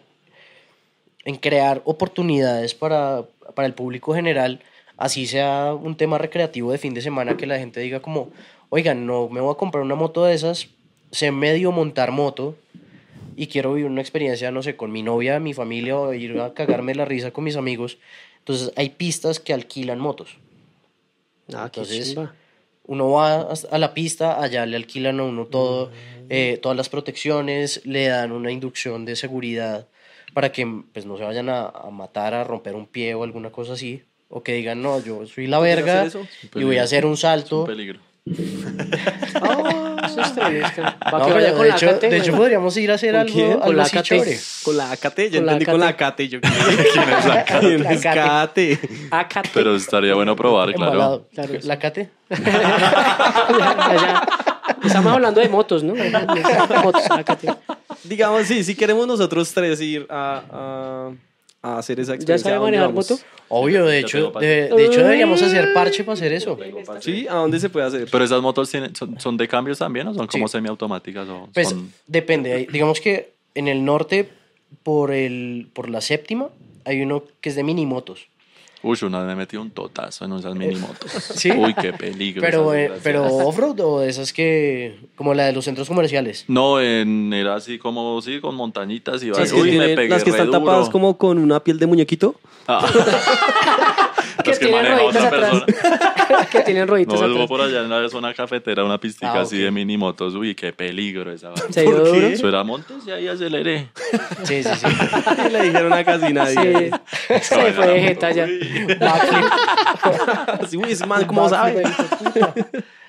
en 1.25 1.37
crear 1.37 1.83
oportunidades 1.85 2.75
para, 2.75 3.25
para 3.55 3.67
el 3.67 3.75
público 3.75 4.15
general, 4.15 4.61
así 4.97 5.27
sea 5.27 5.73
un 5.75 5.97
tema 5.97 6.19
recreativo 6.19 6.73
de 6.73 6.79
fin 6.79 6.95
de 6.95 7.03
semana 7.03 7.37
que 7.37 7.47
la 7.47 7.59
gente 7.59 7.81
diga 7.81 8.01
como, 8.01 8.31
oigan, 8.71 9.07
no 9.07 9.29
me 9.29 9.41
voy 9.41 9.53
a 9.53 9.57
comprar 9.57 9.85
una 9.85 9.95
moto 9.95 10.25
de 10.25 10.35
esas, 10.35 10.69
sé 11.13 11.31
medio 11.31 11.71
montar 11.73 12.11
moto 12.11 12.57
y 13.39 13.47
quiero 13.47 13.73
vivir 13.75 13.89
una 13.89 14.01
experiencia, 14.01 14.51
no 14.51 14.63
sé, 14.65 14.77
con 14.77 14.91
mi 14.91 15.03
novia, 15.05 15.39
mi 15.39 15.55
familia 15.55 15.97
o 15.97 16.13
ir 16.13 16.39
a 16.41 16.55
cagarme 16.55 16.95
la 16.97 17.05
risa 17.05 17.31
con 17.31 17.45
mis 17.45 17.55
amigos. 17.57 17.99
Entonces 18.41 18.73
hay 18.75 18.91
pistas 18.91 19.39
que 19.39 19.55
alquilan 19.55 20.01
motos. 20.01 20.37
Ah, 21.55 21.71
qué 21.73 21.81
Entonces, 21.81 22.09
chimba. 22.09 22.35
Uno 22.85 23.11
va 23.11 23.49
a 23.71 23.79
la 23.79 23.95
pista, 23.95 24.43
allá 24.43 24.67
le 24.67 24.75
alquilan 24.77 25.21
a 25.21 25.23
uno 25.23 25.47
todo, 25.47 25.93
eh, 26.31 26.59
todas 26.61 26.77
las 26.77 26.89
protecciones, 26.89 27.83
le 27.85 28.09
dan 28.09 28.33
una 28.33 28.51
inducción 28.51 29.05
de 29.05 29.15
seguridad 29.15 29.87
para 30.35 30.51
que 30.51 30.67
pues, 30.93 31.07
no 31.07 31.17
se 31.17 31.23
vayan 31.25 31.49
a, 31.49 31.67
a 31.69 31.91
matar, 31.91 32.35
a 32.35 32.43
romper 32.45 32.75
un 32.75 32.87
pie 32.87 33.15
o 33.15 33.23
alguna 33.23 33.51
cosa 33.51 33.75
así. 33.75 34.03
O 34.31 34.43
que 34.43 34.53
digan, 34.55 34.83
no, 34.83 35.01
yo 35.03 35.27
soy 35.27 35.47
la 35.47 35.59
¿Pueden 35.59 35.77
verga 35.85 36.11
y 36.57 36.65
voy 36.65 36.79
a 36.79 36.83
hacer 36.83 37.07
un 37.07 37.13
Es 37.13 37.19
un 37.19 37.21
salto. 37.23 37.65
peligro. 37.67 38.01
Ah, 40.01 40.07
eso 40.07 40.21
es 40.21 40.35
tremendo. 40.35 40.69
Para 40.99 41.19
No, 41.19 41.27
que 41.27 41.33
vaya 41.33 41.47
pero 41.47 41.57
con 41.57 41.63
de, 41.65 41.69
la 41.71 41.77
hecho, 41.77 41.91
AKT, 41.91 42.01
de 42.03 42.17
hecho, 42.17 42.25
bueno. 42.27 42.39
podríamos 42.39 42.77
ir 42.77 42.91
a 42.91 42.95
hacer 42.95 43.11
¿Con 43.13 43.21
algo, 43.21 43.33
quién? 43.35 43.51
algo 43.53 43.65
Con 43.65 43.77
la 43.77 43.83
así 43.83 43.97
AKT. 43.99 44.07
chévere. 44.07 44.39
Con 44.65 44.77
la 44.77 44.91
AKT, 44.93 45.19
yo 45.19 45.31
Con 45.39 45.47
la 45.47 45.53
entendí 45.53 45.65
con 45.67 45.81
la 45.81 45.89
AKT. 45.89 46.03
AKT. 46.03 46.21
Yo, 46.23 46.41
¿Quién 46.41 47.09
es 47.09 47.25
la 47.27 47.45
cara? 47.47 47.61
¿Quién 47.61 47.83
La 47.83 47.91
es 47.93 48.07
AKT. 48.07 48.19
AKT? 48.19 49.13
AKT. 49.13 49.49
Pero 49.55 49.77
estaría 49.77 50.15
bueno 50.15 50.37
probar, 50.37 50.73
claro. 50.75 51.27
Claro. 51.35 51.53
La 51.63 51.79
cate. 51.79 52.11
Ya, 52.31 52.37
ya. 53.95 54.27
Estamos 54.85 55.13
hablando 55.13 55.41
de 55.41 55.49
motos, 55.49 55.83
¿no? 55.83 55.95
Motos, 56.83 57.11
AKT. 57.11 57.45
Digamos, 58.05 58.47
sí, 58.47 58.63
si 58.65 58.75
queremos 58.75 59.07
nosotros 59.07 59.53
tres 59.53 59.81
ir 59.81 60.07
a, 60.09 60.43
a, 60.51 61.11
a 61.63 61.79
hacer 61.79 61.99
esa 62.01 62.13
¿Ya 62.13 62.17
experiencia. 62.17 62.45
sabe 62.45 62.55
¿a 62.57 62.59
dónde 62.59 62.79
manejar 62.79 62.89
vamos? 62.95 63.11
moto? 63.11 63.23
Obvio, 63.49 63.87
de 63.87 64.01
Ya 64.01 64.07
hecho, 64.07 64.31
de, 64.33 64.69
de 64.69 64.85
hecho 64.87 65.03
deberíamos 65.03 65.43
hacer 65.43 65.73
parche 65.75 66.05
para 66.05 66.15
hacer 66.15 66.33
eso. 66.33 66.57
Sí, 67.01 67.27
¿a 67.29 67.35
dónde 67.35 67.59
se 67.59 67.69
puede 67.71 67.87
hacer? 67.87 68.09
Pero 68.11 68.25
esas 68.25 68.41
motos 68.43 68.71
tienen, 68.71 68.95
son, 68.95 69.19
son 69.21 69.37
de 69.37 69.49
cambios 69.49 69.79
también 69.79 70.07
o 70.09 70.15
son 70.15 70.27
como 70.27 70.47
Sí. 70.49 70.53
semiautomáticas 70.53 71.29
o 71.29 71.49
Pues 71.53 71.71
son 71.71 71.93
depende. 72.07 72.53
hay- 72.53 72.67
Digamos 72.67 73.01
que 73.01 73.33
en 73.55 73.67
el 73.69 73.85
norte, 73.85 74.29
por, 74.83 75.11
el, 75.13 75.69
por 75.73 75.89
la 75.89 76.01
séptima, 76.01 76.49
hay 76.85 77.01
uno 77.03 77.25
que 77.41 77.49
es 77.49 77.57
de 77.57 77.65
minimotos. 77.65 78.29
Uy, 78.83 78.97
una 79.03 79.19
vez 79.19 79.27
me 79.29 79.35
metí 79.35 79.57
un 79.57 79.71
totazo 79.71 80.25
en 80.25 80.35
esas 80.35 80.55
mini 80.55 80.77
motos. 80.77 81.11
¿Sí? 81.35 81.51
Uy, 81.51 81.75
qué 81.75 81.93
peligro. 81.93 82.41
Pero, 82.43 82.75
eh, 82.75 82.93
pero 83.03 83.25
off-road 83.25 83.81
o 83.81 84.01
de 84.01 84.09
esas 84.09 84.33
que. 84.33 84.99
como 85.17 85.35
la 85.35 85.47
de 85.47 85.53
los 85.53 85.65
centros 85.65 85.89
comerciales. 85.89 86.45
No, 86.49 86.81
en, 86.81 87.33
era 87.33 87.57
así 87.57 87.79
como, 87.79 88.21
sí, 88.23 88.41
con 88.41 88.55
montañitas 88.55 89.23
y 89.23 89.33
Sí, 89.35 89.55
que 89.55 89.61
Uy, 89.61 89.79
me 89.79 89.89
pegué 89.97 90.09
las 90.09 90.23
que 90.23 90.31
re 90.31 90.37
están 90.37 90.47
duro. 90.47 90.61
tapadas 90.61 90.89
como 90.91 91.19
con 91.19 91.39
una 91.39 91.63
piel 91.65 91.79
de 91.79 91.87
muñequito. 91.87 92.37
Ah. 92.69 92.87
Que 94.45 94.53
que 94.53 94.59
tienen 94.59 94.77
maneja 94.77 94.97
rueditas 94.99 95.25
otra 95.25 95.37
atrás. 95.39 95.65
persona. 95.65 96.47
que 96.53 96.61
tienen 96.61 96.89
rueditas 96.89 97.15
No, 97.15 97.21
atrás. 97.27 97.37
hubo 97.39 97.49
por 97.49 97.61
allá 97.61 97.81
en 97.83 97.91
la 97.91 98.09
zona 98.09 98.33
cafetera 98.35 98.85
una 98.85 98.99
pistica 99.01 99.33
Ah, 99.35 99.41
así 99.41 99.57
ok. 99.57 99.63
de 99.65 99.71
mini 99.71 99.97
motos. 99.97 100.35
Uy, 100.35 100.55
qué 100.55 100.73
peligro 100.73 101.33
esa 101.33 101.49
vaina. 101.51 101.65
¿Se 101.71 101.83
dio 101.83 101.91
¿Por 101.97 102.05
qué? 102.05 102.09
duro? 102.11 102.27
Eso 102.29 102.49
era 102.49 102.63
montes 102.65 102.97
y 103.07 103.11
ahí 103.11 103.29
aceleré. 103.29 103.89
Sí, 104.45 104.63
sí, 104.63 104.71
sí. 104.75 104.87
Y 105.47 105.51
le 105.51 105.63
dijeron 105.65 105.93
a 105.93 106.05
casi 106.05 106.33
nadie. 106.33 106.91
Sí. 106.91 107.35
Se 107.43 107.73
fue 107.73 107.87
de 107.89 108.01
jeta 108.01 108.31
ya. 108.31 108.47
Sí, 110.69 110.77
uy, 110.77 110.91
ese 110.93 111.07
man, 111.07 111.25
¿cómo 111.27 111.49
sabe? 111.49 111.83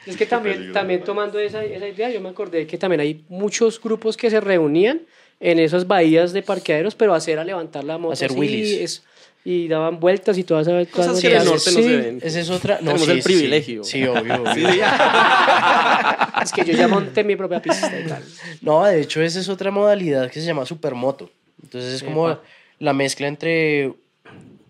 Es 0.05 0.17
que 0.17 0.25
también, 0.25 0.71
también 0.73 1.03
tomando 1.03 1.39
esa, 1.39 1.63
esa 1.63 1.87
idea, 1.87 2.09
yo 2.09 2.21
me 2.21 2.29
acordé 2.29 2.65
que 2.65 2.77
también 2.77 3.01
hay 3.01 3.23
muchos 3.29 3.79
grupos 3.81 4.17
que 4.17 4.29
se 4.29 4.39
reunían 4.39 5.01
en 5.39 5.59
esas 5.59 5.87
bahías 5.87 6.33
de 6.33 6.41
parqueaderos, 6.41 6.95
pero 6.95 7.13
hacer 7.13 7.39
a 7.39 7.43
levantar 7.43 7.83
la 7.83 7.97
moto. 7.97 8.13
Hacer 8.13 8.31
así, 8.31 8.79
es- 8.81 9.03
y 9.45 9.67
daban 9.67 9.99
vueltas 9.99 10.38
y 10.38 10.43
todas 10.43 10.67
esas 10.67 10.88
Cosas 10.89 11.19
que 11.21 11.28
en 11.28 11.41
el 11.41 11.47
cosas. 11.47 11.73
norte 11.73 11.82
no 11.82 11.88
se 11.88 11.97
ven. 11.97 12.19
Esa 12.21 12.39
es 12.39 12.49
otra. 12.49 12.75
No, 12.82 12.91
Tenemos 12.93 13.06
sí, 13.06 13.12
el 13.12 13.21
sí, 13.21 13.23
privilegio. 13.23 13.84
Sí, 13.84 14.04
obvio. 14.06 14.36
obvio. 14.41 14.54
Sí, 14.54 14.62
sí. 14.65 14.80
Es 16.43 16.52
que 16.54 16.63
yo 16.65 16.73
ya 16.73 16.88
monté 16.88 17.23
mi 17.23 17.36
propia 17.36 17.62
pista 17.62 17.91
y 17.99 18.08
tal. 18.08 18.23
No, 18.62 18.86
de 18.86 19.02
hecho, 19.02 19.21
esa 19.21 19.39
es 19.39 19.49
otra 19.49 19.71
modalidad 19.71 20.30
que 20.32 20.39
se 20.39 20.45
llama 20.45 20.65
supermoto. 20.65 21.30
Entonces 21.62 21.93
es 21.95 22.04
como 22.04 22.30
Epa. 22.30 22.41
la 22.80 22.93
mezcla 22.93 23.28
entre. 23.28 23.93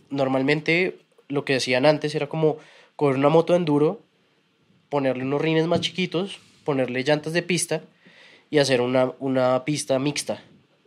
Normalmente 0.10 0.98
lo 1.28 1.46
que 1.46 1.54
decían 1.54 1.86
antes 1.86 2.16
era 2.16 2.28
como 2.28 2.58
coger 2.96 3.18
una 3.18 3.30
moto 3.30 3.56
enduro, 3.56 4.02
ponerle 4.90 5.24
unos 5.24 5.42
rines 5.42 5.68
más 5.68 5.82
chiquitos, 5.82 6.40
ponerle 6.64 7.04
llantas 7.04 7.34
de 7.34 7.44
pista 7.44 7.82
y 8.50 8.58
hacer 8.58 8.82
una, 8.82 9.12
una 9.20 9.64
pista 9.66 10.00
mixta, 10.00 10.42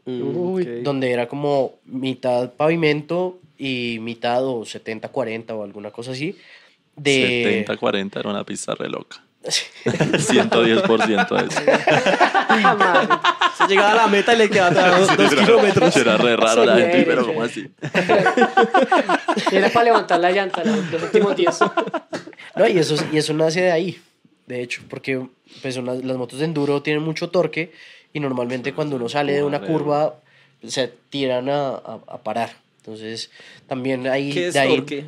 Mm, 0.05 0.37
Uy, 0.37 0.63
ok. 0.65 0.69
donde 0.83 1.13
era 1.13 1.29
como 1.29 1.75
mitad 1.85 2.55
pavimento 2.55 3.39
y 3.65 3.99
mitad 4.01 4.45
o 4.45 4.63
70-40 4.63 5.51
o 5.53 5.63
alguna 5.63 5.91
cosa 5.93 6.11
así. 6.13 6.37
De... 6.97 7.65
70-40 7.67 8.19
era 8.19 8.29
una 8.31 8.45
pista 8.45 8.75
re 8.75 8.89
loca. 8.89 9.23
110% 9.45 11.29
de 11.37 11.47
eso. 11.47 11.61
Se 13.59 13.67
llegaba 13.69 13.93
a 13.93 13.95
la 13.97 14.07
meta 14.09 14.35
y 14.35 14.39
le 14.39 14.51
quedaban 14.51 14.75
dos, 14.75 15.17
dos 15.17 15.35
kilómetros. 15.35 15.97
Era 15.97 16.17
re 16.17 16.37
raro 16.37 16.65
la 16.65 16.77
gente, 16.77 17.03
pero 17.05 17.23
sí. 17.23 17.27
como 17.29 17.43
así. 17.43 17.69
Era 19.53 19.69
para 19.71 19.85
levantar 19.85 20.21
la 20.21 20.31
llanta 20.33 20.63
la- 20.65 20.77
los 20.77 21.03
últimos 21.03 21.37
10. 21.37 21.59
No, 22.57 22.69
y 22.69 22.79
eso, 22.79 22.97
y 23.13 23.17
eso 23.19 23.33
nace 23.33 23.63
de 23.63 23.73
ahí, 23.73 23.99
de 24.47 24.63
hecho, 24.63 24.83
porque 24.89 25.25
pues, 25.61 25.77
una- 25.77 25.95
las 25.95 26.17
motos 26.17 26.39
de 26.41 26.45
enduro 26.47 26.83
tienen 26.83 27.03
mucho 27.03 27.31
torque 27.31 27.73
y 28.13 28.21
normalmente 28.21 28.73
cuando 28.75 28.97
uno 28.97 29.09
sale 29.09 29.33
de 29.33 29.43
una 29.43 29.61
curva 29.61 30.15
se 30.67 30.89
tiran 31.11 31.49
a, 31.49 31.69
a- 31.71 32.01
a 32.09 32.19
parar. 32.19 32.62
Entonces, 32.83 33.31
también 33.69 34.09
ahí... 34.09 34.33
¿Qué 34.33 34.49
es 34.49 34.55
de 34.55 34.61
ahí- 34.61 34.77
torque? 34.77 35.05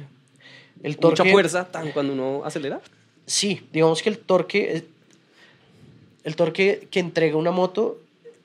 El 0.82 0.96
torque... 0.96 1.22
Mucha 1.22 1.32
fuerza 1.32 1.72
tan 1.72 1.90
cuando 1.90 2.12
uno 2.12 2.42
acelera. 2.44 2.80
Sí, 3.26 3.66
digamos 3.72 4.00
que 4.02 4.10
el 4.10 4.18
torque... 4.18 4.72
es- 4.74 4.84
El 6.22 6.36
torque 6.36 6.86
que 6.90 7.00
entrega 7.00 7.36
una 7.36 7.50
moto 7.50 7.98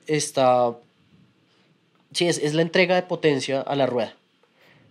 está... 0.07 0.75
Sí, 2.11 2.27
es, 2.27 2.39
es 2.39 2.55
la 2.55 2.63
entrega 2.63 2.95
de 2.95 3.03
potencia 3.03 3.61
a 3.61 3.75
la 3.75 3.85
rueda. 3.85 4.15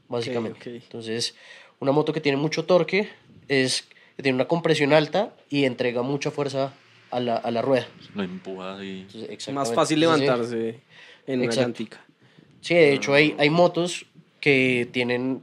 básicamente. 0.08 0.76
Entonces, 0.76 1.34
una 1.80 1.90
moto 1.90 2.12
que 2.12 2.20
tiene 2.20 2.38
mucho 2.38 2.64
torque 2.64 3.08
es 3.48 3.88
que 4.16 4.22
tiene 4.22 4.36
una 4.36 4.46
compresión 4.46 4.92
alta 4.92 5.34
y 5.50 5.64
entrega 5.64 6.02
mucha 6.02 6.30
fuerza 6.30 6.72
a 7.10 7.18
la, 7.18 7.36
a 7.36 7.50
la 7.50 7.60
rueda. 7.60 7.88
Lo 8.14 8.22
empuja 8.22 8.84
y... 8.84 9.00
Entonces, 9.00 9.48
Más 9.52 9.74
fácil 9.74 10.00
Entonces, 10.02 10.20
levantarse 10.28 10.80
en 11.26 11.40
una. 11.40 11.74
Sí, 12.60 12.74
de 12.74 12.92
hecho 12.92 13.14
hay, 13.14 13.34
hay 13.38 13.50
motos 13.50 14.04
que 14.48 14.88
tienen 14.90 15.42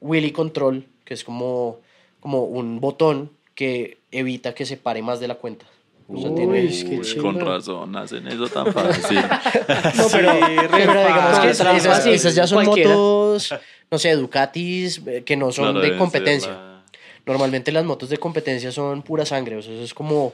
wheelie 0.00 0.32
control, 0.32 0.84
que 1.04 1.14
es 1.14 1.24
como, 1.24 1.78
como 2.20 2.44
un 2.44 2.78
botón 2.80 3.30
que 3.54 3.96
evita 4.10 4.54
que 4.54 4.66
se 4.66 4.76
pare 4.76 5.00
más 5.02 5.18
de 5.18 5.28
la 5.28 5.36
cuenta. 5.36 5.64
O 6.08 6.20
sea, 6.20 6.28
Uy, 6.30 6.36
tiene- 6.36 6.68
qué 6.68 6.98
Uy, 6.98 7.04
chimba. 7.04 7.22
con 7.22 7.40
razón, 7.40 7.96
hacen 7.96 8.28
eso 8.28 8.48
tan 8.48 8.72
fácil. 8.72 9.18
No, 9.96 10.04
pero, 10.12 10.30
pero 10.70 10.92
digamos 10.92 11.38
que 11.40 11.54
fácil. 11.54 11.76
esas, 11.76 12.06
esas 12.06 12.34
ya 12.34 12.46
son 12.46 12.64
Cualquiera. 12.64 12.90
motos, 12.90 13.54
no 13.90 13.98
sé, 13.98 14.12
Ducatis, 14.14 15.00
eh, 15.06 15.22
que 15.24 15.36
no 15.36 15.50
son 15.52 15.80
de 15.80 15.96
competencia. 15.96 16.50
ser 16.50 16.58
la- 16.58 16.84
Normalmente 17.24 17.72
las 17.72 17.84
motos 17.84 18.08
de 18.10 18.18
competencia 18.18 18.70
son 18.70 19.02
pura 19.02 19.24
sangre, 19.26 19.56
o 19.56 19.62
sea, 19.62 19.72
eso 19.72 19.82
es 19.82 19.94
como 19.94 20.32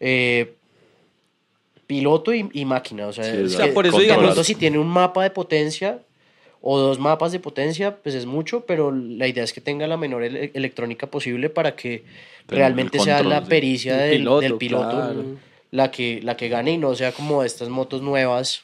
eh, 0.00 0.54
piloto 1.86 2.32
y, 2.32 2.48
y 2.54 2.64
máquina. 2.64 3.06
O 3.08 3.12
sea, 3.12 3.24
Sí, 3.24 3.30
es 3.44 3.54
o 3.54 3.58
que 3.58 3.64
sea, 3.64 3.74
por 3.74 3.86
eso 3.86 3.98
digamos- 3.98 4.46
si 4.46 4.54
tiene 4.54 4.78
un 4.78 4.88
mapa 4.88 5.24
de 5.24 5.30
potencia 5.30 5.98
o 6.62 6.78
dos 6.78 6.98
mapas 6.98 7.32
de 7.32 7.40
potencia, 7.40 7.96
pues 7.96 8.14
es 8.14 8.24
mucho, 8.24 8.64
pero 8.66 8.92
la 8.92 9.26
idea 9.26 9.42
es 9.44 9.52
que 9.52 9.60
tenga 9.60 9.86
la 9.88 9.96
menor 9.96 10.22
ele- 10.22 10.52
electrónica 10.54 11.08
posible 11.08 11.50
para 11.50 11.74
que 11.74 12.04
Pero 12.46 12.58
realmente 12.60 12.98
sea 13.00 13.22
la 13.22 13.44
pericia 13.44 13.94
El 14.04 14.10
del 14.10 14.18
piloto, 14.20 14.40
del 14.40 14.54
piloto, 14.54 14.88
claro. 14.90 15.24
la, 15.72 15.90
que, 15.90 16.20
la 16.22 16.36
que 16.36 16.48
gane 16.48 16.72
y 16.72 16.78
no 16.78 16.94
sea 16.94 17.10
como 17.12 17.42
estas 17.42 17.68
motos 17.68 18.00
nuevas 18.00 18.62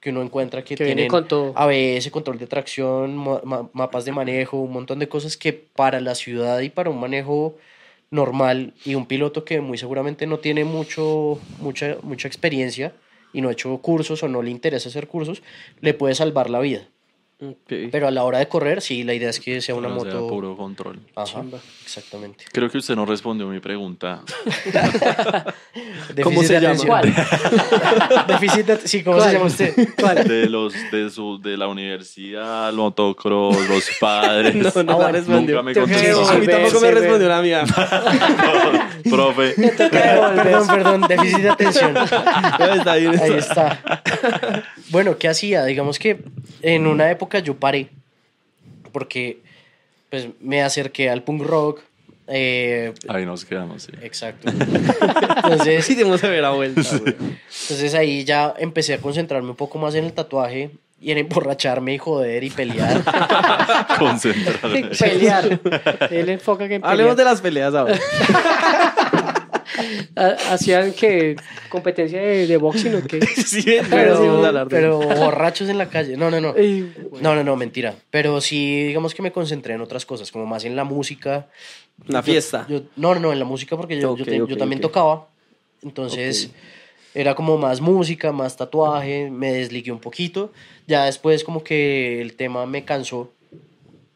que 0.00 0.10
uno 0.10 0.22
encuentra 0.22 0.62
que, 0.64 0.74
Que 0.74 0.84
tienen 0.84 1.08
con 1.08 1.26
todo. 1.28 1.52
ABS, 1.56 2.10
control 2.10 2.38
de 2.38 2.46
tracción, 2.46 3.16
ma- 3.16 3.40
ma- 3.44 3.70
mapas 3.72 4.04
de 4.04 4.12
manejo, 4.12 4.58
un 4.58 4.72
montón 4.72 4.98
de 4.98 5.08
cosas 5.08 5.36
que 5.36 5.52
para 5.52 6.00
la 6.00 6.14
ciudad 6.14 6.60
y 6.60 6.68
para 6.68 6.90
un 6.90 6.98
manejo 7.00 7.56
normal 8.10 8.74
y 8.84 8.96
un 8.96 9.06
piloto 9.06 9.44
que 9.44 9.60
muy 9.60 9.78
seguramente 9.78 10.26
no 10.26 10.38
tiene 10.40 10.64
mucho, 10.64 11.38
mucha, 11.60 11.96
mucha 12.02 12.28
experiencia 12.28 12.92
y 13.32 13.40
no 13.40 13.48
ha 13.48 13.52
hecho 13.52 13.76
cursos 13.78 14.22
o 14.22 14.28
no 14.28 14.42
le 14.42 14.50
interesa 14.50 14.88
hacer 14.88 15.06
cursos, 15.08 15.42
le 15.80 15.94
puede 15.94 16.14
salvar 16.14 16.50
la 16.50 16.60
vida. 16.60 16.86
Pero 17.66 18.08
a 18.08 18.10
la 18.10 18.24
hora 18.24 18.38
de 18.38 18.48
correr, 18.48 18.80
sí, 18.82 19.04
la 19.04 19.14
idea 19.14 19.30
es 19.30 19.40
que 19.40 19.60
sea 19.60 19.74
una 19.74 19.88
sea, 19.88 19.96
moto... 19.96 20.26
puro 20.28 20.56
control. 20.56 21.00
Ajá, 21.16 21.40
Chimba. 21.40 21.58
exactamente. 21.84 22.44
Creo 22.52 22.68
que 22.70 22.78
usted 22.78 22.94
no 22.96 23.06
respondió 23.06 23.46
mi 23.46 23.60
pregunta. 23.60 24.22
¿Cómo 26.22 26.42
se 26.42 26.60
llama? 26.60 26.78
¿Cuál? 26.86 27.14
Déficit 28.28 28.66
de- 28.66 28.88
Sí, 28.88 29.02
¿cómo 29.02 29.16
¿Cuál? 29.18 29.28
se 29.28 29.34
llama 29.34 29.46
usted? 29.46 29.88
¿Cuál? 30.00 30.24
De 30.28 30.48
los 30.48 30.72
de 30.92 31.10
su 31.10 31.40
de 31.40 31.56
la 31.56 31.68
universidad, 31.68 32.68
el 32.70 32.76
motocross, 32.76 33.68
los 33.68 33.84
padres. 34.00 34.54
No, 34.74 34.82
no 34.82 34.92
Ah, 34.92 34.96
bueno, 34.96 35.12
respondió. 35.12 35.56
Nunca 35.56 35.62
me 35.62 35.74
contestó. 35.74 36.28
A 36.30 36.34
mí 36.38 36.46
tampoco 36.46 36.80
me 36.80 36.90
respondió 36.90 37.28
la 37.28 37.42
mía. 37.42 37.64
Profe, 39.10 39.54
perdón, 39.90 40.66
perdón, 40.68 41.00
déficit 41.08 41.38
de 41.40 41.50
atención. 41.50 41.96
está. 41.96 42.92
Ahí 42.92 43.06
está. 43.36 43.82
Bueno, 44.90 45.18
¿qué 45.18 45.28
hacía? 45.28 45.64
Digamos 45.64 45.98
que 45.98 46.20
en 46.62 46.86
una 46.86 47.10
época 47.10 47.33
yo 47.40 47.56
paré 47.56 47.90
porque 48.92 49.38
pues 50.10 50.28
me 50.40 50.62
acerqué 50.62 51.10
al 51.10 51.22
punk 51.22 51.42
rock. 51.42 51.80
eh, 52.28 52.92
ahí 53.08 53.26
nos 53.26 53.44
quedamos, 53.44 53.82
sí. 53.82 53.92
exacto. 54.02 54.50
Entonces, 55.44 55.84
Sí, 55.84 55.96
tenemos 55.96 56.20
que 56.20 56.28
ver 56.28 56.44
a 56.44 56.50
vuelta, 56.50 56.80
entonces 57.02 57.94
ahí 57.94 58.24
ya 58.24 58.54
empecé 58.58 58.94
a 58.94 58.98
concentrarme 58.98 59.50
un 59.50 59.56
poco 59.56 59.78
más 59.78 59.94
en 59.94 60.04
el 60.04 60.12
tatuaje 60.12 60.70
y 61.00 61.10
en 61.10 61.18
emborracharme 61.18 61.94
y 61.94 61.98
joder 61.98 62.42
y 62.44 62.48
pelear. 62.50 63.02
Concentrarme. 63.98 64.84
Pelear. 64.98 65.60
Él 66.10 66.30
enfoca 66.30 66.66
que 66.66 66.76
en 66.76 66.84
Hablemos 66.84 67.14
de 67.16 67.24
las 67.24 67.42
peleas 67.42 67.74
ahora. 67.74 67.98
Ha- 70.16 70.52
Hacían 70.52 70.92
que 70.92 71.36
competencia 71.68 72.20
de, 72.20 72.46
de 72.46 72.56
boxing 72.56 72.94
o 72.94 73.02
qué. 73.02 73.20
sí, 73.44 73.64
pero, 73.90 74.42
de 74.42 74.66
pero 74.66 74.98
borrachos 74.98 75.68
en 75.68 75.78
la 75.78 75.88
calle. 75.88 76.16
No, 76.16 76.30
no, 76.30 76.40
no. 76.40 76.54
No, 77.20 77.34
no, 77.34 77.42
no, 77.44 77.56
mentira. 77.56 77.94
Pero 78.10 78.40
sí, 78.40 78.84
digamos 78.84 79.14
que 79.14 79.22
me 79.22 79.32
concentré 79.32 79.74
en 79.74 79.80
otras 79.80 80.06
cosas, 80.06 80.30
como 80.30 80.46
más 80.46 80.64
en 80.64 80.76
la 80.76 80.84
música. 80.84 81.48
Una 82.08 82.22
fiesta. 82.22 82.66
Yo, 82.68 82.82
no, 82.96 83.14
no, 83.14 83.20
no, 83.20 83.32
en 83.32 83.38
la 83.38 83.44
música 83.44 83.76
porque 83.76 83.96
yo, 84.00 84.16
yo 84.16 84.22
Ok, 84.22 84.28
te- 84.28 84.36
yo 84.38 84.44
ok, 84.44 84.56
también 84.58 84.78
ok. 84.78 84.82
tocaba. 84.82 85.28
Entonces, 85.82 86.50
era 87.14 87.34
como 87.34 87.58
más 87.58 87.80
música, 87.80 88.32
más 88.32 88.56
tatuaje, 88.56 89.30
me 89.30 89.52
desligué 89.52 89.92
un 89.92 90.00
poquito. 90.00 90.52
Ya 90.86 91.04
después 91.04 91.44
como 91.44 91.62
que 91.64 92.20
el 92.20 92.34
tema 92.34 92.66
me 92.66 92.84
cansó 92.84 93.30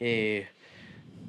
eh, 0.00 0.46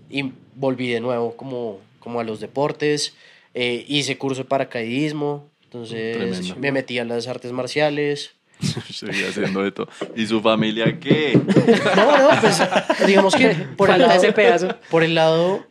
y 0.09 0.32
volví 0.55 0.89
de 0.89 0.99
nuevo 0.99 1.36
como, 1.36 1.80
como 1.99 2.19
a 2.19 2.23
los 2.23 2.39
deportes. 2.39 3.13
Eh, 3.62 3.84
hice 3.89 4.18
curso 4.18 4.43
de 4.43 4.47
paracaidismo, 4.47 5.49
entonces 5.66 6.16
Tremendo. 6.16 6.55
me 6.57 6.72
metí 6.72 6.97
a 6.97 7.03
las 7.03 7.28
artes 7.28 7.51
marciales. 7.51 8.32
Seguía 8.89 9.28
haciendo 9.30 9.66
esto. 9.66 9.88
¿Y 10.16 10.26
su 10.28 10.39
familia 10.41 10.97
qué? 10.99 11.34
No, 11.95 12.18
no, 12.18 12.41
pues 12.41 12.62
digamos 13.07 13.36
que 13.36 13.49
por 13.76 13.89
el 13.89 13.99
lado, 14.01 14.14
ese 14.14 14.32
pedazo. 14.32 14.76
por 14.89 15.03
el 15.03 15.14
lado, 15.16 15.66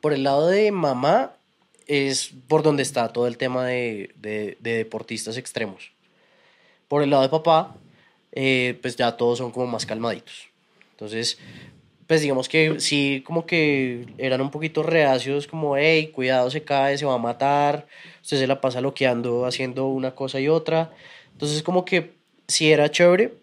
por 0.00 0.12
el 0.12 0.24
lado 0.24 0.48
de 0.48 0.72
mamá 0.72 1.32
es 1.86 2.32
por 2.48 2.62
donde 2.64 2.82
está 2.82 3.12
todo 3.12 3.26
el 3.28 3.36
tema 3.36 3.64
de, 3.66 4.10
de- 4.16 4.56
de 4.60 4.72
deportistas 4.78 5.36
extremos. 5.36 5.92
Por 6.88 7.02
el 7.02 7.10
lado 7.10 7.22
de 7.22 7.28
papá, 7.28 7.76
eh, 8.32 8.78
pues 8.82 8.96
ya 8.96 9.16
todos 9.16 9.38
son 9.38 9.50
como 9.52 9.66
más 9.66 9.86
calmaditos. 9.86 10.48
Entonces, 10.92 11.38
pues 12.08 12.22
digamos 12.22 12.48
que 12.48 12.80
sí, 12.80 13.22
como 13.26 13.44
que 13.44 14.06
eran 14.16 14.40
un 14.40 14.50
poquito 14.50 14.82
reacios, 14.82 15.46
como, 15.46 15.76
hey, 15.76 16.08
cuidado, 16.08 16.50
se 16.50 16.62
cae, 16.62 16.96
se 16.96 17.04
va 17.04 17.14
a 17.14 17.18
matar, 17.18 17.86
usted 18.22 18.38
se 18.38 18.46
la 18.46 18.62
pasa 18.62 18.80
loqueando, 18.80 19.44
haciendo 19.44 19.88
una 19.88 20.14
cosa 20.14 20.40
y 20.40 20.48
otra. 20.48 20.90
Entonces, 21.32 21.62
como 21.62 21.84
que 21.84 22.12
sí 22.46 22.72
era 22.72 22.90
chévere 22.90 23.34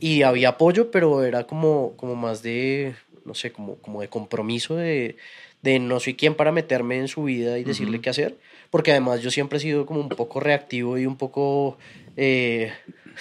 y 0.00 0.22
había 0.22 0.48
apoyo, 0.50 0.90
pero 0.90 1.22
era 1.22 1.44
como, 1.44 1.92
como 1.96 2.16
más 2.16 2.42
de, 2.42 2.96
no 3.24 3.34
sé, 3.34 3.52
como, 3.52 3.76
como 3.76 4.00
de 4.00 4.08
compromiso 4.08 4.74
de, 4.74 5.16
de 5.62 5.78
no 5.78 6.00
soy 6.00 6.14
quien 6.14 6.34
para 6.34 6.50
meterme 6.50 6.98
en 6.98 7.06
su 7.06 7.22
vida 7.22 7.60
y 7.60 7.64
decirle 7.64 8.00
qué 8.00 8.10
hacer, 8.10 8.36
porque 8.70 8.90
además 8.90 9.22
yo 9.22 9.30
siempre 9.30 9.58
he 9.58 9.60
sido 9.60 9.86
como 9.86 10.00
un 10.00 10.08
poco 10.08 10.40
reactivo 10.40 10.98
y 10.98 11.06
un 11.06 11.16
poco, 11.16 11.78
eh, 12.16 12.72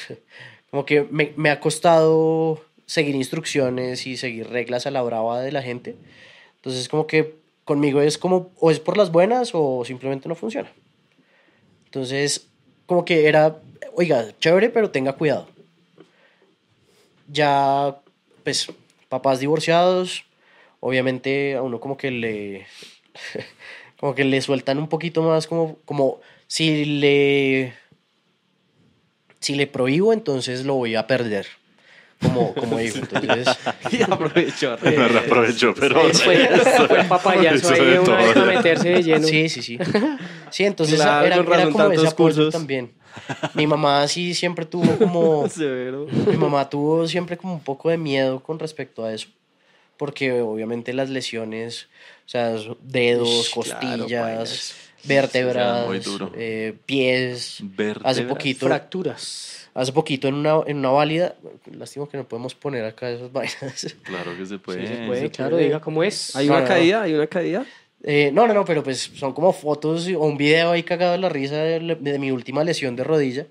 como 0.71 0.83
que 0.83 1.05
me, 1.11 1.31
me 1.35 1.51
ha 1.51 1.59
costado 1.59 2.59
seguir 2.89 3.13
instrucciones 3.13 4.07
y 4.07 4.17
seguir 4.17 4.49
reglas 4.49 4.87
a 4.87 4.91
la 4.91 5.03
brava 5.03 5.41
de 5.41 5.51
la 5.51 5.61
gente. 5.61 5.95
Entonces 6.55 6.89
como 6.89 7.05
que 7.05 7.35
conmigo 7.63 8.01
es 8.01 8.17
como 8.17 8.49
o 8.59 8.71
es 8.71 8.79
por 8.79 8.97
las 8.97 9.11
buenas 9.11 9.51
o 9.53 9.85
simplemente 9.85 10.27
no 10.27 10.33
funciona. 10.33 10.71
Entonces 11.85 12.47
como 12.87 13.05
que 13.05 13.27
era, 13.27 13.59
oiga, 13.93 14.33
chévere, 14.39 14.71
pero 14.71 14.89
tenga 14.89 15.13
cuidado. 15.13 15.47
Ya, 17.27 17.95
pues, 18.43 18.71
papás 19.07 19.39
divorciados, 19.39 20.23
obviamente 20.79 21.53
a 21.57 21.61
uno 21.61 21.79
como 21.79 21.95
que 21.95 22.09
le, 22.09 22.65
como 23.99 24.15
que 24.15 24.23
le 24.23 24.41
sueltan 24.41 24.79
un 24.79 24.89
poquito 24.89 25.21
más, 25.21 25.45
como, 25.45 25.77
como 25.85 26.21
si 26.47 26.85
le, 26.85 27.75
si 29.39 29.53
le 29.53 29.67
prohíbo, 29.67 30.11
entonces 30.11 30.65
lo 30.65 30.73
voy 30.73 30.95
a 30.95 31.05
perder, 31.05 31.45
como, 32.21 32.53
como 32.53 32.77
digo. 32.77 32.97
Entonces, 32.97 33.47
Y 33.91 34.01
aprovechó. 34.03 34.77
Me 34.83 35.07
reaprovecho, 35.07 35.73
pero. 35.73 36.01
Fue, 36.13 36.47
fue 36.87 37.01
el 37.01 37.07
papayazo 37.07 37.73
ahí 37.73 37.85
de 37.85 37.99
una 37.99 38.15
vez 38.17 38.35
meterse 38.35 38.89
de 38.89 39.03
lleno. 39.03 39.27
Sí, 39.27 39.49
sí, 39.49 39.61
sí. 39.61 39.79
Sí, 40.51 40.63
entonces 40.63 40.95
Claro, 40.95 41.27
era, 41.27 41.35
era 41.35 41.69
como 41.69 41.91
ese 41.91 42.07
apoyo 42.07 42.35
cursos. 42.35 42.51
también. 42.53 42.91
Mi 43.53 43.67
mamá 43.67 44.07
sí 44.07 44.33
siempre 44.33 44.65
tuvo 44.65 44.97
como... 44.97 45.47
Severo. 45.49 46.07
Mi 46.27 46.37
mamá 46.37 46.67
tuvo 46.69 47.07
siempre 47.07 47.37
como 47.37 47.53
un 47.53 47.59
poco 47.59 47.89
de 47.89 47.97
miedo 47.97 48.41
con 48.41 48.57
respecto 48.57 49.03
a 49.05 49.13
eso. 49.13 49.27
Porque 49.97 50.41
obviamente 50.41 50.93
las 50.93 51.09
lesiones, 51.09 51.87
o 52.25 52.29
sea, 52.29 52.55
dedos, 52.81 53.49
claro, 53.53 53.53
costillas, 53.53 54.23
pailas. 54.23 54.75
vértebras, 55.03 55.85
eh, 56.35 56.73
pies. 56.85 57.57
Vértebras. 57.61 58.11
Hace 58.11 58.23
poquito, 58.23 58.65
Fracturas. 58.67 59.58
Hace 59.73 59.91
poquito 59.93 60.27
en 60.27 60.35
una, 60.35 60.61
en 60.67 60.77
una 60.77 60.89
válida, 60.89 61.35
lástima 61.71 62.07
que 62.07 62.17
no 62.17 62.27
podemos 62.27 62.55
poner 62.55 62.85
acá 62.85 63.09
esas 63.09 63.31
vainas. 63.33 63.95
Claro 64.03 64.35
que 64.37 64.45
se 64.45 64.57
puede. 64.59 64.81
Sí, 64.87 64.93
se 64.95 65.05
puede, 65.05 65.21
se 65.21 65.29
claro, 65.31 65.51
puede. 65.51 65.63
diga 65.65 65.79
cómo 65.81 66.03
es. 66.03 66.35
Hay 66.35 66.47
No, 66.47 66.53
una 66.53 66.61
no, 66.61 66.67
no. 66.67 66.73
caída, 66.73 67.01
hay 67.03 67.13
una 67.13 67.27
caída. 67.27 67.65
Eh, 68.03 68.31
no, 68.33 68.47
no, 68.47 68.53
no, 68.53 68.63
pero 68.65 68.81
pues 68.83 69.11
son 69.15 69.33
como 69.33 69.51
fotos 69.51 70.07
o 70.07 70.19
un 70.25 70.37
video 70.37 70.71
ahí 70.71 70.83
cagado 70.83 71.11
de 71.13 71.17
la 71.17 71.29
risa 71.29 71.57
de, 71.57 71.97
de 71.99 72.19
mi 72.19 72.31
última 72.31 72.63
lesión 72.63 72.95
de 72.95 73.03
rodilla. 73.03 73.47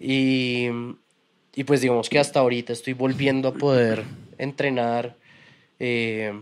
Y, 0.00 0.68
y 1.54 1.64
pues 1.64 1.80
digamos 1.80 2.08
que 2.08 2.18
hasta 2.18 2.40
ahorita 2.40 2.72
estoy 2.72 2.92
volviendo 2.94 3.48
a 3.48 3.54
poder 3.54 4.02
entrenar. 4.38 5.14
Eh, 5.78 6.32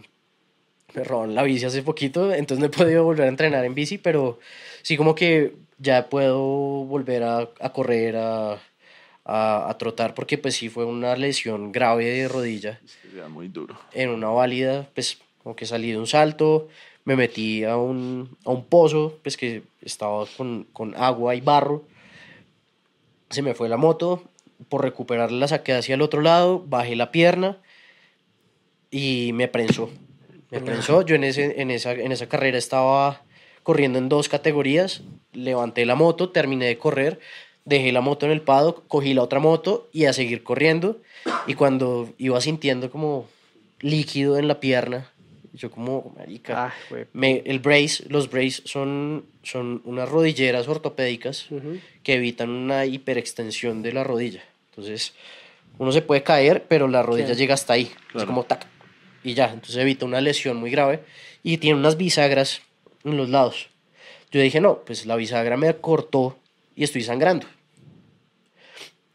me 0.95 1.05
robaron 1.05 1.34
la 1.34 1.43
bici 1.45 1.64
hace 1.64 1.82
poquito, 1.82 2.32
entonces 2.32 2.59
no 2.59 2.66
he 2.66 2.70
podido 2.70 3.05
volver 3.05 3.26
a 3.26 3.28
entrenar 3.28 3.64
en 3.64 3.74
bici, 3.74 3.99
pero 3.99 4.38
sí 4.82 4.97
como 4.97 5.14
que 5.14 5.55
ya 5.78 6.09
puedo 6.09 6.38
volver 6.84 7.22
a, 7.22 7.49
a 7.61 7.72
correr, 7.72 8.16
a, 8.16 8.59
a, 9.24 9.68
a 9.68 9.78
trotar 9.78 10.14
porque 10.14 10.38
pues 10.38 10.56
sí 10.56 10.68
fue 10.68 10.84
una 10.84 11.16
lesión 11.16 11.72
grave 11.72 12.04
de 12.06 12.28
rodilla. 12.28 12.80
Era 13.14 13.28
muy 13.28 13.48
duro. 13.48 13.78
en 13.92 14.10
una 14.10 14.28
válida, 14.28 14.88
pues 14.94 15.18
como 15.42 15.56
que 15.56 15.66
salí 15.66 15.90
de 15.90 15.98
un 15.98 16.06
salto, 16.06 16.68
me 17.04 17.16
metí 17.16 17.64
a 17.64 17.76
un, 17.76 18.36
a 18.44 18.50
un 18.50 18.64
pozo, 18.64 19.18
pues 19.22 19.36
que 19.36 19.62
estaba 19.82 20.26
con, 20.36 20.66
con 20.72 20.94
agua 20.96 21.34
y 21.34 21.40
barro, 21.40 21.84
se 23.30 23.42
me 23.42 23.54
fue 23.54 23.68
la 23.68 23.76
moto, 23.76 24.22
por 24.68 24.82
recuperarla 24.82 25.38
la 25.38 25.48
saqué 25.48 25.72
hacia 25.72 25.94
el 25.94 26.02
otro 26.02 26.20
lado, 26.20 26.62
bajé 26.66 26.96
la 26.96 27.10
pierna 27.10 27.58
y 28.90 29.32
me 29.34 29.48
prensó. 29.48 29.90
Me 30.50 30.60
prensó, 30.60 31.02
yo 31.02 31.14
en, 31.14 31.22
ese, 31.22 31.60
en, 31.60 31.70
esa, 31.70 31.92
en 31.92 32.10
esa 32.10 32.28
carrera 32.28 32.58
estaba 32.58 33.22
corriendo 33.62 33.98
en 33.98 34.08
dos 34.08 34.28
categorías, 34.28 35.02
levanté 35.32 35.86
la 35.86 35.94
moto, 35.94 36.30
terminé 36.30 36.66
de 36.66 36.76
correr, 36.76 37.20
dejé 37.70 37.92
la 37.92 38.00
moto 38.02 38.26
en 38.26 38.32
el 38.32 38.42
paddock, 38.42 38.82
cogí 38.88 39.14
la 39.14 39.22
otra 39.22 39.38
moto 39.40 39.88
y 39.92 40.04
a 40.04 40.12
seguir 40.12 40.42
corriendo. 40.42 40.98
Y 41.46 41.54
cuando 41.54 42.12
iba 42.18 42.40
sintiendo 42.40 42.90
como 42.90 43.26
líquido 43.80 44.38
en 44.38 44.48
la 44.48 44.60
pierna, 44.60 45.10
yo 45.52 45.70
como, 45.70 46.12
marica, 46.16 46.66
Ah, 46.66 46.74
me, 47.12 47.42
el 47.46 47.58
brace, 47.60 48.04
los 48.08 48.30
brace 48.30 48.62
son, 48.64 49.24
son 49.42 49.80
unas 49.84 50.08
rodilleras 50.08 50.68
ortopédicas 50.68 51.50
Ujú. 51.50 51.78
que 52.02 52.14
evitan 52.14 52.50
una 52.50 52.84
hiperextensión 52.86 53.82
de 53.82 53.92
la 53.92 54.04
rodilla. 54.04 54.42
Entonces, 54.70 55.12
uno 55.78 55.92
se 55.92 56.02
puede 56.02 56.22
caer, 56.22 56.64
pero 56.68 56.88
la 56.88 57.02
rodilla 57.02 57.26
Claro. 57.26 57.38
llega 57.38 57.54
hasta 57.54 57.72
ahí. 57.72 57.84
Es 57.84 58.12
Claro. 58.12 58.26
como 58.26 58.44
tac. 58.44 58.66
Y 59.24 59.34
ya, 59.34 59.46
entonces 59.52 59.76
evita 59.76 60.04
una 60.06 60.20
lesión 60.20 60.56
muy 60.56 60.70
grave. 60.70 61.00
Y 61.42 61.58
tiene 61.58 61.78
unas 61.78 61.96
bisagras 61.96 62.62
en 63.04 63.16
los 63.16 63.28
lados. 63.28 63.68
Yo 64.30 64.40
dije, 64.40 64.60
no, 64.60 64.78
pues 64.84 65.06
la 65.06 65.16
bisagra 65.16 65.56
me 65.56 65.74
cortó 65.76 66.36
y 66.76 66.84
estoy 66.84 67.02
sangrando. 67.02 67.46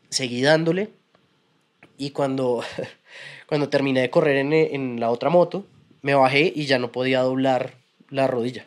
Seguí 0.10 0.42
dándole. 0.42 0.90
Y 1.98 2.12
cuando, 2.12 2.64
cuando 3.48 3.70
terminé 3.70 4.02
de 4.02 4.10
correr 4.10 4.38
en, 4.38 4.54
en 4.54 5.00
la 5.00 5.10
otra 5.10 5.30
moto, 5.30 5.66
me 6.02 6.14
bajé 6.14 6.52
y 6.56 6.66
ya 6.66 6.80
no 6.80 6.92
podía 6.92 7.22
doblar 7.22 7.74
la 8.10 8.28
rodilla. 8.28 8.66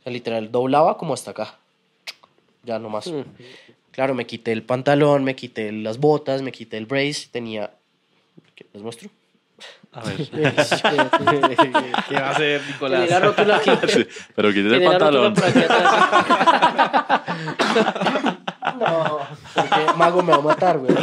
O 0.00 0.02
sea, 0.02 0.12
literal, 0.12 0.50
doblaba 0.50 0.98
como 0.98 1.14
hasta 1.14 1.32
acá. 1.32 1.58
Ya 2.64 2.78
no 2.78 2.88
más. 2.88 3.12
Claro, 3.90 4.14
me 4.14 4.26
quité 4.26 4.52
el 4.52 4.62
pantalón, 4.62 5.24
me 5.24 5.36
quité 5.36 5.70
las 5.72 5.98
botas, 5.98 6.42
me 6.42 6.52
quité 6.52 6.78
el 6.78 6.86
brace, 6.86 7.28
tenía... 7.30 7.70
¿Qué? 8.54 8.66
¿Les 8.72 8.82
muestro? 8.82 9.10
A 9.92 10.02
ver. 10.04 10.16
¿Qué 12.08 12.14
va 12.14 12.28
a 12.28 12.30
hacer 12.30 12.62
Nicolás? 12.66 13.10
la 13.10 13.20
rótula 13.20 13.56
aquí. 13.56 13.70
Sí, 13.88 14.06
pero 14.34 14.52
quítese 14.52 14.76
el 14.76 14.84
pantalón. 14.84 15.34
No, 18.78 19.18
porque 19.54 19.80
Mago 19.96 20.22
me 20.22 20.32
va 20.32 20.38
a 20.38 20.40
matar, 20.42 20.78
güey. 20.78 20.94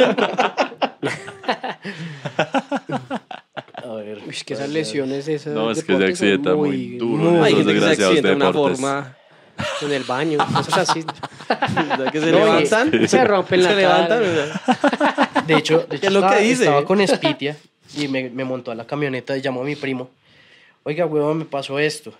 A 3.84 3.94
ver. 3.96 4.18
Uy, 4.26 4.30
es 4.30 4.44
que 4.44 4.54
esas 4.54 4.68
lesiones, 4.68 5.28
esas 5.28 5.52
No, 5.54 5.70
es 5.70 5.82
que 5.84 5.96
se 5.96 6.04
accidenta 6.04 6.54
muy 6.54 6.96
duro. 6.96 7.42
Hay 7.42 7.52
Esos 7.52 7.64
gente 7.66 7.74
que 7.74 7.80
se 7.80 7.86
desgraciados 7.86 8.16
accidenta 8.18 8.28
de 8.28 8.36
una 8.36 8.52
forma 8.52 9.16
En 9.82 9.92
el 9.92 10.04
baño, 10.04 10.38
cosas 10.54 10.88
así. 10.90 11.04
que 12.12 12.20
se 12.20 12.30
No, 12.32 12.38
y- 12.38 12.40
levantan. 12.40 13.08
Se 13.08 13.24
rompen 13.24 13.62
la 13.62 13.70
Se 13.74 13.76
levantan. 13.76 14.22
cara. 14.22 14.32
sea. 15.34 15.42
De 15.46 15.54
hecho, 15.54 15.78
de 15.88 15.96
hecho 15.96 16.00
¿Qué 16.00 16.06
es 16.06 16.12
lo 16.12 16.20
que 16.20 16.26
estaba, 16.26 16.40
dice? 16.40 16.64
estaba 16.64 16.84
con 16.84 17.06
Spitia 17.06 17.56
y 17.96 18.08
me, 18.08 18.30
me 18.30 18.44
montó 18.44 18.70
a 18.70 18.74
la 18.74 18.86
camioneta 18.86 19.36
y 19.36 19.40
llamó 19.42 19.62
a 19.62 19.64
mi 19.64 19.76
primo. 19.76 20.10
Oiga, 20.84 21.06
huevón, 21.06 21.38
me 21.38 21.44
pasó 21.44 21.78
esto. 21.78 22.12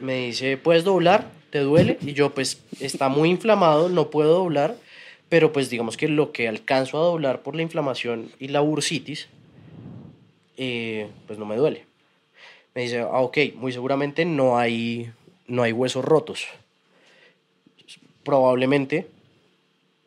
Me 0.00 0.26
dice, 0.26 0.56
¿puedes 0.56 0.84
doblar? 0.84 1.24
¿Te 1.50 1.58
duele? 1.58 1.98
Y 2.00 2.12
yo, 2.12 2.32
pues, 2.32 2.62
está 2.78 3.08
muy 3.08 3.28
inflamado, 3.28 3.88
no 3.88 4.10
puedo 4.10 4.34
doblar, 4.34 4.76
pero 5.28 5.52
pues 5.52 5.68
digamos 5.70 5.96
que 5.96 6.08
lo 6.08 6.32
que 6.32 6.48
alcanzo 6.48 6.98
a 6.98 7.04
doblar 7.04 7.42
por 7.42 7.56
la 7.56 7.62
inflamación 7.62 8.30
y 8.38 8.48
la 8.48 8.60
bursitis, 8.60 9.28
eh, 10.56 11.08
pues 11.26 11.38
no 11.38 11.46
me 11.46 11.56
duele. 11.56 11.84
Me 12.74 12.82
dice, 12.82 13.00
ah, 13.00 13.20
ok, 13.20 13.38
muy 13.54 13.72
seguramente 13.72 14.24
no 14.24 14.58
hay, 14.58 15.10
no 15.46 15.62
hay 15.62 15.72
huesos 15.72 16.04
rotos. 16.04 16.46
Probablemente 18.22 19.08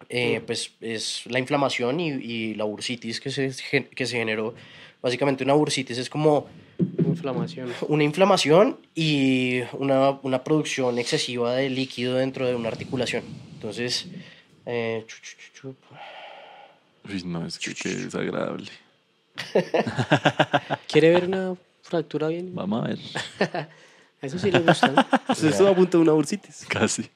eh, 0.09 0.41
pues 0.45 0.71
es 0.79 1.25
la 1.25 1.39
inflamación 1.39 1.99
y, 1.99 2.09
y 2.09 2.53
la 2.53 2.63
bursitis 2.65 3.19
que 3.19 3.31
se, 3.31 3.51
que 3.89 4.05
se 4.05 4.17
generó. 4.17 4.53
Básicamente 5.01 5.43
una 5.43 5.53
bursitis 5.53 5.97
es 5.97 6.09
como 6.09 6.47
Inflamación. 7.13 7.73
una 7.87 8.03
inflamación 8.03 8.77
y 8.95 9.61
una, 9.73 10.11
una 10.21 10.43
producción 10.43 10.97
excesiva 10.99 11.53
de 11.53 11.69
líquido 11.69 12.15
dentro 12.15 12.47
de 12.47 12.55
una 12.55 12.69
articulación. 12.69 13.23
Entonces, 13.53 14.07
eh, 14.65 15.03
chu, 15.07 15.15
chu, 15.21 15.37
chu, 15.37 15.61
chu. 15.61 15.75
Uy, 17.09 17.23
no, 17.25 17.45
es 17.45 17.59
que 17.59 17.73
qué 17.73 17.89
desagradable. 17.89 18.69
¿Quiere 20.87 21.09
ver 21.11 21.25
una 21.25 21.55
fractura 21.81 22.27
bien? 22.27 22.53
Vamos 22.53 22.83
a 22.83 22.87
ver. 22.87 22.99
A 24.21 24.25
eso 24.25 24.39
sí 24.39 24.49
le 24.51 24.59
gusta. 24.59 24.87
¿no? 24.87 25.05
Pues 25.27 25.43
estuvo 25.43 25.67
a 25.67 25.75
punto 25.75 25.97
de 25.97 26.03
una 26.03 26.13
bursitis. 26.13 26.65
Casi. 26.69 27.09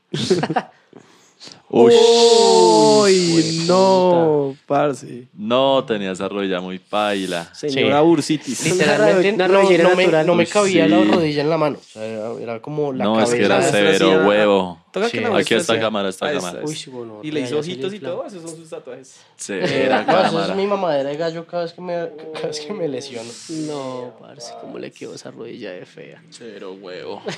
Uy. 1.69 1.93
¡Uy, 1.93 3.65
no, 3.67 4.55
parce! 4.65 5.27
No, 5.33 5.83
tenía 5.85 6.11
esa 6.13 6.29
rodilla 6.29 6.61
muy 6.61 6.79
paila. 6.79 7.53
Señora 7.53 7.99
Sí. 7.99 8.05
bursitis. 8.05 8.65
Literalmente 8.71 9.33
Una 9.33 9.47
no, 9.49 9.53
rodillera 9.61 9.83
no 9.89 9.95
me, 9.95 10.03
natural. 10.03 10.27
no 10.27 10.35
me 10.35 10.43
Uy, 10.43 10.49
cabía 10.49 10.87
la 10.87 11.01
sí. 11.03 11.11
rodilla 11.11 11.41
en 11.41 11.49
la 11.49 11.57
mano. 11.57 11.77
O 11.77 11.83
sea, 11.83 12.05
era, 12.05 12.31
era 12.41 12.61
como 12.61 12.93
la 12.93 13.03
No, 13.03 13.19
es 13.21 13.29
que 13.31 13.41
cabeza. 13.41 13.45
era 13.45 13.57
La 13.59 13.71
severo 13.97 14.21
ah, 14.23 14.27
huevo. 14.27 14.79
Toca 14.93 15.09
Sí. 15.09 15.17
que 15.17 15.21
la 15.21 15.37
Aquí 15.37 15.53
está 15.55 15.73
así. 15.73 15.81
cámara, 15.81 16.07
esta 16.07 16.27
Ah, 16.27 16.33
cámara. 16.33 16.61
Uy, 16.63 16.73
sí, 16.75 16.89
bueno, 16.89 17.19
Y 17.21 17.31
le 17.31 17.41
hizo 17.41 17.59
ojitos 17.59 17.93
y 17.93 17.99
todo, 17.99 18.25
esos 18.25 18.41
son 18.43 18.55
sus 18.57 18.69
tatuajes. 18.69 19.19
Severa 19.35 20.03
No, 20.05 20.11
eso 20.13 20.21
es 20.25 20.31
cámara. 20.31 20.55
mi 20.55 20.67
mamadera 20.67 21.09
de 21.09 21.17
gallo 21.17 21.45
cada 21.45 21.63
vez 21.63 21.73
que 21.73 21.81
me, 21.81 21.93
cada 22.33 22.47
vez 22.47 22.59
que 22.61 22.73
me 22.73 22.87
lesiono. 22.87 23.29
No, 23.67 24.13
parce, 24.21 24.53
¿cómo 24.61 24.79
le 24.79 24.91
quedó 24.91 25.13
esa 25.15 25.31
rodilla 25.31 25.71
de 25.71 25.85
fea? 25.85 26.23
Cero 26.29 26.77
huevo. 26.81 27.21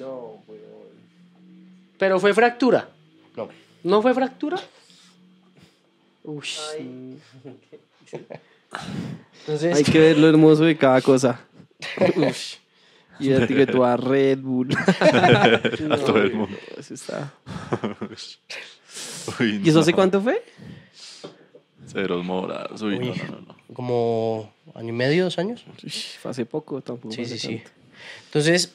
No, 0.00 0.42
weón. 0.48 0.79
Pero 2.00 2.18
fue 2.18 2.34
fractura. 2.34 2.88
No. 3.36 3.48
¿No 3.84 4.02
fue 4.02 4.14
fractura? 4.14 4.58
Uy. 6.24 6.48
Entonces, 9.40 9.76
Hay 9.76 9.84
que 9.84 9.98
ver 9.98 10.18
lo 10.18 10.28
hermoso 10.28 10.64
de 10.64 10.76
cada 10.76 11.00
cosa. 11.02 11.40
Ush. 12.16 12.56
Y 13.20 13.30
etiquetó 13.32 13.84
a 13.84 13.98
Red 13.98 14.38
Bull. 14.38 14.70
A 15.90 15.96
todo 15.98 16.22
el 16.22 16.32
mundo. 16.32 16.56
Eso 16.78 16.94
está. 16.94 17.34
Uy, 19.38 19.60
¿Y 19.62 19.68
eso 19.68 19.80
hace 19.80 19.90
no. 19.90 19.96
cuánto 19.96 20.22
fue? 20.22 20.42
Ceros 21.86 22.24
morados. 22.24 22.80
Uy, 22.80 22.94
Uy. 22.96 23.08
no, 23.08 23.14
no, 23.14 23.24
no, 23.24 23.40
no. 23.42 23.56
como 23.74 24.50
año 24.74 24.88
y 24.88 24.92
medio, 24.92 25.24
dos 25.24 25.38
años. 25.38 25.66
Ush, 25.84 26.16
fue 26.18 26.30
hace 26.30 26.46
poco 26.46 26.80
tampoco. 26.80 27.14
Sí, 27.14 27.26
sí, 27.26 27.38
sí. 27.38 27.62
Entonces, 28.26 28.74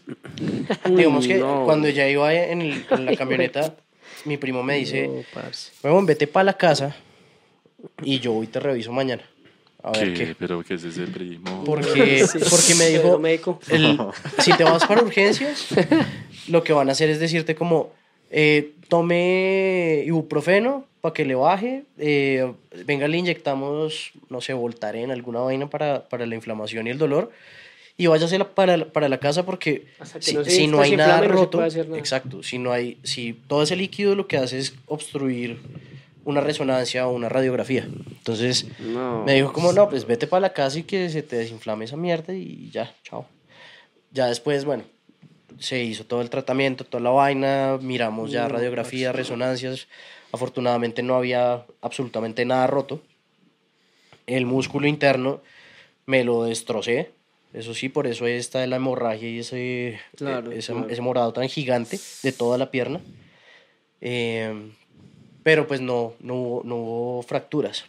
digamos 0.86 1.28
que 1.28 1.36
no. 1.38 1.63
cuando 1.65 1.88
ya 1.89 2.07
iba 2.09 2.34
en, 2.34 2.61
el- 2.61 2.86
en 2.89 3.05
la 3.05 3.15
camioneta, 3.17 3.76
mi 4.26 4.38
primo 4.38 4.63
me 4.63 4.76
dice, 4.78 5.07
No, 5.07 5.23
parce. 5.34 5.71
huevón, 5.84 6.05
vete 6.05 6.28
para 6.28 6.43
la 6.45 6.53
casa 6.57 6.95
y 8.03 8.19
yo 8.19 8.34
voy 8.34 8.45
y 8.45 8.49
te 8.49 8.59
reviso 8.59 8.91
mañana. 8.91 9.23
A 9.84 9.91
ver 9.91 10.13
¿Qué? 10.13 10.26
qué. 10.26 10.36
¿Pero 10.38 10.63
qué 10.63 10.73
es 10.73 10.84
ese 10.84 11.03
primo? 11.07 11.63
Porque, 11.63 12.26
Sí. 12.28 12.39
porque 12.49 12.76
me 12.76 12.88
dijo, 12.89 13.19
médico. 13.19 13.59
el- 13.69 13.97
si 14.39 14.51
te 14.53 14.63
vas 14.63 14.84
para 14.86 15.01
urgencias, 15.03 15.67
lo 16.47 16.63
que 16.63 16.73
van 16.73 16.89
a 16.89 16.93
hacer 16.93 17.09
es 17.09 17.19
decirte 17.19 17.53
como, 17.55 17.91
eh, 18.32 18.71
tome 18.89 20.03
ibuprofeno 20.05 20.86
para 21.01 21.13
que 21.13 21.23
le 21.23 21.36
baje, 21.36 21.84
eh, 21.99 22.51
venga, 22.86 23.07
le 23.07 23.17
inyectamos, 23.17 24.11
no 24.30 24.41
sé, 24.41 24.53
Voltaren, 24.53 25.11
alguna 25.11 25.39
vaina 25.41 25.69
para, 25.69 26.09
para 26.09 26.26
la 26.26 26.34
inflamación 26.34 26.88
y 26.88 26.89
el 26.89 26.97
dolor, 26.97 27.32
y 27.98 28.08
váyase 28.08 28.38
para, 28.46 28.78
la- 28.78 28.86
para 28.86 29.08
la 29.10 29.20
casa 29.20 29.46
porque 29.46 29.88
si, 30.20 30.34
no 30.36 30.43
se 30.43 30.52
si 30.52 30.68
no 30.68 30.82
hay 30.82 30.96
nada 30.98 31.22
no 31.22 31.28
roto, 31.28 31.60
nada. 31.60 31.98
exacto, 31.98 32.43
si 32.43 32.58
no 32.58 32.72
hay, 32.72 32.98
si 33.04 33.34
todo 33.34 33.64
ese 33.64 33.76
líquido 33.76 34.16
lo 34.16 34.28
que 34.28 34.38
hace 34.38 34.58
es 34.60 34.76
obstruir 34.88 35.60
una 36.26 36.41
resonancia 36.41 37.08
o 37.08 37.14
una 37.14 37.30
radiografía. 37.30 37.88
Entonces, 38.18 38.66
No. 38.80 39.24
me 39.26 39.34
dijo 39.36 39.54
como, 39.54 39.72
no, 39.74 39.89
pues 39.89 40.06
vete 40.08 40.28
para 40.28 40.41
la 40.41 40.54
casa 40.54 40.80
y 40.80 40.84
que 40.84 41.10
se 41.10 41.22
te 41.22 41.36
desinflame 41.38 41.86
esa 41.86 41.98
mierda 41.98 42.34
y 42.34 42.70
ya, 42.72 42.93
chao. 43.04 43.28
Ya 44.12 44.26
después, 44.28 44.66
bueno, 44.66 44.84
se 45.60 45.84
hizo 45.84 46.06
todo 46.06 46.22
el 46.22 46.30
tratamiento, 46.30 46.84
toda 46.84 47.04
la 47.04 47.12
vaina, 47.12 47.78
miramos 47.82 48.32
ya 48.32 48.43
No, 48.48 48.56
radiografías, 48.56 49.16
resonancias. 49.16 49.88
Afortunadamente 50.32 51.02
no 51.04 51.16
había 51.16 51.66
absolutamente 51.82 52.43
nada 52.43 52.66
roto. 52.68 53.02
El 54.26 54.46
músculo 54.46 54.88
interno 54.88 55.41
me 56.06 56.24
lo 56.24 56.43
destrocé. 56.43 57.12
Eso 57.56 57.74
sí, 57.74 57.88
por 57.89 58.06
eso 58.06 58.28
está 58.28 58.66
la 58.68 58.76
hemorragia 58.76 59.30
y 59.30 59.39
ese, 59.39 59.99
Claro, 60.18 60.51
ese, 60.51 60.74
claro. 60.74 60.89
ese 60.89 61.01
morado 61.01 61.32
tan 61.34 61.47
gigante 61.47 61.97
de 62.24 62.32
toda 62.32 62.58
la 62.58 62.70
pierna. 62.70 62.99
Eh, 64.01 64.72
pero 65.43 65.68
pues 65.68 65.80
no, 65.82 66.14
no, 66.20 66.36
hubo, 66.36 66.62
no 66.64 66.76
hubo 66.76 67.24
fracturas 67.24 67.86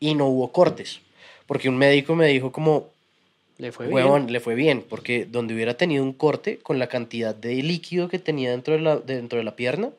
y 0.00 0.14
no 0.14 0.26
hubo 0.28 0.52
cortes. 0.52 1.00
Porque 1.46 1.68
un 1.68 1.76
médico 1.76 2.14
me 2.14 2.28
dijo 2.28 2.50
como, 2.52 2.88
Le 3.58 3.72
fue 3.72 3.88
bien. 3.88 4.32
le 4.32 4.40
fue 4.40 4.54
bien, 4.54 4.82
porque 4.88 5.26
donde 5.26 5.54
hubiera 5.54 5.76
tenido 5.76 6.02
un 6.02 6.12
corte 6.14 6.58
con 6.58 6.78
la 6.78 6.86
cantidad 6.86 7.34
de 7.34 7.54
líquido 7.62 8.08
que 8.08 8.18
tenía 8.18 8.50
dentro 8.52 8.74
de 8.74 8.80
la, 8.80 8.96
dentro 8.96 9.38
de 9.38 9.44
la 9.44 9.54
pierna, 9.54 9.90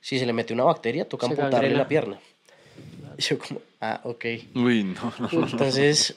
si 0.00 0.18
se 0.18 0.26
le 0.26 0.32
mete 0.32 0.52
una 0.52 0.64
bacteria, 0.64 1.04
toca 1.08 1.26
Se 1.26 1.32
amputarle 1.32 1.56
gangrena. 1.68 1.78
la 1.78 1.88
pierna. 1.88 2.20
Y 3.20 3.22
yo 3.28 3.38
como, 3.38 3.60
ah, 3.82 4.00
ok. 4.04 4.24
Uy, 4.54 4.84
no, 4.84 5.12
no, 5.18 5.28
no. 5.30 5.46
Entonces, 5.46 6.16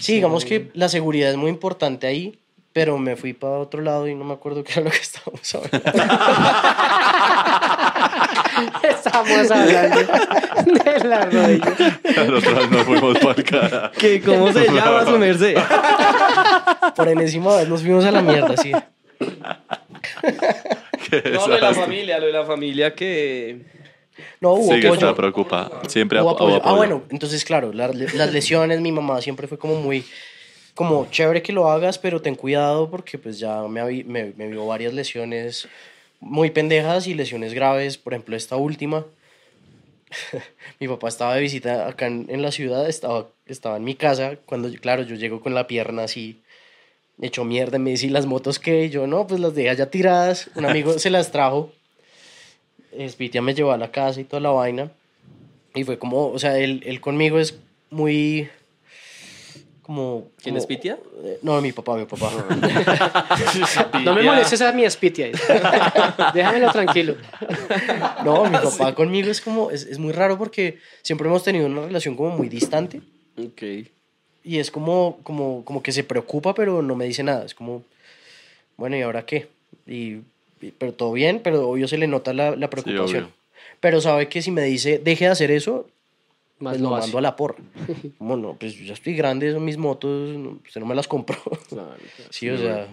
sí, 0.00 0.14
digamos 0.14 0.44
que 0.44 0.72
la 0.74 0.88
seguridad 0.88 1.30
es 1.30 1.36
muy 1.36 1.48
importante 1.48 2.08
ahí, 2.08 2.40
pero 2.72 2.98
me 2.98 3.14
fui 3.16 3.34
para 3.34 3.58
otro 3.58 3.82
lado 3.82 4.08
y 4.08 4.16
no 4.16 4.24
me 4.24 4.34
acuerdo 4.34 4.64
qué 4.64 4.72
era 4.72 4.82
lo 4.82 4.90
que 4.90 4.96
estábamos 4.98 5.54
hablando. 5.54 5.78
Estamos 8.82 9.50
hablando 9.50 10.00
de 10.84 11.04
la 11.04 11.24
rodilla. 11.24 11.98
La 12.16 12.22
otra 12.36 12.52
vez 12.52 12.70
nos 12.70 12.84
fuimos 12.84 13.18
para 13.18 13.32
el 13.32 13.44
carajo. 13.44 13.92
¿Qué, 13.96 14.20
¿Cómo 14.20 14.52
se 14.52 14.66
llama 14.66 15.06
su 15.06 15.18
merced? 15.18 15.56
Por 16.96 17.08
enésima 17.08 17.56
vez 17.56 17.66
nos 17.68 17.80
fuimos 17.80 18.04
a 18.04 18.10
la 18.10 18.20
mierda, 18.22 18.56
sí. 18.56 18.72
No, 18.72 18.82
lo 21.46 21.54
de 21.54 21.60
la 21.60 21.74
familia, 21.74 22.18
lo 22.18 22.26
de 22.26 22.32
la 22.32 22.44
familia 22.44 22.92
que... 22.94 23.79
No, 24.40 24.52
hubo 24.54 24.74
Sí, 24.74 24.86
apoyo. 24.86 25.14
preocupada. 25.14 25.82
Siempre 25.88 26.20
Hubo 26.20 26.30
ap- 26.30 26.36
apoyo. 26.36 26.56
hubo 26.58 26.62
Ah, 26.64 26.72
bueno, 26.74 27.02
entonces, 27.10 27.44
claro, 27.44 27.72
la- 27.72 27.88
las 27.88 28.32
lesiones, 28.32 28.80
mi 28.80 28.92
mamá 28.92 29.20
siempre 29.20 29.46
fue 29.46 29.58
como 29.58 29.76
muy, 29.76 30.04
como 30.74 31.06
chévere 31.10 31.42
que 31.42 31.52
lo 31.52 31.68
hagas, 31.70 31.98
pero 31.98 32.20
ten 32.22 32.34
cuidado 32.34 32.90
porque 32.90 33.18
pues 33.18 33.38
ya 33.38 33.62
me, 33.62 33.82
me, 34.04 34.32
me 34.36 34.48
vio 34.48 34.66
varias 34.66 34.92
lesiones 34.94 35.68
muy 36.20 36.50
pendejas 36.50 37.06
y 37.06 37.14
lesiones 37.14 37.54
graves, 37.54 37.96
por 37.98 38.12
ejemplo, 38.14 38.36
esta 38.36 38.56
última. 38.56 39.04
mi 40.80 40.88
papá 40.88 41.08
estaba 41.08 41.34
de 41.34 41.40
visita 41.40 41.86
acá 41.86 42.06
en, 42.06 42.26
en 42.28 42.42
la 42.42 42.50
ciudad, 42.52 42.88
estaba, 42.88 43.28
estaba 43.46 43.76
en 43.76 43.84
mi 43.84 43.94
casa, 43.94 44.36
cuando, 44.46 44.70
claro, 44.80 45.02
yo 45.02 45.14
llego 45.16 45.40
con 45.40 45.54
la 45.54 45.66
pierna 45.66 46.04
así, 46.04 46.40
hecho 47.20 47.44
mierda, 47.44 47.78
me 47.78 47.90
dice, 47.90 48.06
"¿Y 48.06 48.10
las 48.10 48.26
motos 48.26 48.58
que 48.58 48.90
yo 48.90 49.06
no, 49.06 49.26
pues 49.26 49.40
las 49.40 49.54
dejé 49.54 49.70
allá 49.70 49.90
tiradas, 49.90 50.50
un 50.56 50.64
amigo 50.64 50.92
se 50.98 51.10
las 51.10 51.30
trajo, 51.30 51.72
Spitia 53.08 53.40
me 53.42 53.54
llevó 53.54 53.72
a 53.72 53.76
la 53.78 53.90
casa 53.90 54.20
y 54.20 54.24
toda 54.24 54.40
la 54.40 54.50
vaina. 54.50 54.90
Y 55.74 55.84
fue 55.84 55.98
como, 55.98 56.28
o 56.28 56.38
sea, 56.38 56.58
él, 56.58 56.82
él 56.84 57.00
conmigo 57.00 57.38
es 57.38 57.56
muy. 57.90 58.48
Como. 59.82 60.28
¿Quién 60.42 60.54
como- 60.54 60.58
es 60.58 60.66
Pitia? 60.66 60.98
eh, 61.24 61.38
No, 61.42 61.60
mi 61.60 61.72
papá, 61.72 61.96
mi 61.96 62.04
papá. 62.06 62.30
No 64.04 64.14
me 64.14 64.22
molestes 64.22 64.60
a 64.62 64.72
mi 64.72 64.84
espitia. 64.84 65.30
Déjamelo 66.34 66.70
tranquilo. 66.72 67.16
No, 68.24 68.44
mi 68.44 68.56
papá 68.58 68.94
conmigo 68.94 69.30
es 69.30 69.40
como. 69.40 69.70
Es, 69.70 69.84
es 69.84 69.98
muy 69.98 70.12
raro 70.12 70.38
porque 70.38 70.78
siempre 71.02 71.28
hemos 71.28 71.42
tenido 71.44 71.66
una 71.66 71.82
relación 71.82 72.16
como 72.16 72.30
muy 72.36 72.48
distante. 72.48 73.00
Ok. 73.38 73.62
Y 74.42 74.58
es 74.58 74.70
como, 74.70 75.18
como, 75.22 75.64
como 75.64 75.82
que 75.82 75.92
se 75.92 76.02
preocupa, 76.02 76.54
pero 76.54 76.82
no 76.82 76.94
me 76.96 77.04
dice 77.04 77.22
nada. 77.22 77.44
Es 77.44 77.54
como, 77.54 77.82
bueno, 78.76 78.96
¿y 78.96 79.02
ahora 79.02 79.24
qué? 79.26 79.48
Y- 79.86 80.20
pero 80.78 80.92
todo 80.92 81.12
bien, 81.12 81.40
pero 81.42 81.68
obvio 81.68 81.88
se 81.88 81.98
le 81.98 82.06
nota 82.06 82.32
la, 82.34 82.54
la 82.56 82.68
preocupación. 82.70 83.28
pero 83.80 84.00
sabe 84.00 84.28
que 84.28 84.42
si 84.42 84.50
me 84.50 84.62
dice, 84.62 84.98
deje 84.98 85.24
de 85.26 85.30
hacer 85.30 85.50
eso, 85.50 85.86
Más 86.58 86.72
pues 86.72 86.80
lo 86.82 86.94
hace. 86.94 87.06
mando 87.06 87.18
a 87.18 87.22
la 87.22 87.36
porra. 87.36 87.56
Como 88.18 88.36
no, 88.36 88.54
pues 88.58 88.74
yo 88.74 88.84
ya 88.84 88.92
estoy 88.94 89.14
grande, 89.14 89.52
son 89.52 89.64
mis 89.64 89.76
motos, 89.78 90.36
no, 90.36 90.58
usted 90.64 90.80
no 90.80 90.86
me 90.86 90.94
las 90.94 91.08
compró. 91.08 91.36
Sí, 92.30 92.48
o 92.50 92.58
sea. 92.58 92.86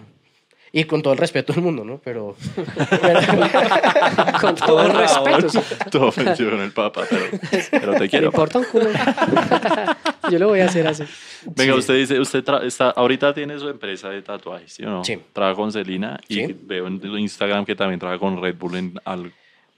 Y 0.70 0.84
con 0.84 1.00
todo 1.02 1.14
el 1.14 1.18
respeto 1.18 1.52
del 1.54 1.62
mundo, 1.62 1.82
¿no? 1.84 1.98
Pero. 2.04 2.36
pero- 2.54 3.20
Con 4.40 4.54
todo 4.54 4.82
el 4.86 4.92
respeto. 4.94 5.62
Todo 5.90 6.06
ofensivo 6.08 6.50
con 6.50 6.60
el 6.60 6.72
papa, 6.72 7.04
pero, 7.08 7.24
pero 7.70 7.92
te 7.94 8.00
Me 8.00 8.08
quiero. 8.08 8.26
importa 8.26 8.58
un 8.58 8.64
culo. 8.66 8.90
Yo 10.30 10.38
lo 10.38 10.48
voy 10.48 10.60
a 10.60 10.66
hacer 10.66 10.86
así. 10.86 11.04
Venga, 11.56 11.72
Sí. 11.72 11.78
usted 11.78 11.94
dice, 11.94 12.20
usted 12.20 12.44
está, 12.64 12.90
ahorita 12.90 13.32
tiene 13.32 13.58
su 13.58 13.68
empresa 13.68 14.10
de 14.10 14.20
tatuajes, 14.22 14.72
¿sí 14.74 14.84
o 14.84 14.90
no? 14.90 15.04
Sí. 15.04 15.18
Trabaja 15.32 15.56
con 15.56 15.72
Celina 15.72 16.20
y 16.28 16.34
Sí. 16.34 16.56
veo 16.62 16.86
en 16.86 17.00
Instagram 17.18 17.64
que 17.64 17.74
también 17.74 17.98
trabaja 17.98 18.18
con 18.18 18.40
Red 18.42 18.56
Bull 18.56 18.76
en 18.76 19.00
algo. 19.04 19.30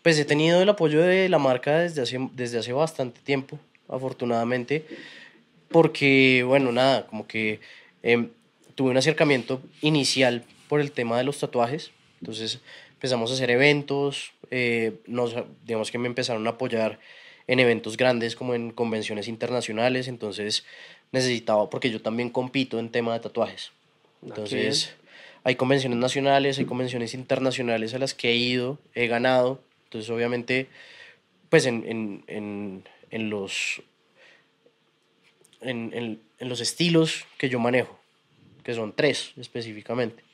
Pues 0.02 0.18
he 0.18 0.24
tenido 0.24 0.60
el 0.60 0.68
apoyo 0.68 1.00
de 1.02 1.28
la 1.28 1.38
marca 1.38 1.78
desde 1.78 2.02
hace, 2.02 2.18
desde 2.32 2.58
hace 2.58 2.72
bastante 2.72 3.20
tiempo, 3.22 3.58
afortunadamente, 3.88 4.84
porque, 5.68 6.42
bueno, 6.46 6.72
nada, 6.72 7.06
como 7.06 7.26
que 7.26 7.60
em, 8.02 8.28
tuve 8.74 8.90
un 8.90 8.96
acercamiento 8.96 9.60
inicial 9.82 10.42
por 10.70 10.80
el 10.80 10.92
tema 10.92 11.18
de 11.18 11.24
los 11.24 11.38
tatuajes, 11.40 11.90
entonces 12.20 12.60
empezamos 12.92 13.30
a 13.30 13.34
hacer 13.34 13.50
eventos, 13.50 14.32
eh, 14.52 14.92
nos, 15.06 15.34
digamos 15.66 15.90
que 15.90 15.98
me 15.98 16.06
empezaron 16.06 16.46
a 16.46 16.50
apoyar 16.50 17.00
en 17.48 17.58
eventos 17.58 17.96
grandes 17.96 18.36
como 18.36 18.54
en 18.54 18.70
convenciones 18.70 19.26
internacionales, 19.26 20.06
entonces 20.06 20.64
necesitaba, 21.10 21.68
porque 21.70 21.90
yo 21.90 22.00
también 22.00 22.30
compito 22.30 22.78
en 22.78 22.90
tema 22.90 23.12
de 23.14 23.18
tatuajes, 23.18 23.72
entonces 24.22 24.94
hay 25.42 25.56
convenciones 25.56 25.98
nacionales, 25.98 26.58
hay 26.58 26.66
convenciones 26.66 27.14
internacionales 27.14 27.94
a 27.94 27.98
las 27.98 28.14
que 28.14 28.30
he 28.30 28.36
ido, 28.36 28.78
he 28.94 29.08
ganado. 29.08 29.60
Entonces, 29.84 30.10
obviamente, 30.10 30.68
pues 31.48 31.66
en, 31.66 31.84
en, 31.88 32.24
en, 32.28 32.84
en 33.10 33.30
los, 33.30 33.82
en 35.62 36.20
los 36.38 36.60
estilos 36.60 37.24
que 37.38 37.48
yo 37.48 37.58
manejo, 37.58 37.98
que 38.62 38.74
son 38.74 38.92
tres 38.94 39.32
específicamente. 39.36 40.29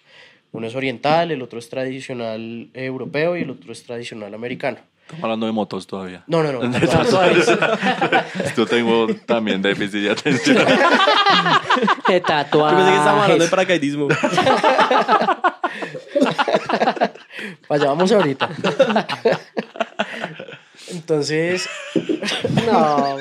Uno 0.52 0.66
es 0.66 0.74
oriental, 0.74 1.30
el 1.30 1.42
otro 1.42 1.58
es 1.58 1.68
tradicional 1.68 2.68
europeo 2.72 3.36
y 3.36 3.42
el 3.42 3.50
otro 3.50 3.72
es 3.72 3.82
tradicional 3.82 4.32
americano. 4.34 4.78
Estamos 5.02 5.22
hablando 5.22 5.46
de 5.46 5.52
motos 5.52 5.86
todavía. 5.86 6.24
No, 6.26 6.42
no, 6.42 6.52
no. 6.52 6.62
Yo 8.56 8.66
tengo 8.66 9.06
también 9.26 9.62
déficit 9.62 10.00
de 10.02 10.10
atención. 10.10 10.56
De 12.08 12.14
Yo 12.14 12.22
tatuajes. 12.22 12.76
pensé 12.78 12.90
que 12.90 12.96
estábamos 12.98 13.22
hablando 13.22 13.44
de 13.44 13.50
paracaidismo. 13.50 14.08
Allá 17.68 17.86
vamos 17.86 18.10
ahorita. 18.12 18.48
Entonces, 20.90 21.68
No. 22.66 23.16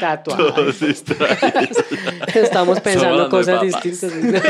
Tatuajes. 0.00 0.54
Todos 0.54 0.80
distraídos. 0.80 1.84
Estamos 2.34 2.80
pensando 2.80 3.28
cosas 3.28 3.60
distintas. 3.62 4.12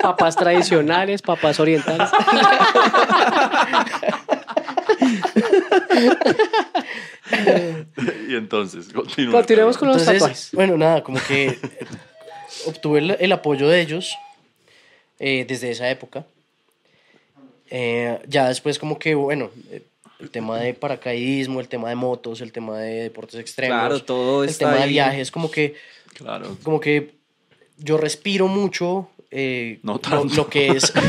Papas 0.00 0.36
tradicionales, 0.36 1.20
papas 1.20 1.60
orientales. 1.60 2.08
y 8.28 8.34
entonces, 8.34 8.88
continúa. 8.92 9.32
Continuemos 9.32 9.76
con 9.76 9.88
los 9.88 9.98
Entonces, 9.98 10.22
tatuajes. 10.22 10.50
bueno, 10.52 10.76
nada, 10.78 11.02
como 11.02 11.18
que 11.26 11.58
obtuve 12.66 13.00
el, 13.00 13.10
el 13.18 13.32
apoyo 13.32 13.68
de 13.68 13.80
ellos 13.80 14.16
eh, 15.18 15.44
desde 15.46 15.70
esa 15.70 15.90
época. 15.90 16.24
Eh, 17.70 18.18
ya 18.26 18.48
después 18.48 18.78
como 18.78 18.98
que, 18.98 19.14
bueno, 19.14 19.50
eh, 19.70 19.82
el 20.20 20.30
tema 20.30 20.58
de 20.58 20.74
paracaidismo, 20.74 21.60
el 21.60 21.68
tema 21.68 21.88
de 21.90 21.94
motos, 21.94 22.40
el 22.40 22.50
tema 22.52 22.78
de 22.78 23.02
deportes 23.04 23.38
extremos, 23.40 23.78
Claro, 23.78 24.02
todo 24.02 24.42
el 24.44 24.50
está 24.50 24.66
tema 24.66 24.76
de 24.78 24.82
ahí. 24.84 24.90
viajes, 24.90 25.30
como 25.30 25.50
que, 25.50 25.74
Claro. 26.14 26.56
como 26.62 26.80
que 26.80 27.14
yo 27.78 27.96
respiro 27.98 28.48
mucho 28.48 29.08
eh, 29.30 29.78
No 29.82 29.94
lo, 29.94 29.98
tanto. 30.00 30.34
lo 30.34 30.48
que 30.48 30.68
es... 30.68 30.92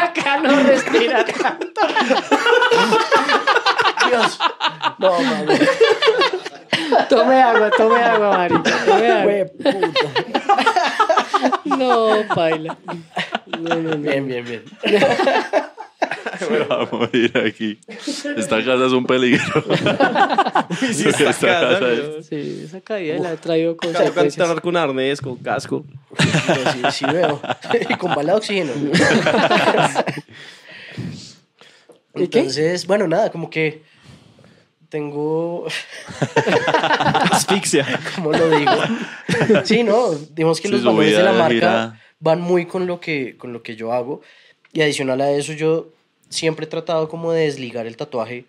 Acá 0.00 0.38
no 0.38 0.62
respira 0.62 1.24
tanto. 1.24 1.80
Dios, 4.08 4.38
no, 4.98 5.20
mami, 5.20 5.58
Tome 7.08 7.42
agua, 7.42 7.70
tome 7.76 8.00
agua, 8.02 8.30
marica. 8.38 8.84
Tome 8.86 9.10
agua. 9.10 9.32
No, 11.64 12.10
paila. 12.34 12.76
No, 13.46 13.74
no, 13.74 13.90
no. 13.90 13.96
Bien, 13.98 14.26
bien, 14.26 14.44
bien. 14.44 14.64
Me 16.50 16.58
va 16.60 16.82
a 16.82 16.86
morir 16.90 17.32
aquí. 17.38 17.78
Esta 18.36 18.58
casa 18.64 18.86
es 18.86 18.92
un 18.92 19.04
peligro. 19.06 19.64
Sí, 20.92 21.08
esta 21.08 21.24
casa, 21.24 21.92
es- 21.92 22.08
¿no? 22.16 22.22
Sí, 22.22 22.62
esa 22.64 22.80
caída 22.80 23.18
la 23.18 23.32
he 23.32 23.36
traído 23.38 23.76
con 23.76 23.92
Toca 23.92 24.20
entrar 24.22 24.60
con 24.60 24.76
arnés, 24.76 25.20
con 25.20 25.36
casco. 25.36 25.84
Sí, 26.18 26.82
sí 26.92 27.04
veo. 27.12 27.40
Y 27.90 27.94
con 27.94 28.14
bala 28.14 28.32
de 28.32 28.38
oxígeno. 28.38 28.72
¿Y 32.14 32.28
qué? 32.28 32.38
Entonces, 32.40 32.86
bueno, 32.86 33.06
nada, 33.08 33.30
como 33.30 33.48
que 33.50 33.82
tengo, 34.88 35.66
Asfixia. 37.30 37.86
¿cómo 38.16 38.32
lo 38.32 38.50
digo? 38.50 38.72
Sí, 39.64 39.82
no, 39.82 40.10
digamos 40.34 40.60
que 40.60 40.68
Sí, 40.68 40.74
los 40.74 40.84
valores 40.84 41.16
de 41.16 41.22
la 41.22 41.32
marca 41.32 41.52
gira. 41.52 42.00
van 42.20 42.40
muy 42.40 42.66
con 42.66 42.86
lo 42.86 42.98
que 43.00 43.36
con 43.36 43.52
lo 43.52 43.62
que 43.62 43.76
yo 43.76 43.92
hago 43.92 44.22
y 44.72 44.80
adicional 44.82 45.20
a 45.20 45.30
eso 45.30 45.52
yo 45.52 45.88
siempre 46.28 46.66
he 46.66 46.68
tratado 46.68 47.08
como 47.08 47.32
de 47.32 47.42
desligar 47.42 47.86
el 47.86 47.96
tatuaje 47.96 48.44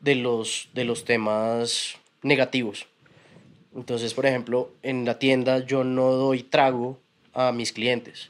de 0.00 0.14
los 0.14 0.68
de 0.74 0.84
los 0.84 1.04
temas 1.04 1.96
negativos. 2.22 2.86
Entonces, 3.74 4.14
por 4.14 4.26
ejemplo, 4.26 4.70
en 4.82 5.04
la 5.04 5.18
tienda 5.18 5.64
yo 5.64 5.84
no 5.84 6.12
doy 6.12 6.42
trago 6.42 6.98
a 7.34 7.52
mis 7.52 7.72
clientes. 7.72 8.28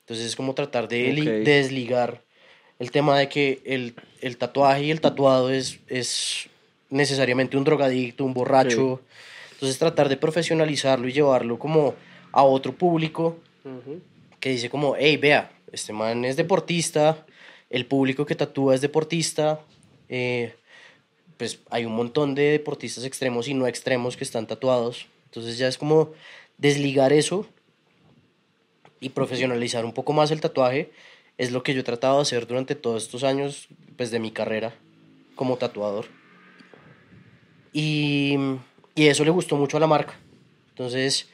Entonces 0.00 0.26
es 0.26 0.36
como 0.36 0.54
tratar 0.54 0.88
de, 0.88 1.42
desligar 1.44 2.22
el 2.78 2.90
tema 2.90 3.16
de 3.16 3.28
que 3.28 3.60
el, 3.64 3.94
el 4.20 4.36
tatuaje 4.36 4.84
y 4.84 4.90
el 4.90 5.00
tatuado 5.00 5.50
es, 5.50 5.78
es 5.86 6.48
necesariamente 6.90 7.56
un 7.56 7.64
drogadicto, 7.64 8.24
un 8.24 8.34
borracho. 8.34 9.00
Entonces 9.52 9.78
tratar 9.78 10.08
de 10.08 10.16
profesionalizarlo 10.16 11.06
y 11.08 11.12
llevarlo 11.12 11.58
como 11.58 11.94
a 12.32 12.42
otro 12.42 12.72
público 12.72 13.36
que 14.40 14.50
dice 14.50 14.68
como, 14.68 14.96
hey, 14.98 15.16
vea, 15.16 15.52
este 15.70 15.92
man 15.92 16.24
es 16.24 16.36
deportista, 16.36 17.24
el 17.72 17.86
público 17.86 18.26
que 18.26 18.34
tatúa 18.34 18.74
es 18.74 18.82
deportista, 18.82 19.60
eh, 20.10 20.54
pues 21.38 21.60
hay 21.70 21.86
un 21.86 21.94
montón 21.96 22.34
de 22.34 22.50
deportistas 22.52 23.04
extremos 23.04 23.48
y 23.48 23.54
no 23.54 23.66
extremos 23.66 24.16
que 24.16 24.24
están 24.24 24.46
tatuados. 24.46 25.06
Entonces 25.24 25.56
ya 25.56 25.68
es 25.68 25.78
como 25.78 26.12
desligar 26.58 27.14
eso 27.14 27.46
y 29.00 29.08
profesionalizar 29.08 29.86
un 29.86 29.94
poco 29.94 30.12
más 30.12 30.30
el 30.30 30.42
tatuaje. 30.42 30.92
Es 31.38 31.50
lo 31.50 31.62
que 31.62 31.72
yo 31.72 31.80
he 31.80 31.84
tratado 31.84 32.16
de 32.16 32.22
hacer 32.22 32.46
durante 32.46 32.74
todos 32.74 33.04
estos 33.04 33.24
años 33.24 33.68
pues, 33.96 34.10
de 34.10 34.20
mi 34.20 34.30
carrera 34.30 34.74
como 35.34 35.56
tatuador. 35.56 36.04
Y, 37.72 38.36
y 38.94 39.06
eso 39.06 39.24
le 39.24 39.30
gustó 39.30 39.56
mucho 39.56 39.78
a 39.78 39.80
la 39.80 39.86
marca. 39.86 40.20
Entonces 40.68 41.31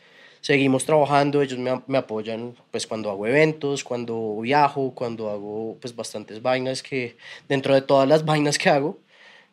seguimos 0.48 0.86
trabajando, 0.86 1.42
ellos 1.42 1.58
me, 1.58 1.82
me, 1.86 1.98
apoyan 1.98 2.54
pues 2.70 2.86
cuando 2.86 3.10
hago 3.10 3.26
eventos, 3.26 3.84
cuando 3.84 4.40
viajo, 4.40 4.92
cuando 4.94 5.28
hago 5.28 5.76
pues 5.78 5.94
bastantes 5.94 6.40
vainas 6.40 6.82
que 6.82 7.18
dentro 7.46 7.74
de 7.74 7.82
todas 7.82 8.08
las 8.08 8.24
vainas 8.30 8.56
que 8.56 8.70
hago, 8.70 8.98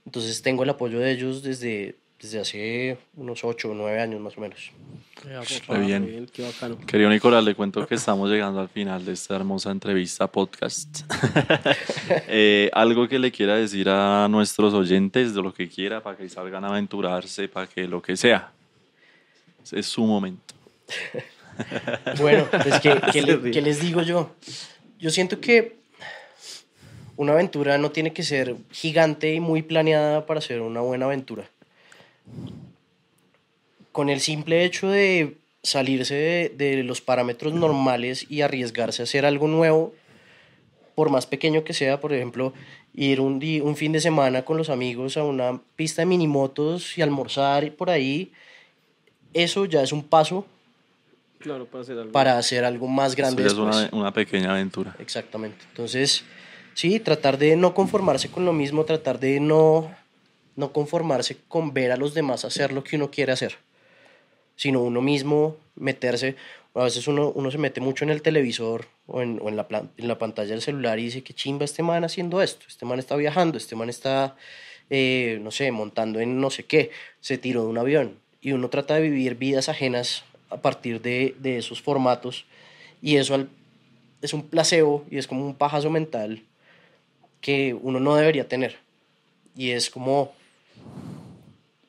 entonces 0.05 0.41
tengo 0.41 0.63
el 0.63 0.69
apoyo 0.69 0.99
de 0.99 1.11
ellos 1.11 1.43
desde, 1.43 1.97
desde 2.17 2.39
hace 2.39 2.97
unos 3.17 3.43
8 3.43 3.71
o 3.71 3.73
9 3.73 3.99
años 3.99 4.21
más 4.21 4.37
o 4.37 4.39
menos. 4.39 4.71
Muy 5.67 5.79
bien. 5.79 6.29
Querido 6.87 7.09
Nicolás, 7.09 7.43
le 7.43 7.55
cuento 7.55 7.85
que 7.85 7.95
estamos 7.95 8.29
llegando 8.29 8.61
al 8.61 8.69
final 8.69 9.03
de 9.03 9.11
esta 9.11 9.35
hermosa 9.35 9.71
entrevista 9.71 10.31
podcast. 10.31 11.01
eh, 12.29 12.69
algo 12.71 13.05
que 13.09 13.19
le 13.19 13.33
quiera 13.33 13.57
decir 13.57 13.89
a 13.89 14.29
nuestros 14.29 14.73
oyentes 14.73 15.35
de 15.35 15.41
lo 15.41 15.53
que 15.53 15.67
quiera 15.67 16.01
para 16.01 16.15
que 16.15 16.29
salgan 16.29 16.63
a 16.63 16.69
aventurarse, 16.69 17.49
para 17.49 17.67
que 17.67 17.85
lo 17.85 18.01
que 18.01 18.15
sea. 18.15 18.53
Es 19.73 19.87
su 19.87 20.05
momento. 20.05 20.54
bueno, 22.19 22.47
pues 22.51 22.79
¿qué, 22.79 22.99
qué, 23.11 23.21
le, 23.21 23.51
¿qué 23.51 23.61
les 23.61 23.81
digo 23.81 24.01
yo? 24.01 24.31
Yo 24.99 25.09
siento 25.09 25.39
que 25.39 25.77
una 27.17 27.33
aventura 27.33 27.77
no 27.77 27.91
tiene 27.91 28.13
que 28.13 28.23
ser 28.23 28.55
gigante 28.71 29.33
y 29.33 29.39
muy 29.39 29.61
planeada 29.61 30.25
para 30.25 30.41
ser 30.41 30.61
una 30.61 30.81
buena 30.81 31.05
aventura. 31.05 31.49
Con 33.91 34.09
el 34.09 34.19
simple 34.19 34.65
hecho 34.65 34.89
de 34.89 35.37
salirse 35.63 36.15
de, 36.15 36.49
de, 36.49 36.83
los 36.83 37.01
parámetros 37.01 37.53
normales 37.53 38.25
y 38.29 38.41
arriesgarse 38.41 39.01
a 39.01 39.05
hacer 39.05 39.25
algo 39.25 39.47
nuevo, 39.47 39.93
por 40.95 41.09
más 41.09 41.25
pequeño 41.25 41.63
que 41.63 41.73
sea, 41.73 41.99
por 41.99 42.13
ejemplo, 42.13 42.53
ir 42.93 43.19
un, 43.19 43.39
día, 43.39 43.63
un 43.63 43.75
fin 43.75 43.91
de 43.91 43.99
semana 43.99 44.43
con 44.43 44.57
los 44.57 44.69
amigos 44.69 45.17
a 45.17 45.23
una 45.23 45.61
pista 45.75 46.01
de 46.01 46.05
minimotos 46.05 46.97
y 46.97 47.01
almorzar 47.01 47.71
por 47.73 47.89
ahí, 47.89 48.31
eso 49.33 49.65
ya 49.65 49.81
es 49.81 49.91
un 49.91 50.03
paso 50.03 50.45
Claro, 51.45 51.67
para 51.67 51.83
hacer 51.83 51.99
algo, 51.99 52.11
para 52.11 52.37
hacer 52.39 52.65
algo 52.65 52.87
más 52.87 53.15
grande. 53.15 53.45
Eso 53.45 53.69
es 53.69 53.75
una, 53.75 53.89
una, 53.91 54.11
pequeña 54.11 54.49
aventura. 54.49 54.95
Exactamente. 54.97 55.63
Entonces, 55.69 56.23
sí, 56.73 56.99
tratar 56.99 57.37
de 57.37 57.55
no 57.55 57.75
conformarse 57.75 58.31
con 58.31 58.45
lo 58.45 58.51
mismo, 58.51 58.83
tratar 58.83 59.19
de 59.19 59.39
no, 59.39 59.95
no 60.55 60.71
conformarse 60.71 61.37
con 61.47 61.71
ver 61.71 61.91
a 61.91 61.97
los 61.97 62.15
demás 62.15 62.45
hacer 62.45 62.71
lo 62.71 62.83
que 62.83 62.95
uno 62.95 63.11
quiere 63.11 63.31
hacer, 63.31 63.57
sino 64.55 64.81
uno 64.81 65.03
mismo 65.03 65.57
meterse. 65.75 66.35
A 66.73 66.85
veces 66.85 67.07
uno, 67.07 67.31
uno 67.35 67.51
se 67.51 67.59
mete 67.59 67.79
mucho 67.79 68.05
en 68.05 68.09
el 68.09 68.23
televisor 68.23 68.87
o, 69.05 69.21
en, 69.21 69.39
o 69.39 69.47
en, 69.47 69.55
la, 69.55 69.67
en 69.69 70.07
la 70.07 70.17
pantalla 70.17 70.49
del 70.49 70.63
celular 70.63 70.97
y 70.97 71.03
dice, 71.03 71.21
qué 71.21 71.35
chimba 71.35 71.63
este 71.63 71.83
man 71.83 72.03
haciendo 72.03 72.41
esto, 72.41 72.65
este 72.67 72.87
man 72.87 72.97
está 72.97 73.15
viajando, 73.17 73.59
este 73.59 73.75
man 73.75 73.89
está, 73.89 74.35
eh, 74.89 75.37
no 75.43 75.51
sé, 75.51 75.71
montando 75.71 76.19
en 76.19 76.41
no 76.41 76.49
sé 76.49 76.63
qué, 76.63 76.89
se 77.19 77.37
tiró 77.37 77.61
de 77.61 77.67
un 77.67 77.77
avión. 77.77 78.17
Y 78.41 78.53
uno 78.53 78.69
trata 78.69 78.95
de 78.95 79.01
vivir 79.01 79.35
vidas 79.35 79.69
ajenas 79.69 80.23
a 80.55 80.61
partir 80.61 81.01
de, 81.01 81.35
de 81.39 81.57
esos 81.57 81.81
formatos 81.81 82.45
y 83.01 83.17
eso 83.17 83.47
es 84.21 84.33
un 84.33 84.47
placebo 84.47 85.05
y 85.11 85.17
es 85.17 85.27
como 85.27 85.45
un 85.45 85.55
pajazo 85.55 85.89
mental 85.89 86.41
que 87.41 87.75
uno 87.75 87.99
no 87.99 88.15
debería 88.15 88.47
tener. 88.47 88.77
Y 89.55 89.69
es 89.69 89.91
como 89.91 90.33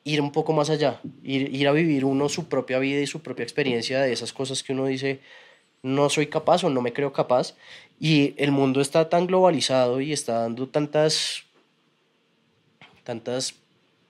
ir 0.03 0.21
un 0.21 0.31
poco 0.31 0.53
más 0.53 0.69
allá, 0.69 1.01
ir, 1.23 1.53
ir 1.53 1.67
a 1.67 1.71
vivir 1.71 2.05
uno 2.05 2.29
su 2.29 2.47
propia 2.47 2.79
vida 2.79 3.01
y 3.01 3.07
su 3.07 3.21
propia 3.21 3.43
experiencia 3.43 4.01
de 4.01 4.13
esas 4.13 4.31
cosas 4.31 4.63
que 4.63 4.73
uno 4.73 4.85
dice 4.85 5.19
no 5.83 6.09
soy 6.09 6.27
capaz 6.27 6.63
o 6.63 6.69
no 6.69 6.81
me 6.81 6.93
creo 6.93 7.11
capaz 7.11 7.55
y 7.99 8.33
el 8.37 8.51
mundo 8.51 8.79
está 8.79 9.09
tan 9.09 9.27
globalizado 9.27 9.99
y 9.99 10.13
está 10.13 10.39
dando 10.39 10.67
tantas 10.69 11.43
tantas 13.03 13.55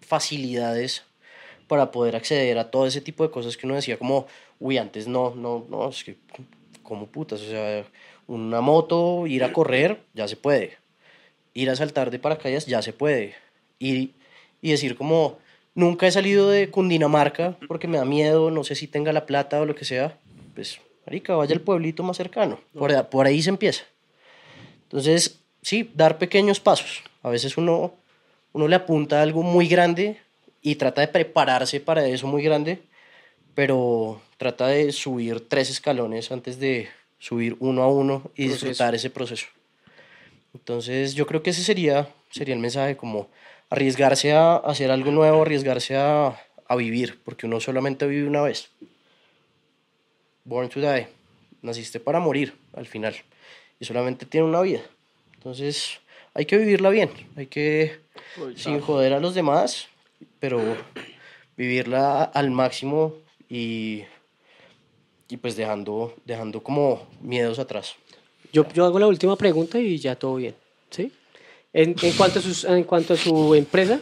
facilidades 0.02 1.04
para 1.68 1.92
poder 1.92 2.16
acceder 2.16 2.58
a 2.58 2.72
todo 2.72 2.88
ese 2.88 3.02
tipo 3.02 3.24
de 3.24 3.32
cosas 3.32 3.58
que 3.58 3.66
uno 3.66 3.76
decía 3.76 3.98
como, 3.98 4.28
uy, 4.60 4.78
antes 4.78 5.08
no, 5.08 5.36
no, 5.36 5.66
no, 5.70 5.90
es 5.90 6.04
que 6.04 6.18
como 6.84 7.08
putas, 7.08 7.42
o 7.42 7.50
sea, 7.50 7.86
una 8.28 8.62
moto, 8.62 9.28
ir 9.28 9.44
a 9.44 9.54
correr, 9.54 10.02
ya 10.14 10.28
se 10.28 10.38
puede. 10.38 10.78
Ir 11.54 11.70
a 11.70 11.76
saltar 11.76 12.12
de 12.12 12.20
paracaídas, 12.20 12.66
ya 12.66 12.82
se 12.82 12.94
puede. 12.94 13.36
Ir 13.80 14.14
y 14.62 14.72
decir 14.72 14.96
como, 14.96 15.38
nunca 15.76 16.08
he 16.08 16.12
salido 16.12 16.50
de 16.50 16.70
Cundinamarca 16.70 17.58
porque 17.68 17.88
me 17.88 17.98
da 17.98 18.06
miedo, 18.06 18.52
no 18.52 18.64
sé 18.64 18.76
si 18.76 18.88
tenga 18.88 19.14
la 19.14 19.26
plata 19.26 19.62
o 19.62 19.66
lo 19.66 19.76
que 19.76 19.86
sea, 19.86 20.18
pues, 20.56 20.80
marica, 21.06 21.36
vaya 21.36 21.54
al 21.54 21.62
pueblito 21.62 22.04
más 22.04 22.18
cercano. 22.18 22.60
Por, 22.74 23.08
por 23.10 23.28
ahí 23.28 23.42
se 23.42 23.50
empieza. 23.50 23.84
Entonces, 24.84 25.40
sí, 25.62 25.92
dar 25.94 26.18
pequeños 26.18 26.60
pasos. 26.60 27.04
A 27.22 27.30
veces 27.30 27.58
uno, 27.58 27.94
uno 28.54 28.68
le 28.68 28.76
apunta 28.76 29.20
a 29.20 29.22
algo 29.22 29.44
muy 29.44 29.68
grande 29.68 30.18
y 30.62 30.76
trata 30.76 31.02
de 31.02 31.08
prepararse 31.08 31.80
para 31.80 32.06
eso 32.08 32.28
muy 32.28 32.44
grande, 32.44 32.80
pero 33.56 34.22
trata 34.38 34.68
de 34.68 34.92
subir 34.92 35.48
tres 35.48 35.70
escalones 35.70 36.32
antes 36.32 36.60
de 36.60 36.90
subir 37.20 37.56
uno 37.60 37.84
a 37.84 37.88
uno 37.88 38.32
y 38.36 38.48
proceso. 38.48 38.66
disfrutar 38.68 38.96
ese 38.96 39.10
proceso. 39.10 39.48
Entonces 40.54 41.14
yo 41.14 41.26
creo 41.26 41.44
que 41.44 41.52
ese 41.52 41.64
sería, 41.64 42.10
sería 42.32 42.54
el 42.54 42.62
mensaje, 42.62 42.98
como 42.98 43.28
arriesgarse 43.70 44.34
a 44.34 44.58
hacer 44.58 44.92
algo 44.92 45.12
nuevo, 45.12 45.42
arriesgarse 45.42 45.96
a, 45.96 46.40
a 46.68 46.76
vivir, 46.76 47.20
porque 47.24 47.46
uno 47.46 47.60
solamente 47.60 48.08
vive 48.08 48.28
una 48.28 48.42
vez. 48.42 48.70
Born 50.46 50.70
to 50.70 50.80
die, 50.80 51.08
naciste 51.62 52.00
para 52.00 52.20
morir 52.20 52.54
al 52.74 52.86
final 52.86 53.16
y 53.80 53.86
solamente 53.86 54.26
tiene 54.26 54.48
una 54.48 54.62
vida. 54.62 54.82
Entonces 55.36 56.00
hay 56.34 56.46
que 56.46 56.58
vivirla 56.58 56.90
bien, 56.90 57.10
hay 57.36 57.48
que, 57.48 58.00
sin 58.56 58.80
joder 58.80 59.14
a 59.14 59.20
los 59.20 59.34
demás, 59.36 59.88
pero 60.40 60.62
vivirla 61.56 62.24
al 62.24 62.52
máximo 62.52 63.14
y, 63.50 64.04
y 65.30 65.38
pues 65.38 65.56
dejando, 65.56 66.16
dejando 66.26 66.62
como 66.62 67.08
miedos 67.22 67.60
atrás. 67.60 67.96
Yo, 68.54 68.68
yo 68.74 68.86
hago 68.86 69.00
la 69.00 69.08
última 69.08 69.36
pregunta 69.36 69.80
y 69.80 69.98
ya 69.98 70.16
todo 70.16 70.36
bien, 70.36 70.56
¿sí? 70.90 71.12
En, 71.74 71.96
en, 72.02 72.14
cuanto, 72.14 72.40
a 72.40 72.42
sus, 72.42 72.64
en 72.64 72.84
cuanto 72.86 73.14
a 73.14 73.18
su 73.18 73.54
empresa, 73.54 74.00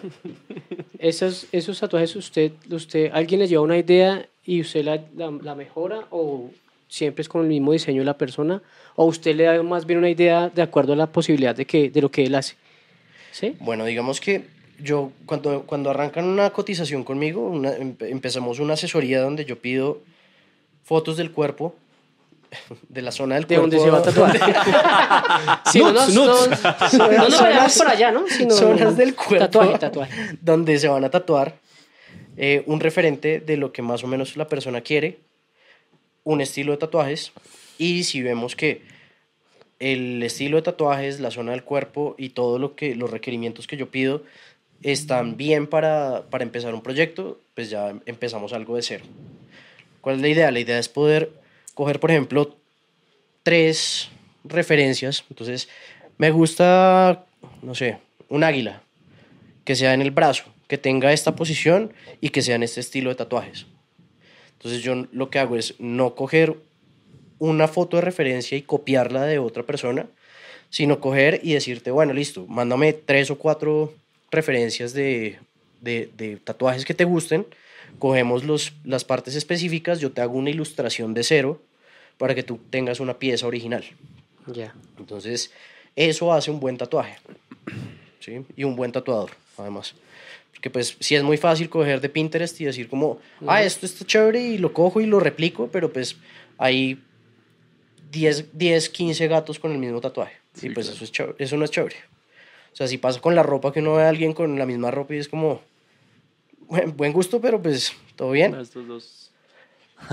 esos, 1.00 1.48
esos 1.52 1.80
tatuajes, 1.80 2.16
usted, 2.16 2.52
usted, 2.70 3.10
¿alguien 3.12 3.40
le 3.40 3.48
lleva 3.48 3.64
una 3.64 3.78
idea 3.78 4.28
y 4.46 4.62
usted 4.62 4.84
la, 4.84 5.04
la, 5.16 5.32
la 5.32 5.56
mejora 5.56 6.08
o 6.12 6.52
siempre 6.88 7.24
es 7.24 7.28
con 7.28 7.42
el 7.42 7.48
mismo 7.48 7.72
diseño 7.74 8.02
de 8.02 8.06
la 8.06 8.18
persona? 8.18 8.62
¿O 8.96 9.06
usted 9.06 9.36
le 9.36 9.44
da 9.46 9.62
más 9.64 9.86
bien 9.86 10.00
una 10.00 10.10
idea 10.10 10.50
de 10.50 10.62
acuerdo 10.62 10.94
a 10.94 10.96
la 10.96 11.08
posibilidad 11.08 11.56
de, 11.56 11.66
que, 11.66 11.90
de 11.90 12.02
lo 12.02 12.10
que 12.12 12.24
él 12.24 12.36
hace? 12.36 12.56
¿Sí? 13.32 13.58
Bueno, 13.60 13.84
digamos 13.84 14.22
que 14.22 14.46
yo 14.80 15.12
cuando, 15.26 15.64
cuando 15.64 15.90
arrancan 15.90 16.26
una 16.26 16.50
cotización 16.52 17.04
conmigo, 17.04 17.42
una, 17.42 17.74
empezamos 17.76 18.60
una 18.60 18.74
asesoría 18.74 19.22
donde 19.22 19.46
yo 19.46 19.60
pido 19.60 20.02
fotos 20.84 21.18
del 21.18 21.32
cuerpo, 21.32 21.76
de 22.90 23.02
la 23.02 23.12
zona 23.12 23.36
del 23.36 23.46
¿De 23.46 23.58
cuerpo. 23.58 23.62
dónde 23.62 23.80
se 23.80 23.90
va 23.90 23.98
a 23.98 24.02
tatuar? 24.02 25.62
sí, 25.72 25.80
no, 25.84 25.92
no, 25.92 26.08
no, 26.08 26.26
no, 26.48 27.30
no, 27.30 27.40
vayamos 27.42 27.78
por 27.78 27.88
allá, 27.88 28.12
¿no? 28.12 28.28
Sino 28.28 28.54
zonas 28.54 28.98
del 28.98 29.16
cuerpo 29.16 29.46
tatuaje, 29.46 29.80
tatuaje. 29.80 30.38
donde 30.42 30.78
se 30.80 30.88
van 30.88 31.04
a 31.04 31.10
tatuar 31.10 31.56
eh, 32.38 32.64
un 32.66 32.80
referente 32.80 33.40
de 33.40 33.58
lo 33.58 33.72
que 33.72 33.82
más 33.82 34.04
o 34.04 34.08
menos 34.08 34.36
la 34.38 34.48
persona 34.48 34.82
quiere, 34.82 35.20
un 36.24 36.42
estilo 36.42 36.72
de 36.72 36.78
tatuajes, 36.80 37.32
y 37.78 38.04
si 38.04 38.22
vemos 38.22 38.56
que 38.56 38.82
el 39.80 40.24
estilo 40.24 40.58
de 40.58 40.64
tatuajes, 40.64 41.20
la 41.20 41.32
zona 41.32 41.52
del 41.52 41.64
cuerpo 41.64 42.16
y 42.18 42.30
todo 42.30 42.60
lo 42.60 42.76
que 42.76 42.96
los 42.96 43.10
requerimientos 43.10 43.68
que 43.68 43.78
yo 43.78 43.90
pido 43.90 44.24
están 44.82 45.38
bien 45.38 45.68
para, 45.68 46.24
para 46.30 46.44
empezar 46.44 46.74
un 46.74 46.82
proyecto, 46.82 47.40
pues 47.54 47.70
ya 47.70 47.94
empezamos 48.06 48.54
algo 48.54 48.76
de 48.76 48.82
cero. 48.82 49.06
¿Cuál 50.02 50.18
es 50.18 50.22
la 50.22 50.28
idea? 50.28 50.52
La 50.52 50.60
idea 50.60 50.78
es 50.78 50.90
poder 50.90 51.32
coger, 51.74 52.00
por 52.00 52.12
ejemplo, 52.12 52.56
tres 53.44 54.10
referencias. 54.44 55.24
Entonces, 55.30 55.70
me 56.18 56.32
gusta, 56.32 57.26
no 57.62 57.76
sé, 57.76 57.98
un 58.30 58.44
águila, 58.44 58.82
que 59.64 59.76
sea 59.76 59.94
en 59.94 60.02
el 60.02 60.12
brazo, 60.12 60.46
que 60.68 60.78
tenga 60.78 61.14
esta 61.14 61.36
posición 61.36 61.94
y 62.22 62.30
que 62.30 62.42
sea 62.42 62.56
en 62.56 62.64
este 62.64 62.80
estilo 62.80 63.10
de 63.10 63.16
tatuajes. 63.16 63.66
Entonces, 64.54 64.82
yo 64.82 65.08
lo 65.12 65.30
que 65.30 65.40
hago 65.40 65.56
es 65.56 65.76
no 65.80 66.16
coger 66.16 66.56
una 67.40 67.68
foto 67.68 67.98
de 67.98 68.02
referencia 68.02 68.58
y 68.58 68.62
copiarla 68.62 69.24
de 69.24 69.40
otra 69.40 69.64
persona, 69.64 70.08
sino 70.70 71.00
coger 71.00 71.42
y 71.44 71.54
decirte, 71.54 71.92
bueno, 71.92 72.14
listo, 72.14 72.46
mándame 72.48 72.94
tres 72.94 73.30
o 73.32 73.38
cuatro 73.38 73.94
referencias 74.32 74.94
de, 74.94 75.40
de, 75.82 76.10
de, 76.18 76.38
tatuajes 76.38 76.86
que 76.86 76.94
te 76.94 77.04
gusten, 77.06 77.46
cogemos 78.00 78.44
los, 78.44 78.74
las 78.84 79.04
partes 79.06 79.36
específicas, 79.36 80.00
yo 80.00 80.12
te 80.12 80.22
hago 80.22 80.34
una 80.38 80.50
ilustración 80.50 81.14
de 81.14 81.24
cero 81.24 81.62
para 82.18 82.36
que 82.36 82.44
tú 82.44 82.60
tengas 82.70 83.00
una 83.00 83.18
pieza 83.20 83.48
original. 83.48 83.84
Ya. 84.48 84.74
Entonces, 84.98 85.52
eso 85.96 86.34
hace 86.34 86.52
un 86.52 86.60
buen 86.60 86.78
tatuaje. 86.78 87.18
¿Sí? 88.20 88.44
Y 88.56 88.64
un 88.64 88.76
buen 88.76 88.92
tatuador, 88.92 89.32
además. 89.58 89.94
Porque 90.52 90.70
pues 90.70 90.98
sí 91.00 91.16
es 91.16 91.24
muy 91.24 91.38
fácil 91.38 91.70
coger 91.70 92.02
de 92.02 92.10
Pinterest 92.10 92.60
y 92.62 92.66
decir 92.66 92.90
como, 92.90 93.20
ah, 93.46 93.62
esto 93.64 93.86
está 93.86 94.06
chévere 94.06 94.42
y 94.42 94.58
lo 94.58 94.74
cojo 94.74 95.00
y 95.02 95.06
lo 95.06 95.20
replico, 95.20 95.70
pero 95.72 95.92
pues 95.94 96.16
hay 96.58 97.00
10, 98.12 98.58
10 98.58 98.90
15 98.90 99.28
gatos 99.28 99.60
con 99.60 99.72
el 99.72 99.78
mismo 99.78 100.02
tatuaje. 100.02 100.38
y 100.62 100.70
pues 100.70 100.88
eso, 100.88 101.04
es 101.04 101.12
chévere- 101.12 101.36
eso 101.38 101.58
no 101.58 101.66
es 101.66 101.72
chévere. 101.72 101.98
O 102.76 102.78
sea, 102.78 102.90
si 102.90 102.98
pasa 102.98 103.22
con 103.22 103.36
la 103.36 103.42
ropa 103.42 103.72
que 103.72 103.80
uno 103.80 103.96
ve 103.96 104.04
a 104.04 104.10
alguien 104.10 104.34
con 104.34 104.60
la 104.60 104.66
misma 104.66 104.92
ropa 104.92 105.16
y 105.16 105.20
es 105.20 105.30
como, 105.30 105.62
buen, 106.68 106.98
buen 106.98 107.14
gusto, 107.14 107.40
pero 107.40 107.62
pues 107.62 107.94
todo 108.18 108.32
bien. 108.32 108.54
Estos 108.60 108.86
dos. 108.86 109.32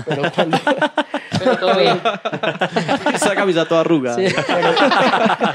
Pero 0.05 0.31
cuando, 0.33 0.57
Pero 1.39 1.57
todo 1.57 1.77
bien. 1.77 1.99
Esa 3.13 3.35
camisa 3.35 3.67
toda 3.67 3.81
arrugada. 3.81 4.15
Sí. 4.15 4.33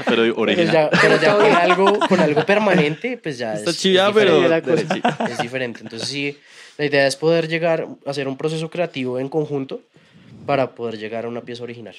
Pero 0.05 0.21
pero 0.21 0.35
original. 0.39 0.71
ya, 0.71 0.89
pero 1.01 1.19
ya 1.19 1.35
con, 1.35 1.45
algo, 1.55 1.99
con 2.07 2.19
algo 2.19 2.45
permanente, 2.45 3.17
pues 3.17 3.39
ya 3.39 3.55
Está 3.55 3.71
es, 3.71 3.75
es 3.77 3.81
chida, 3.81 4.05
diferente. 4.09 4.35
pero 4.37 4.47
la 4.47 4.61
cosa. 4.61 4.75
derechita. 4.75 5.17
es 5.31 5.37
diferente. 5.39 5.79
Entonces 5.81 6.07
sí, 6.07 6.37
la 6.77 6.85
idea 6.85 7.07
es 7.07 7.15
poder 7.15 7.47
llegar 7.47 7.87
a 8.05 8.09
hacer 8.11 8.27
un 8.27 8.37
proceso 8.37 8.69
creativo 8.69 9.17
en 9.17 9.29
conjunto 9.29 9.81
para 10.45 10.75
poder 10.75 10.99
llegar 10.99 11.25
a 11.25 11.27
una 11.27 11.41
pieza 11.41 11.63
original. 11.63 11.95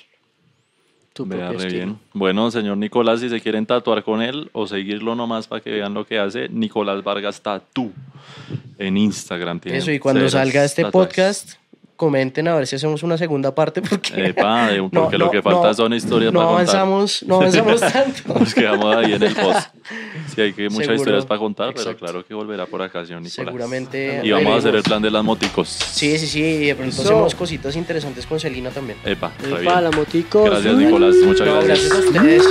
Tu 1.13 1.27
Vea, 1.27 1.49
propio 1.49 1.67
estilo. 1.67 1.85
bien. 1.87 1.99
Bueno, 2.13 2.51
señor 2.51 2.77
Nicolás, 2.77 3.21
si 3.21 3.29
se 3.29 3.41
quieren 3.41 3.67
tatuar 3.67 4.05
con 4.05 4.23
él 4.23 4.49
o 4.53 4.67
seguirlo 4.67 5.15
nomás 5.17 5.49
para 5.49 5.61
que 5.61 5.71
vean 5.71 5.93
lo 5.93 6.07
que 6.07 6.19
hace, 6.19 6.49
Nicolás 6.49 7.03
Vargas 7.03 7.41
Tatú 7.43 7.93
en 8.79 8.97
Instagram. 8.97 9.59
Tiene 9.61 9.79
Eso, 9.79 9.91
y 9.91 9.99
cuando 9.99 10.29
salga 10.29 10.65
este 10.65 10.83
tatuajes. 10.83 11.09
podcast, 11.09 11.60
comenten 12.01 12.49
a 12.49 12.55
ver 12.55 12.67
si 12.67 12.77
hacemos 12.77 13.03
una 13.03 13.19
segunda 13.19 13.55
parte 13.55 13.83
porque, 13.89 14.25
Epa, 14.29 14.71
porque 14.93 15.19
lo 15.19 15.31
que 15.31 15.43
falta 15.43 15.75
son 15.75 15.93
historias 15.93 16.33
no 16.33 16.39
para 16.41 16.49
contar. 16.57 16.77
avanzamos, 16.77 17.23
no 17.27 17.35
avanzamos 17.37 17.81
tanto. 17.93 18.39
Nos 18.41 18.55
quedamos 18.55 18.97
ahí 18.97 19.13
en 19.13 19.23
el 19.23 19.35
post. 19.35 19.69
Sí, 20.35 20.41
hay 20.41 20.53
que 20.55 20.63
muchas 20.65 20.79
Seguro. 20.79 20.95
historias 20.95 21.27
para 21.27 21.39
contar, 21.39 21.69
pero 21.75 21.83
Exacto. 21.83 22.07
claro 22.07 22.25
que 22.27 22.33
volverá 22.33 22.65
por 22.65 22.81
acá, 22.81 23.05
señor 23.05 23.21
Nicolás. 23.21 23.47
Seguramente 23.47 24.21
Y 24.25 24.31
vamos 24.31 24.53
a 24.55 24.57
hacer 24.57 24.69
el 24.69 24.73
veremos. 24.77 24.85
plan 24.89 25.03
de 25.03 25.11
las 25.11 25.23
moticos. 25.25 25.69
Sí, 25.69 26.17
sí, 26.19 26.27
sí, 26.27 26.41
y 26.43 26.67
de 26.69 26.75
pronto 26.75 26.95
Eso. 26.95 27.03
hacemos 27.03 27.35
cositas 27.35 27.77
interesantes 27.77 28.25
con 28.25 28.41
Celina 28.41 28.71
también. 28.71 28.97
Epa, 29.05 29.33
Epa, 29.45 29.81
la 29.83 29.91
motico. 29.91 30.45
Gracias, 30.45 30.75
Nicolás. 30.75 31.15
Muchas 31.23 31.47
No, 31.47 31.61
gracias. 31.61 31.91
gracias 31.91 31.93
a 31.93 32.09
ustedes. 32.09 32.45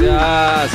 Gracias. 0.00 0.72